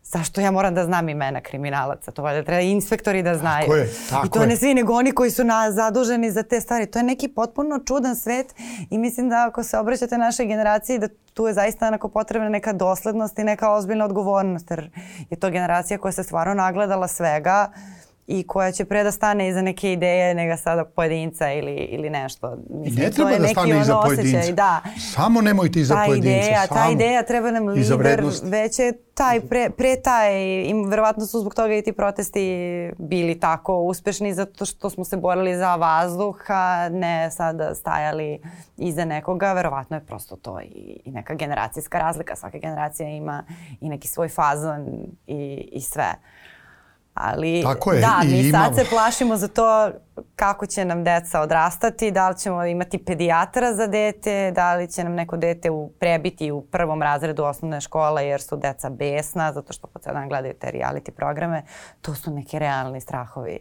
zašto 0.09 0.41
ja 0.41 0.51
moram 0.51 0.75
da 0.75 0.85
znam 0.85 1.09
imena 1.09 1.41
kriminalaca? 1.41 2.11
To 2.11 2.23
valjda 2.23 2.45
treba 2.45 2.61
inspektori 2.61 3.23
da 3.23 3.39
znaju. 3.39 3.67
Tako 3.67 3.77
je, 3.77 3.91
tako 4.11 4.27
I 4.27 4.31
to 4.31 4.41
je. 4.41 4.47
ne 4.47 4.57
svi, 4.57 4.75
nego 4.75 4.93
oni 4.93 5.13
koji 5.13 5.31
su 5.31 5.45
na, 5.45 5.73
zaduženi 5.73 6.31
za 6.31 6.43
te 6.43 6.61
stvari. 6.61 6.87
To 6.87 6.99
je 6.99 7.03
neki 7.03 7.29
potpuno 7.29 7.79
čudan 7.87 8.17
svet 8.17 8.55
i 8.91 8.99
mislim 8.99 9.29
da 9.29 9.47
ako 9.49 9.63
se 9.63 9.79
obraćate 9.79 10.19
našoj 10.19 10.47
generaciji 10.47 10.99
da 10.99 11.09
tu 11.35 11.47
je 11.47 11.55
zaista 11.55 11.87
onako 11.87 12.09
potrebna 12.09 12.49
neka 12.49 12.73
doslednost 12.73 13.39
i 13.39 13.45
neka 13.45 13.73
ozbiljna 13.73 14.05
odgovornost 14.05 14.71
jer 14.71 14.91
je 15.31 15.37
to 15.37 15.51
generacija 15.51 15.99
koja 15.99 16.13
se 16.13 16.23
stvarno 16.23 16.55
nagledala 16.55 17.09
svega 17.09 17.73
i 18.27 18.47
koja 18.47 18.73
će 18.73 18.85
pre 18.85 19.03
da 19.03 19.11
stane 19.11 19.49
iza 19.49 19.63
neke 19.63 19.93
ideje 19.93 20.35
nego 20.35 20.57
sada 20.57 20.85
pojedinca 20.85 21.53
ili, 21.53 21.75
ili 21.75 22.11
nešto. 22.11 22.57
Mislim, 22.71 23.05
ne 23.05 23.11
treba 23.11 23.31
da 23.39 23.49
stane 23.49 23.81
iza 23.81 24.01
pojedinca. 24.05 24.53
Da. 24.53 24.81
Samo 25.15 25.41
nemojte 25.41 25.81
iza 25.81 25.95
ta 25.95 26.05
pojedinca. 26.07 26.39
Ideja, 26.39 26.67
samo. 26.67 26.81
Ta 26.81 26.91
ideja 26.91 27.23
treba 27.23 27.51
nam 27.51 27.69
lider, 27.69 28.25
već 28.43 28.79
je 28.79 28.93
taj, 29.15 29.41
pre, 29.41 29.71
pre 29.71 29.97
taj, 30.03 30.45
i 30.45 30.75
verovatno 30.89 31.27
su 31.27 31.41
zbog 31.41 31.55
toga 31.55 31.75
i 31.75 31.83
ti 31.83 31.93
protesti 31.93 32.43
bili 32.99 33.41
tako 33.41 33.81
uspešni 33.81 34.35
zato 34.35 34.65
što 34.65 34.91
smo 34.91 35.05
se 35.05 35.17
borili 35.17 35.57
za 35.57 35.77
vazduh, 35.77 36.45
a 36.49 36.89
ne 36.89 37.31
sada 37.31 37.75
stajali 37.75 38.41
iza 38.77 39.05
nekoga. 39.05 39.53
Verovatno 39.53 39.97
je 39.97 40.07
prosto 40.07 40.37
to 40.37 40.61
i, 40.61 41.01
i 41.05 41.11
neka 41.11 41.35
generacijska 41.35 41.99
razlika. 41.99 42.37
Svaka 42.37 42.59
generacija 42.59 43.09
ima 43.09 43.45
i 43.81 43.89
neki 43.89 44.09
svoj 44.09 44.29
fazon 44.29 44.87
i, 45.27 45.69
i 45.73 45.81
sve. 45.81 46.15
Ali 47.17 47.63
Tako 47.63 47.93
je. 47.93 48.01
da, 48.01 48.21
I 48.25 48.29
mi 48.29 48.49
imam... 48.49 48.65
sad 48.65 48.75
se 48.75 48.91
plašimo 48.91 49.37
za 49.37 49.49
to 49.49 49.91
kako 50.37 50.67
će 50.67 50.85
nam 50.85 51.05
deca 51.05 51.41
odrastati, 51.41 52.11
da 52.11 52.29
li 52.29 52.39
ćemo 52.39 52.65
imati 52.65 53.05
pedijatra 53.05 53.75
za 53.75 53.87
dete, 53.87 54.53
da 54.55 54.75
li 54.75 54.93
će 54.93 55.05
nam 55.05 55.15
neko 55.15 55.37
dete 55.37 55.71
u, 55.71 55.91
prebiti 56.01 56.51
u 56.51 56.63
prvom 56.63 57.03
razredu 57.03 57.45
osnovne 57.45 57.81
škole 57.81 58.27
jer 58.27 58.43
su 58.43 58.57
deca 58.57 58.91
besna, 58.91 59.53
zato 59.53 59.73
što 59.73 59.87
po 59.87 59.99
dan 60.13 60.29
gledaju 60.29 60.55
te 60.61 60.67
reality 60.67 61.11
programe. 61.11 61.63
To 62.01 62.15
su 62.15 62.31
neki 62.31 62.59
realni 62.59 63.01
strahovi 63.01 63.59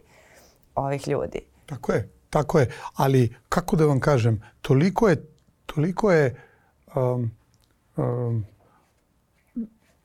ovih 0.74 1.08
ljudi. 1.08 1.40
Tako 1.66 1.92
je, 1.92 2.08
tako 2.30 2.58
je. 2.58 2.70
Ali 2.94 3.36
kako 3.48 3.76
da 3.76 3.84
vam 3.84 4.00
kažem, 4.00 4.42
toliko 4.60 5.08
je, 5.08 5.26
toliko 5.66 6.12
je 6.12 6.42
um, 6.96 7.30
um, 7.96 8.46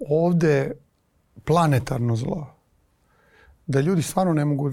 ovde 0.10 0.72
planetarno 1.46 2.16
zlo 2.16 2.61
da 3.72 3.82
ljudi 3.82 4.02
stvarno 4.02 4.34
ne 4.34 4.46
mogu, 4.46 4.72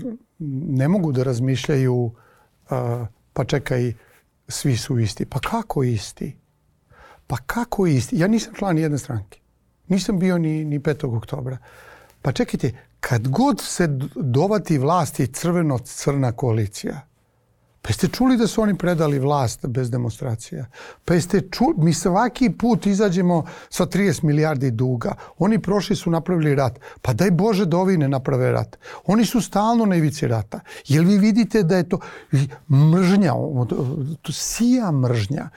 ne 0.79 0.89
mogu 0.89 1.13
da 1.13 1.23
razmišljaju 1.23 1.95
uh, 1.95 2.13
pa 3.33 3.45
čekaj, 3.45 3.93
svi 4.49 4.77
su 4.77 4.99
isti. 4.99 5.25
Pa 5.25 5.39
kako 5.39 5.83
isti? 5.83 6.37
Pa 7.27 7.37
kako 7.37 7.87
isti? 7.87 8.19
Ja 8.19 8.29
nisam 8.29 8.55
član 8.55 8.79
jedne 8.79 8.99
stranke. 8.99 9.41
Nisam 9.89 10.19
bio 10.19 10.39
ni, 10.39 10.65
ni 10.65 10.79
5. 10.79 11.17
oktobra. 11.17 11.59
Pa 12.23 12.33
čekajte, 12.33 12.73
kad 13.01 13.29
god 13.29 13.61
se 13.61 13.89
dovati 14.15 14.79
vlasti 14.79 15.27
crveno-crna 15.27 16.33
koalicija, 16.33 17.01
Pa 17.83 17.89
jeste 17.89 18.09
čuli 18.09 18.37
da 18.37 18.47
su 18.47 18.63
oni 18.63 18.75
predali 18.79 19.19
vlast 19.19 19.67
bez 19.67 19.91
demonstracija? 19.91 20.67
Pa 21.05 21.15
jeste 21.15 21.41
čuli, 21.51 21.75
mi 21.77 21.95
svaki 21.95 22.51
put 22.51 22.87
izađemo 22.87 23.45
sa 23.71 23.87
30 23.87 24.25
milijardi 24.25 24.71
duga. 24.71 25.15
Oni 25.39 25.63
prošli 25.63 25.97
su 25.97 26.11
napravili 26.11 26.55
rat. 26.55 26.81
Pa 27.03 27.13
daj 27.13 27.31
Bože 27.31 27.67
da 27.67 27.77
ovi 27.79 27.97
ne 27.97 28.09
naprave 28.09 28.53
rat. 28.53 28.79
Oni 29.07 29.25
su 29.25 29.41
stalno 29.41 29.85
na 29.85 29.97
ivici 29.97 30.29
rata. 30.29 30.61
Jel 30.87 31.05
vi 31.05 31.19
vidite 31.19 31.63
da 31.63 31.77
je 31.77 31.89
to 31.89 31.99
mržnja, 32.69 33.33
sija 34.31 34.93
mržnja 34.93 35.49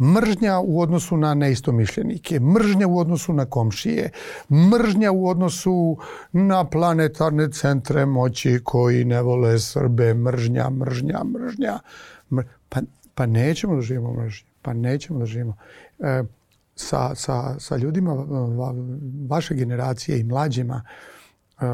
mržnja 0.00 0.60
u 0.60 0.80
odnosu 0.80 1.16
na 1.16 1.34
neistomišljenike, 1.34 2.40
mržnja 2.40 2.86
u 2.86 2.98
odnosu 2.98 3.32
na 3.32 3.44
komšije, 3.44 4.10
mržnja 4.50 5.12
u 5.12 5.28
odnosu 5.28 5.96
na 6.32 6.64
planetarne 6.64 7.50
centre 7.52 8.06
moći 8.06 8.60
koji 8.64 9.04
ne 9.04 9.22
vole 9.22 9.58
Srbe, 9.58 10.14
mržnja, 10.14 10.70
mržnja, 10.70 11.24
mržnja. 11.24 11.78
Pa, 12.68 12.80
pa 13.14 13.26
nećemo 13.26 13.74
da 13.74 13.80
živimo 13.80 14.12
mržnje, 14.12 14.48
pa 14.62 14.72
nećemo 14.72 15.18
da 15.18 15.26
živimo. 15.26 15.56
E, 15.98 16.22
sa, 16.74 17.14
sa, 17.14 17.58
sa 17.58 17.76
ljudima 17.76 18.26
vaše 19.28 19.54
generacije 19.54 20.20
i 20.20 20.24
mlađima 20.24 20.82
e, 21.60 21.64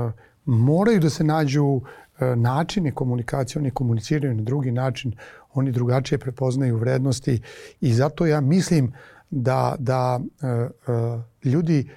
moraju 0.44 1.00
da 1.00 1.10
se 1.10 1.24
nađu 1.24 1.80
e, 2.20 2.36
načini 2.36 2.92
komunikacije, 2.92 3.60
oni 3.60 3.70
komuniciraju 3.70 4.34
na 4.34 4.42
drugi 4.42 4.70
način 4.70 5.12
oni 5.54 5.72
drugačije 5.72 6.18
prepoznaju 6.18 6.76
vrednosti 6.76 7.42
i 7.80 7.94
zato 7.94 8.26
ja 8.26 8.40
mislim 8.40 8.92
da, 9.30 9.76
da 9.78 10.20
uh, 10.20 10.94
uh, 10.94 11.22
ljudi 11.44 11.88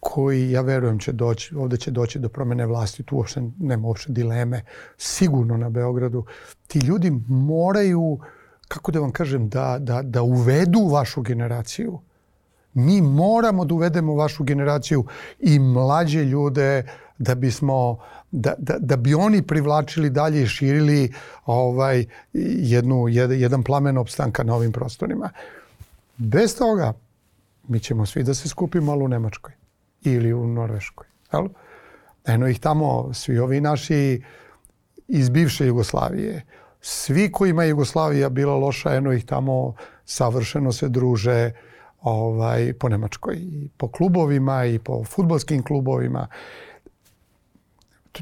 koji, 0.00 0.50
ja 0.50 0.60
verujem, 0.60 0.98
će 0.98 1.12
doći, 1.12 1.54
ovde 1.54 1.76
će 1.76 1.90
doći 1.90 2.18
do 2.18 2.28
promene 2.28 2.66
vlasti, 2.66 3.02
tu 3.02 3.16
uopšte 3.16 3.42
nema 3.58 3.88
uopšte 3.88 4.12
dileme, 4.12 4.64
sigurno 4.96 5.56
na 5.56 5.70
Beogradu, 5.70 6.24
ti 6.66 6.78
ljudi 6.78 7.10
moraju, 7.28 8.18
kako 8.68 8.92
da 8.92 9.00
vam 9.00 9.12
kažem, 9.12 9.48
da, 9.48 9.76
da, 9.80 10.02
da 10.02 10.22
uvedu 10.22 10.88
vašu 10.88 11.22
generaciju. 11.22 12.00
Mi 12.74 13.00
moramo 13.00 13.64
da 13.64 13.74
uvedemo 13.74 14.14
vašu 14.14 14.44
generaciju 14.44 15.04
i 15.38 15.58
mlađe 15.58 16.24
ljude 16.24 16.84
da 17.22 17.34
bismo 17.34 17.98
da, 18.30 18.54
da, 18.58 18.76
da 18.78 18.96
bi 18.96 19.14
oni 19.14 19.42
privlačili 19.42 20.10
dalje 20.10 20.42
i 20.42 20.46
širili 20.46 21.12
ovaj, 21.46 22.04
jednu, 22.72 23.08
jed, 23.08 23.30
jedan 23.30 23.62
plamen 23.62 23.98
opstanka 23.98 24.42
na 24.42 24.54
ovim 24.54 24.72
prostorima. 24.72 25.30
Bez 26.16 26.56
toga 26.58 26.92
mi 27.68 27.80
ćemo 27.80 28.06
svi 28.06 28.22
da 28.22 28.34
se 28.34 28.48
skupimo 28.48 28.86
malo 28.86 29.04
u 29.04 29.08
Nemačkoj 29.08 29.52
ili 30.02 30.32
u 30.32 30.46
Norveškoj. 30.46 31.06
Jel? 31.32 31.48
Eno 32.26 32.48
ih 32.48 32.60
tamo, 32.60 33.14
svi 33.14 33.38
ovi 33.38 33.60
naši 33.60 34.22
iz 35.08 35.30
bivše 35.30 35.66
Jugoslavije, 35.66 36.42
svi 36.80 37.32
kojima 37.32 37.64
je 37.64 37.70
Jugoslavija 37.70 38.28
bila 38.28 38.56
loša, 38.56 38.94
eno 38.94 39.12
ih 39.12 39.24
tamo 39.24 39.74
savršeno 40.04 40.72
se 40.72 40.88
druže 40.88 41.52
ovaj, 42.02 42.72
po 42.72 42.88
Nemačkoj. 42.88 43.36
I 43.36 43.68
po 43.76 43.88
klubovima 43.88 44.64
i 44.64 44.78
po 44.78 45.04
futbolskim 45.04 45.62
klubovima 45.62 46.26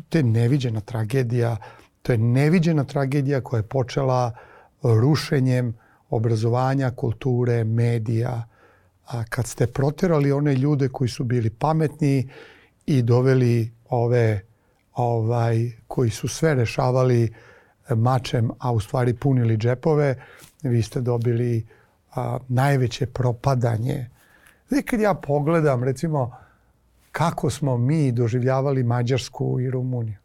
to 0.09 0.19
je 0.19 0.25
neviđena 0.25 0.81
tragedija, 0.81 1.57
to 2.03 2.13
je 2.13 2.19
neviđena 2.19 2.85
tragedija 2.85 3.41
koja 3.41 3.59
je 3.59 3.69
počela 3.69 4.33
rušenjem 4.83 5.75
obrazovanja, 6.11 6.91
kulture, 6.91 7.65
medija. 7.65 8.49
A 9.07 9.25
kad 9.25 9.47
ste 9.47 9.67
proterali 9.67 10.33
one 10.33 10.55
ljude 10.55 10.89
koji 10.89 11.09
su 11.09 11.25
bili 11.25 11.51
pametni 11.51 12.29
i 12.87 13.03
doveli 13.03 13.73
ove 13.89 14.41
ovaj, 14.95 15.71
koji 15.87 16.11
su 16.11 16.29
sve 16.29 16.55
rešavali 16.55 17.35
mačem, 17.97 18.51
a 18.59 18.73
u 18.73 18.81
stvari 18.81 19.15
punili 19.15 19.57
džepove, 19.57 20.15
vi 20.63 20.83
ste 20.83 21.01
dobili 21.01 21.67
a, 22.15 22.39
najveće 22.49 23.07
propadanje 23.07 24.09
Znate, 24.71 24.87
kad 24.87 25.01
ja 25.01 25.15
pogledam, 25.15 25.85
recimo, 25.85 26.37
kako 27.13 27.51
smo 27.51 27.77
mi 27.77 28.13
doživljavali 28.13 28.83
Mađarsku 28.83 29.61
i 29.61 29.71
Rumuniju. 29.71 30.19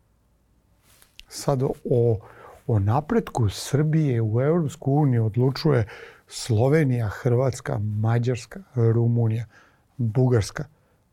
Sad 1.27 1.63
o, 1.63 2.19
o 2.67 2.79
napretku 2.79 3.49
Srbije 3.49 4.21
u 4.21 4.41
Europsku 4.41 4.91
uniju 4.91 5.25
odlučuje 5.25 5.87
Slovenija, 6.27 7.07
Hrvatska, 7.07 7.79
Mađarska, 7.79 8.59
Rumunija, 8.75 9.45
Bugarska. 9.97 10.65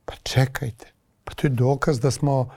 Pa 0.05 0.15
čekajte. 0.23 0.93
Pa 1.25 1.35
to 1.35 1.47
je 1.47 1.51
dokaz 1.51 2.01
da 2.01 2.11
smo 2.11 2.49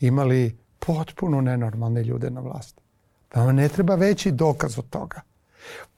imali 0.00 0.56
potpuno 0.78 1.40
nenormalne 1.40 2.02
ljude 2.02 2.30
na 2.30 2.40
vlasti. 2.40 2.82
Pa 3.28 3.40
vam 3.40 3.56
ne 3.56 3.68
treba 3.68 3.94
veći 3.94 4.30
dokaz 4.30 4.78
od 4.78 4.88
toga. 4.88 5.20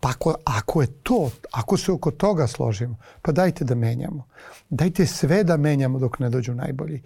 Pa 0.01 0.09
ako, 0.09 0.35
ako 0.45 0.83
je 0.83 0.89
to, 1.03 1.31
ako 1.51 1.77
se 1.77 1.93
oko 1.93 2.11
toga 2.11 2.47
složimo, 2.47 2.97
pa 3.23 3.33
dajte 3.33 3.65
da 3.65 3.75
menjamo. 3.75 4.27
Dajte 4.71 5.07
sve 5.07 5.45
da 5.45 5.57
menjamo 5.57 5.99
dok 5.99 6.19
ne 6.19 6.31
dođu 6.31 6.55
najbolji. 6.55 7.03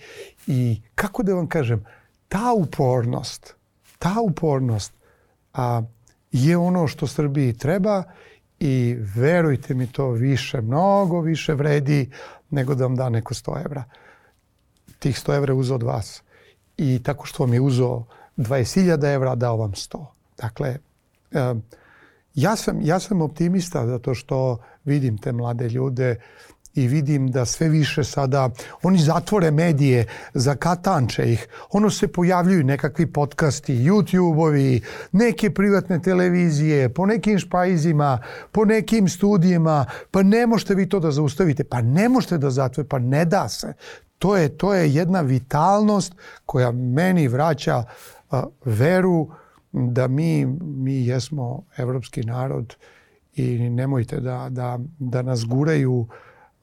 I 0.46 0.82
kako 0.94 1.22
da 1.22 1.34
vam 1.34 1.48
kažem, 1.48 1.84
ta 2.28 2.52
upornost, 2.56 3.54
ta 3.98 4.14
upornost 4.22 4.92
a, 5.54 5.82
je 6.32 6.56
ono 6.56 6.86
što 6.86 7.06
Srbiji 7.06 7.52
treba 7.52 8.02
i 8.60 8.96
verujte 9.14 9.74
mi 9.74 9.86
to 9.86 10.10
više, 10.10 10.60
mnogo 10.60 11.20
više 11.20 11.54
vredi 11.54 12.10
nego 12.50 12.74
da 12.74 12.84
vam 12.84 12.96
da 12.96 13.08
neko 13.08 13.34
100 13.34 13.64
evra. 13.64 13.84
Tih 14.98 15.16
100 15.16 15.36
evra 15.36 15.52
je 15.52 15.58
uzao 15.58 15.74
od 15.74 15.82
vas. 15.82 16.22
I 16.76 17.00
tako 17.02 17.26
što 17.26 17.42
vam 17.42 17.54
je 17.54 17.60
uzao 17.60 18.04
20.000 18.36 19.14
evra, 19.14 19.34
dao 19.34 19.56
vam 19.56 19.72
100. 19.72 20.06
Dakle, 20.36 20.78
um, 21.32 21.62
Ja 22.34 22.56
sam, 22.56 22.80
ja 22.82 23.00
sam 23.00 23.22
optimista 23.22 23.86
zato 23.86 24.14
što 24.14 24.58
vidim 24.84 25.18
te 25.18 25.32
mlade 25.32 25.68
ljude 25.68 26.16
i 26.74 26.88
vidim 26.88 27.30
da 27.30 27.44
sve 27.44 27.68
više 27.68 28.04
sada 28.04 28.50
oni 28.82 28.98
zatvore 28.98 29.50
medije, 29.50 30.06
zakatanče 30.34 31.32
ih. 31.32 31.48
Ono 31.70 31.90
se 31.90 32.08
pojavljuju 32.08 32.64
nekakvi 32.64 33.06
podcasti, 33.06 33.74
YouTube-ovi, 33.74 34.80
neke 35.12 35.50
privatne 35.50 36.02
televizije, 36.02 36.88
po 36.88 37.06
nekim 37.06 37.38
špajzima, 37.38 38.22
po 38.52 38.64
nekim 38.64 39.08
studijima. 39.08 39.86
Pa 40.10 40.22
ne 40.22 40.46
možete 40.46 40.74
vi 40.74 40.88
to 40.88 41.00
da 41.00 41.10
zaustavite. 41.10 41.64
Pa 41.64 41.80
ne 41.80 42.08
možete 42.08 42.38
da 42.38 42.50
zatvore, 42.50 42.88
pa 42.88 42.98
ne 42.98 43.24
da 43.24 43.48
se. 43.48 43.72
To 44.18 44.36
je, 44.36 44.48
to 44.48 44.74
je 44.74 44.94
jedna 44.94 45.20
vitalnost 45.20 46.14
koja 46.46 46.70
meni 46.72 47.28
vraća 47.28 47.84
a, 48.30 48.44
veru 48.64 49.28
da 49.72 50.08
mi, 50.08 50.46
mi 50.60 51.06
jesmo 51.06 51.62
evropski 51.76 52.22
narod 52.22 52.76
i 53.34 53.58
nemojte 53.58 54.20
da, 54.20 54.48
da, 54.50 54.78
da 54.98 55.22
nas 55.22 55.44
guraju 55.44 56.06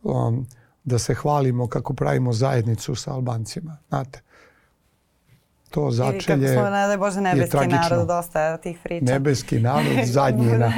um, 0.03 0.45
da 0.84 0.99
se 0.99 1.14
hvalimo 1.14 1.68
kako 1.68 1.93
pravimo 1.93 2.34
zajednicu 2.34 2.95
sa 2.95 3.14
Albancima. 3.14 3.78
Znate, 3.89 4.22
to 5.70 5.91
začelje 5.91 6.22
kako 6.22 6.53
smo, 6.53 6.70
ne 6.70 6.88
daj 6.88 6.97
Bože, 6.97 7.22
nebeski 7.22 7.68
narod, 7.68 8.07
dosta 8.07 8.57
tih 8.57 8.80
priča. 8.84 9.05
Nebeski 9.05 9.59
narod, 9.59 10.05
zadnji 10.18 10.45
na... 10.45 10.74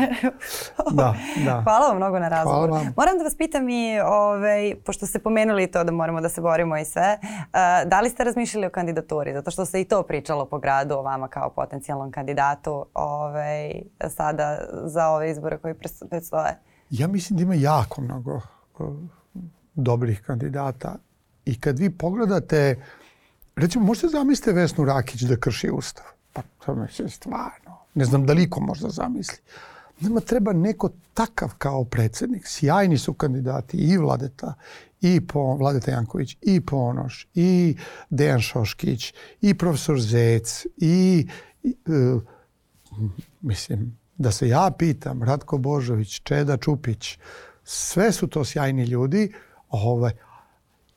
da, 0.92 1.16
da. 1.46 1.62
Hvala 1.64 1.88
vam 1.88 1.98
mnogo 1.98 2.20
na 2.20 2.30
razgovor. 2.30 2.70
Moram 2.70 3.18
da 3.18 3.24
vas 3.24 3.36
pitam 3.38 3.70
i, 3.70 4.00
ovaj, 4.00 4.76
pošto 4.86 5.08
ste 5.08 5.20
pomenuli 5.20 5.68
to 5.68 5.84
da 5.84 5.92
moramo 5.92 6.22
da 6.22 6.30
se 6.30 6.42
borimo 6.42 6.78
i 6.78 6.86
sve, 6.86 7.18
uh, 7.22 7.90
da 7.90 8.02
li 8.02 8.10
ste 8.10 8.24
razmišljali 8.24 8.68
o 8.68 8.70
kandidaturi? 8.70 9.34
Zato 9.34 9.52
što 9.52 9.66
se 9.66 9.82
i 9.82 9.86
to 9.86 10.04
pričalo 10.04 10.46
po 10.46 10.60
gradu 10.60 10.96
o 10.96 11.02
vama 11.02 11.28
kao 11.28 11.50
potencijalnom 11.50 12.12
kandidatu 12.12 12.86
ovaj, 12.94 13.82
sada 14.10 14.60
za 14.84 15.08
ove 15.08 15.32
izbore 15.32 15.58
koji 15.58 15.74
predstoje. 16.10 16.60
Ja 16.90 17.08
mislim 17.08 17.38
da 17.38 17.44
ima 17.44 17.56
jako 17.56 18.02
mnogo 18.02 18.42
uh, 18.80 18.88
dobrih 19.74 20.22
kandidata 20.22 20.96
i 21.46 21.60
kad 21.60 21.80
vi 21.80 21.90
pogledate 21.90 22.76
uh, 22.78 22.99
Recimo, 23.60 23.86
možete 23.86 24.08
zamislite 24.08 24.54
Vesnu 24.54 24.86
Rakić 24.86 25.22
da 25.22 25.36
krši 25.36 25.70
ustav? 25.70 26.06
Pa 26.34 26.42
to 26.66 26.76
mi 26.76 26.88
se 26.88 27.10
stvarno. 27.10 27.78
Ne 27.94 28.06
znam 28.06 28.26
da 28.26 28.34
liko 28.34 28.60
možda 28.60 28.90
zamisli. 28.90 29.38
Nama 30.00 30.20
treba 30.20 30.54
neko 30.54 30.90
takav 31.14 31.54
kao 31.58 31.86
predsednik. 31.86 32.48
Sjajni 32.48 32.98
su 32.98 33.14
kandidati 33.14 33.78
i 33.78 33.98
Vladeta, 33.98 34.54
i 35.02 35.28
po, 35.28 35.56
Vladeta 35.56 35.92
Janković, 35.92 36.38
i 36.42 36.62
Ponoš, 36.62 37.28
i 37.34 37.78
Dejan 38.10 38.42
Šoškić, 38.42 39.14
i 39.42 39.54
profesor 39.54 40.02
Zec, 40.02 40.66
i, 40.78 41.28
i 41.64 41.76
uh, 41.88 42.22
mislim, 43.42 43.98
da 44.18 44.32
se 44.32 44.48
ja 44.48 44.72
pitam, 44.78 45.24
Ratko 45.24 45.58
Božović, 45.58 46.22
Čeda 46.24 46.58
Čupić, 46.58 47.18
sve 47.64 48.12
su 48.12 48.28
to 48.28 48.46
sjajni 48.46 48.84
ljudi, 48.84 49.34
ovaj, 49.70 50.12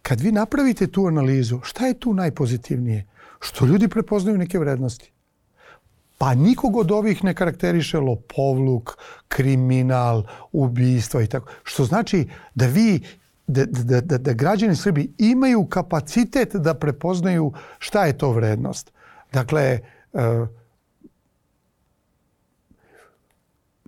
Kad 0.03 0.21
vi 0.21 0.33
napravite 0.33 0.87
tu 0.87 1.07
analizu, 1.07 1.61
šta 1.63 1.87
je 1.87 2.01
tu 2.01 2.15
najpozitivnije? 2.15 3.07
Što 3.41 3.67
ljudi 3.67 3.89
prepoznaju 3.89 4.39
neke 4.39 4.59
vrednosti. 4.59 5.13
Pa 6.19 6.35
nikog 6.35 6.77
od 6.77 6.91
ovih 6.91 7.25
ne 7.25 7.35
karakteriše 7.35 7.99
lopovluk, 7.99 8.97
kriminal, 9.29 10.23
ubistva 10.53 11.23
i 11.23 11.27
tako. 11.27 11.51
Što 11.63 11.85
znači 11.85 12.29
da 12.55 12.67
vi 12.67 13.01
da, 13.47 13.65
da, 13.65 14.01
da, 14.01 14.19
da 14.19 14.33
građani 14.33 14.77
Srbije 14.77 15.09
imaju 15.19 15.67
kapacitet 15.67 16.55
da 16.55 16.75
prepoznaju 16.75 17.53
šta 17.79 18.05
je 18.05 18.19
to 18.19 18.31
vrednost. 18.31 18.93
Dakle, 19.33 19.81
uh, 20.13 20.49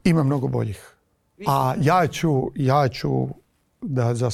ima 0.05 0.23
mnogo 0.23 0.49
boljih. 0.49 0.95
A 1.47 1.75
ja 1.81 2.07
ću, 2.07 2.51
ja 2.55 2.89
ću 2.89 3.29
da 3.81 4.15
za 4.15 4.31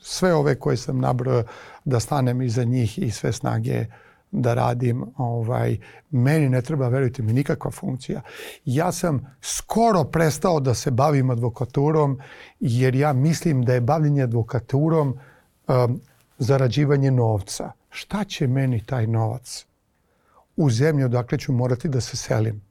sve 0.00 0.34
ove 0.34 0.54
koje 0.54 0.76
sam 0.76 0.98
nabrao 0.98 1.42
da 1.84 2.00
stanem 2.00 2.42
iza 2.42 2.64
njih 2.64 2.98
i 2.98 3.10
sve 3.10 3.32
snage 3.32 3.86
da 4.30 4.54
radim. 4.54 5.04
Ovaj, 5.16 5.78
meni 6.10 6.48
ne 6.48 6.62
treba, 6.62 6.88
verujte 6.88 7.22
mi, 7.22 7.32
nikakva 7.32 7.70
funkcija. 7.70 8.20
Ja 8.64 8.92
sam 8.92 9.36
skoro 9.40 10.04
prestao 10.04 10.60
da 10.60 10.74
se 10.74 10.90
bavim 10.90 11.30
advokaturom 11.30 12.20
jer 12.60 12.94
ja 12.94 13.12
mislim 13.12 13.62
da 13.62 13.74
je 13.74 13.80
bavljenje 13.80 14.22
advokaturom 14.22 15.18
um, 15.68 16.00
zarađivanje 16.38 17.10
novca. 17.10 17.72
Šta 17.90 18.24
će 18.24 18.46
meni 18.46 18.84
taj 18.84 19.06
novac 19.06 19.66
u 20.56 20.70
zemlji 20.70 21.04
odakle 21.04 21.38
ću 21.38 21.52
morati 21.52 21.88
da 21.88 22.00
se 22.00 22.16
selim? 22.16 22.62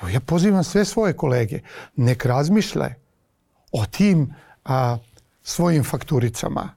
Evo, 0.00 0.08
ja 0.08 0.20
pozivam 0.20 0.64
sve 0.64 0.84
svoje 0.84 1.12
kolege, 1.12 1.60
nek 1.96 2.24
razmišlje 2.24 2.94
o 3.72 3.86
tim 3.86 4.34
a, 4.64 4.98
svojim 5.42 5.84
fakturicama. 5.84 6.68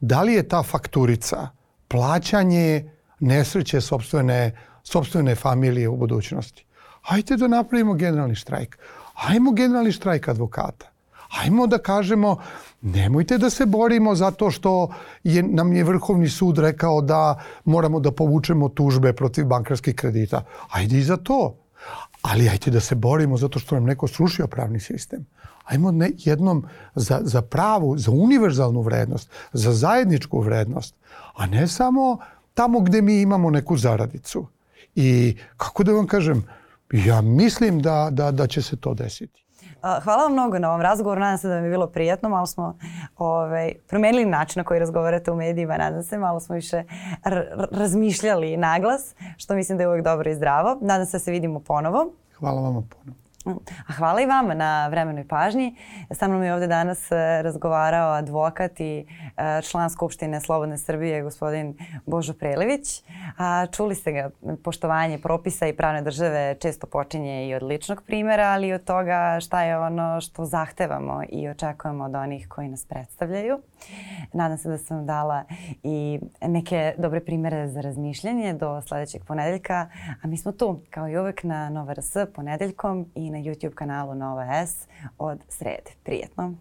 Da 0.00 0.22
li 0.22 0.32
je 0.32 0.48
ta 0.48 0.62
fakturica 0.62 1.48
plaćanje 1.88 2.90
nesreće 3.20 3.80
sobstvene, 3.80 4.56
sobstvene 4.82 5.34
familije 5.34 5.88
u 5.88 5.96
budućnosti? 5.96 6.64
Hajde 7.02 7.36
da 7.36 7.48
napravimo 7.48 7.94
generalni 7.94 8.34
štrajk. 8.34 8.78
Hajmo 9.14 9.52
generalni 9.52 9.92
štrajk 9.92 10.28
advokata. 10.28 10.90
Hajmo 11.28 11.66
da 11.66 11.78
kažemo, 11.78 12.36
nemojte 12.80 13.38
da 13.38 13.50
se 13.50 13.66
borimo 13.66 14.14
zato 14.14 14.50
što 14.50 14.94
je, 15.24 15.42
nam 15.42 15.72
je 15.72 15.84
Vrhovni 15.84 16.28
sud 16.28 16.58
rekao 16.58 17.00
da 17.00 17.40
moramo 17.64 18.00
da 18.00 18.12
povučemo 18.12 18.68
tužbe 18.68 19.12
protiv 19.12 19.46
bankarskih 19.46 19.94
kredita. 19.94 20.44
Hajde 20.68 20.98
i 20.98 21.02
za 21.02 21.16
to. 21.16 21.54
Ali 22.22 22.48
hajde 22.48 22.70
da 22.70 22.80
se 22.80 22.94
borimo 22.94 23.36
zato 23.36 23.58
što 23.58 23.74
nam 23.74 23.84
neko 23.84 24.08
srušio 24.08 24.46
pravni 24.46 24.80
sistem 24.80 25.26
ajmo 25.68 25.90
ne, 25.90 26.10
jednom 26.18 26.64
za, 26.94 27.20
za 27.22 27.42
pravu, 27.42 27.98
za 27.98 28.10
univerzalnu 28.10 28.82
vrednost, 28.82 29.30
za 29.52 29.72
zajedničku 29.72 30.40
vrednost, 30.40 30.94
a 31.36 31.46
ne 31.46 31.68
samo 31.68 32.18
tamo 32.54 32.80
gde 32.80 33.02
mi 33.02 33.20
imamo 33.20 33.50
neku 33.50 33.76
zaradicu. 33.76 34.46
I 34.94 35.36
kako 35.56 35.84
da 35.84 35.92
vam 35.92 36.06
kažem, 36.06 36.44
ja 36.92 37.20
mislim 37.20 37.82
da, 37.82 38.08
da, 38.12 38.30
da 38.30 38.46
će 38.46 38.62
se 38.62 38.76
to 38.76 38.94
desiti. 38.94 39.44
Hvala 39.82 40.22
vam 40.22 40.32
mnogo 40.32 40.58
na 40.58 40.68
ovom 40.68 40.80
razgovoru. 40.80 41.20
Nadam 41.20 41.38
se 41.38 41.48
da 41.48 41.54
vam 41.54 41.64
je 41.64 41.70
bilo 41.70 41.86
prijatno. 41.86 42.28
Malo 42.28 42.46
smo 42.46 42.78
ovaj, 43.16 43.72
promenili 43.88 44.24
način 44.24 44.60
na 44.60 44.64
koji 44.64 44.80
razgovarate 44.80 45.30
u 45.30 45.36
medijima. 45.36 45.76
Nadam 45.76 46.02
se, 46.02 46.18
malo 46.18 46.40
smo 46.40 46.54
više 46.54 46.84
razmišljali 47.70 48.56
naglas, 48.56 49.14
što 49.36 49.54
mislim 49.54 49.78
da 49.78 49.84
je 49.84 49.88
uvek 49.88 50.04
dobro 50.04 50.30
i 50.30 50.34
zdravo. 50.34 50.78
Nadam 50.80 51.06
se 51.06 51.12
da 51.12 51.18
se 51.18 51.30
vidimo 51.30 51.60
ponovo. 51.60 52.12
Hvala 52.38 52.60
vam 52.60 52.72
ponovo. 52.72 53.27
A 53.88 53.92
hvala 53.92 54.20
i 54.20 54.26
vama 54.26 54.54
na 54.54 54.88
vremenoj 54.88 55.28
pažnji. 55.28 55.76
Sa 56.10 56.28
mnom 56.28 56.42
je 56.42 56.54
ovde 56.54 56.66
danas 56.66 57.12
e, 57.12 57.42
razgovarao 57.42 58.12
advokat 58.12 58.80
i 58.80 59.06
e, 59.36 59.62
član 59.62 59.90
Skupštine 59.90 60.40
Slobodne 60.40 60.78
Srbije, 60.78 61.22
gospodin 61.22 61.74
Božo 62.06 62.34
Prelević. 62.34 63.02
A 63.38 63.66
čuli 63.66 63.94
ste 63.94 64.12
ga, 64.12 64.30
poštovanje 64.64 65.18
propisa 65.18 65.66
i 65.66 65.76
pravne 65.76 66.02
države 66.02 66.56
često 66.60 66.86
počinje 66.86 67.48
i 67.48 67.54
od 67.54 67.62
ličnog 67.62 68.02
primera, 68.06 68.44
ali 68.44 68.68
i 68.68 68.72
od 68.72 68.84
toga 68.84 69.38
šta 69.40 69.62
je 69.62 69.78
ono 69.78 70.20
što 70.20 70.44
zahtevamo 70.44 71.22
i 71.28 71.48
očekujemo 71.48 72.04
od 72.04 72.14
onih 72.14 72.48
koji 72.48 72.68
nas 72.68 72.84
predstavljaju. 72.84 73.58
Nadam 74.32 74.58
se 74.58 74.68
da 74.68 74.78
sam 74.78 75.06
dala 75.06 75.44
i 75.82 76.20
neke 76.40 76.94
dobre 76.98 77.20
primere 77.20 77.68
za 77.68 77.80
razmišljanje 77.80 78.54
do 78.54 78.82
sledećeg 78.82 79.24
ponedeljka, 79.24 79.88
a 80.22 80.26
mi 80.26 80.36
smo 80.36 80.52
tu 80.52 80.80
kao 80.90 81.08
i 81.08 81.18
uvek 81.18 81.44
na 81.44 81.70
Nova 81.70 81.92
RS 81.92 82.16
ponedeljkom 82.34 83.06
i 83.14 83.30
na 83.30 83.37
YouTube 83.44 83.74
kanalu 83.74 84.14
Nova 84.14 84.64
S 84.66 84.88
od 85.18 85.38
srede. 85.48 85.90
Prijetno! 86.02 86.54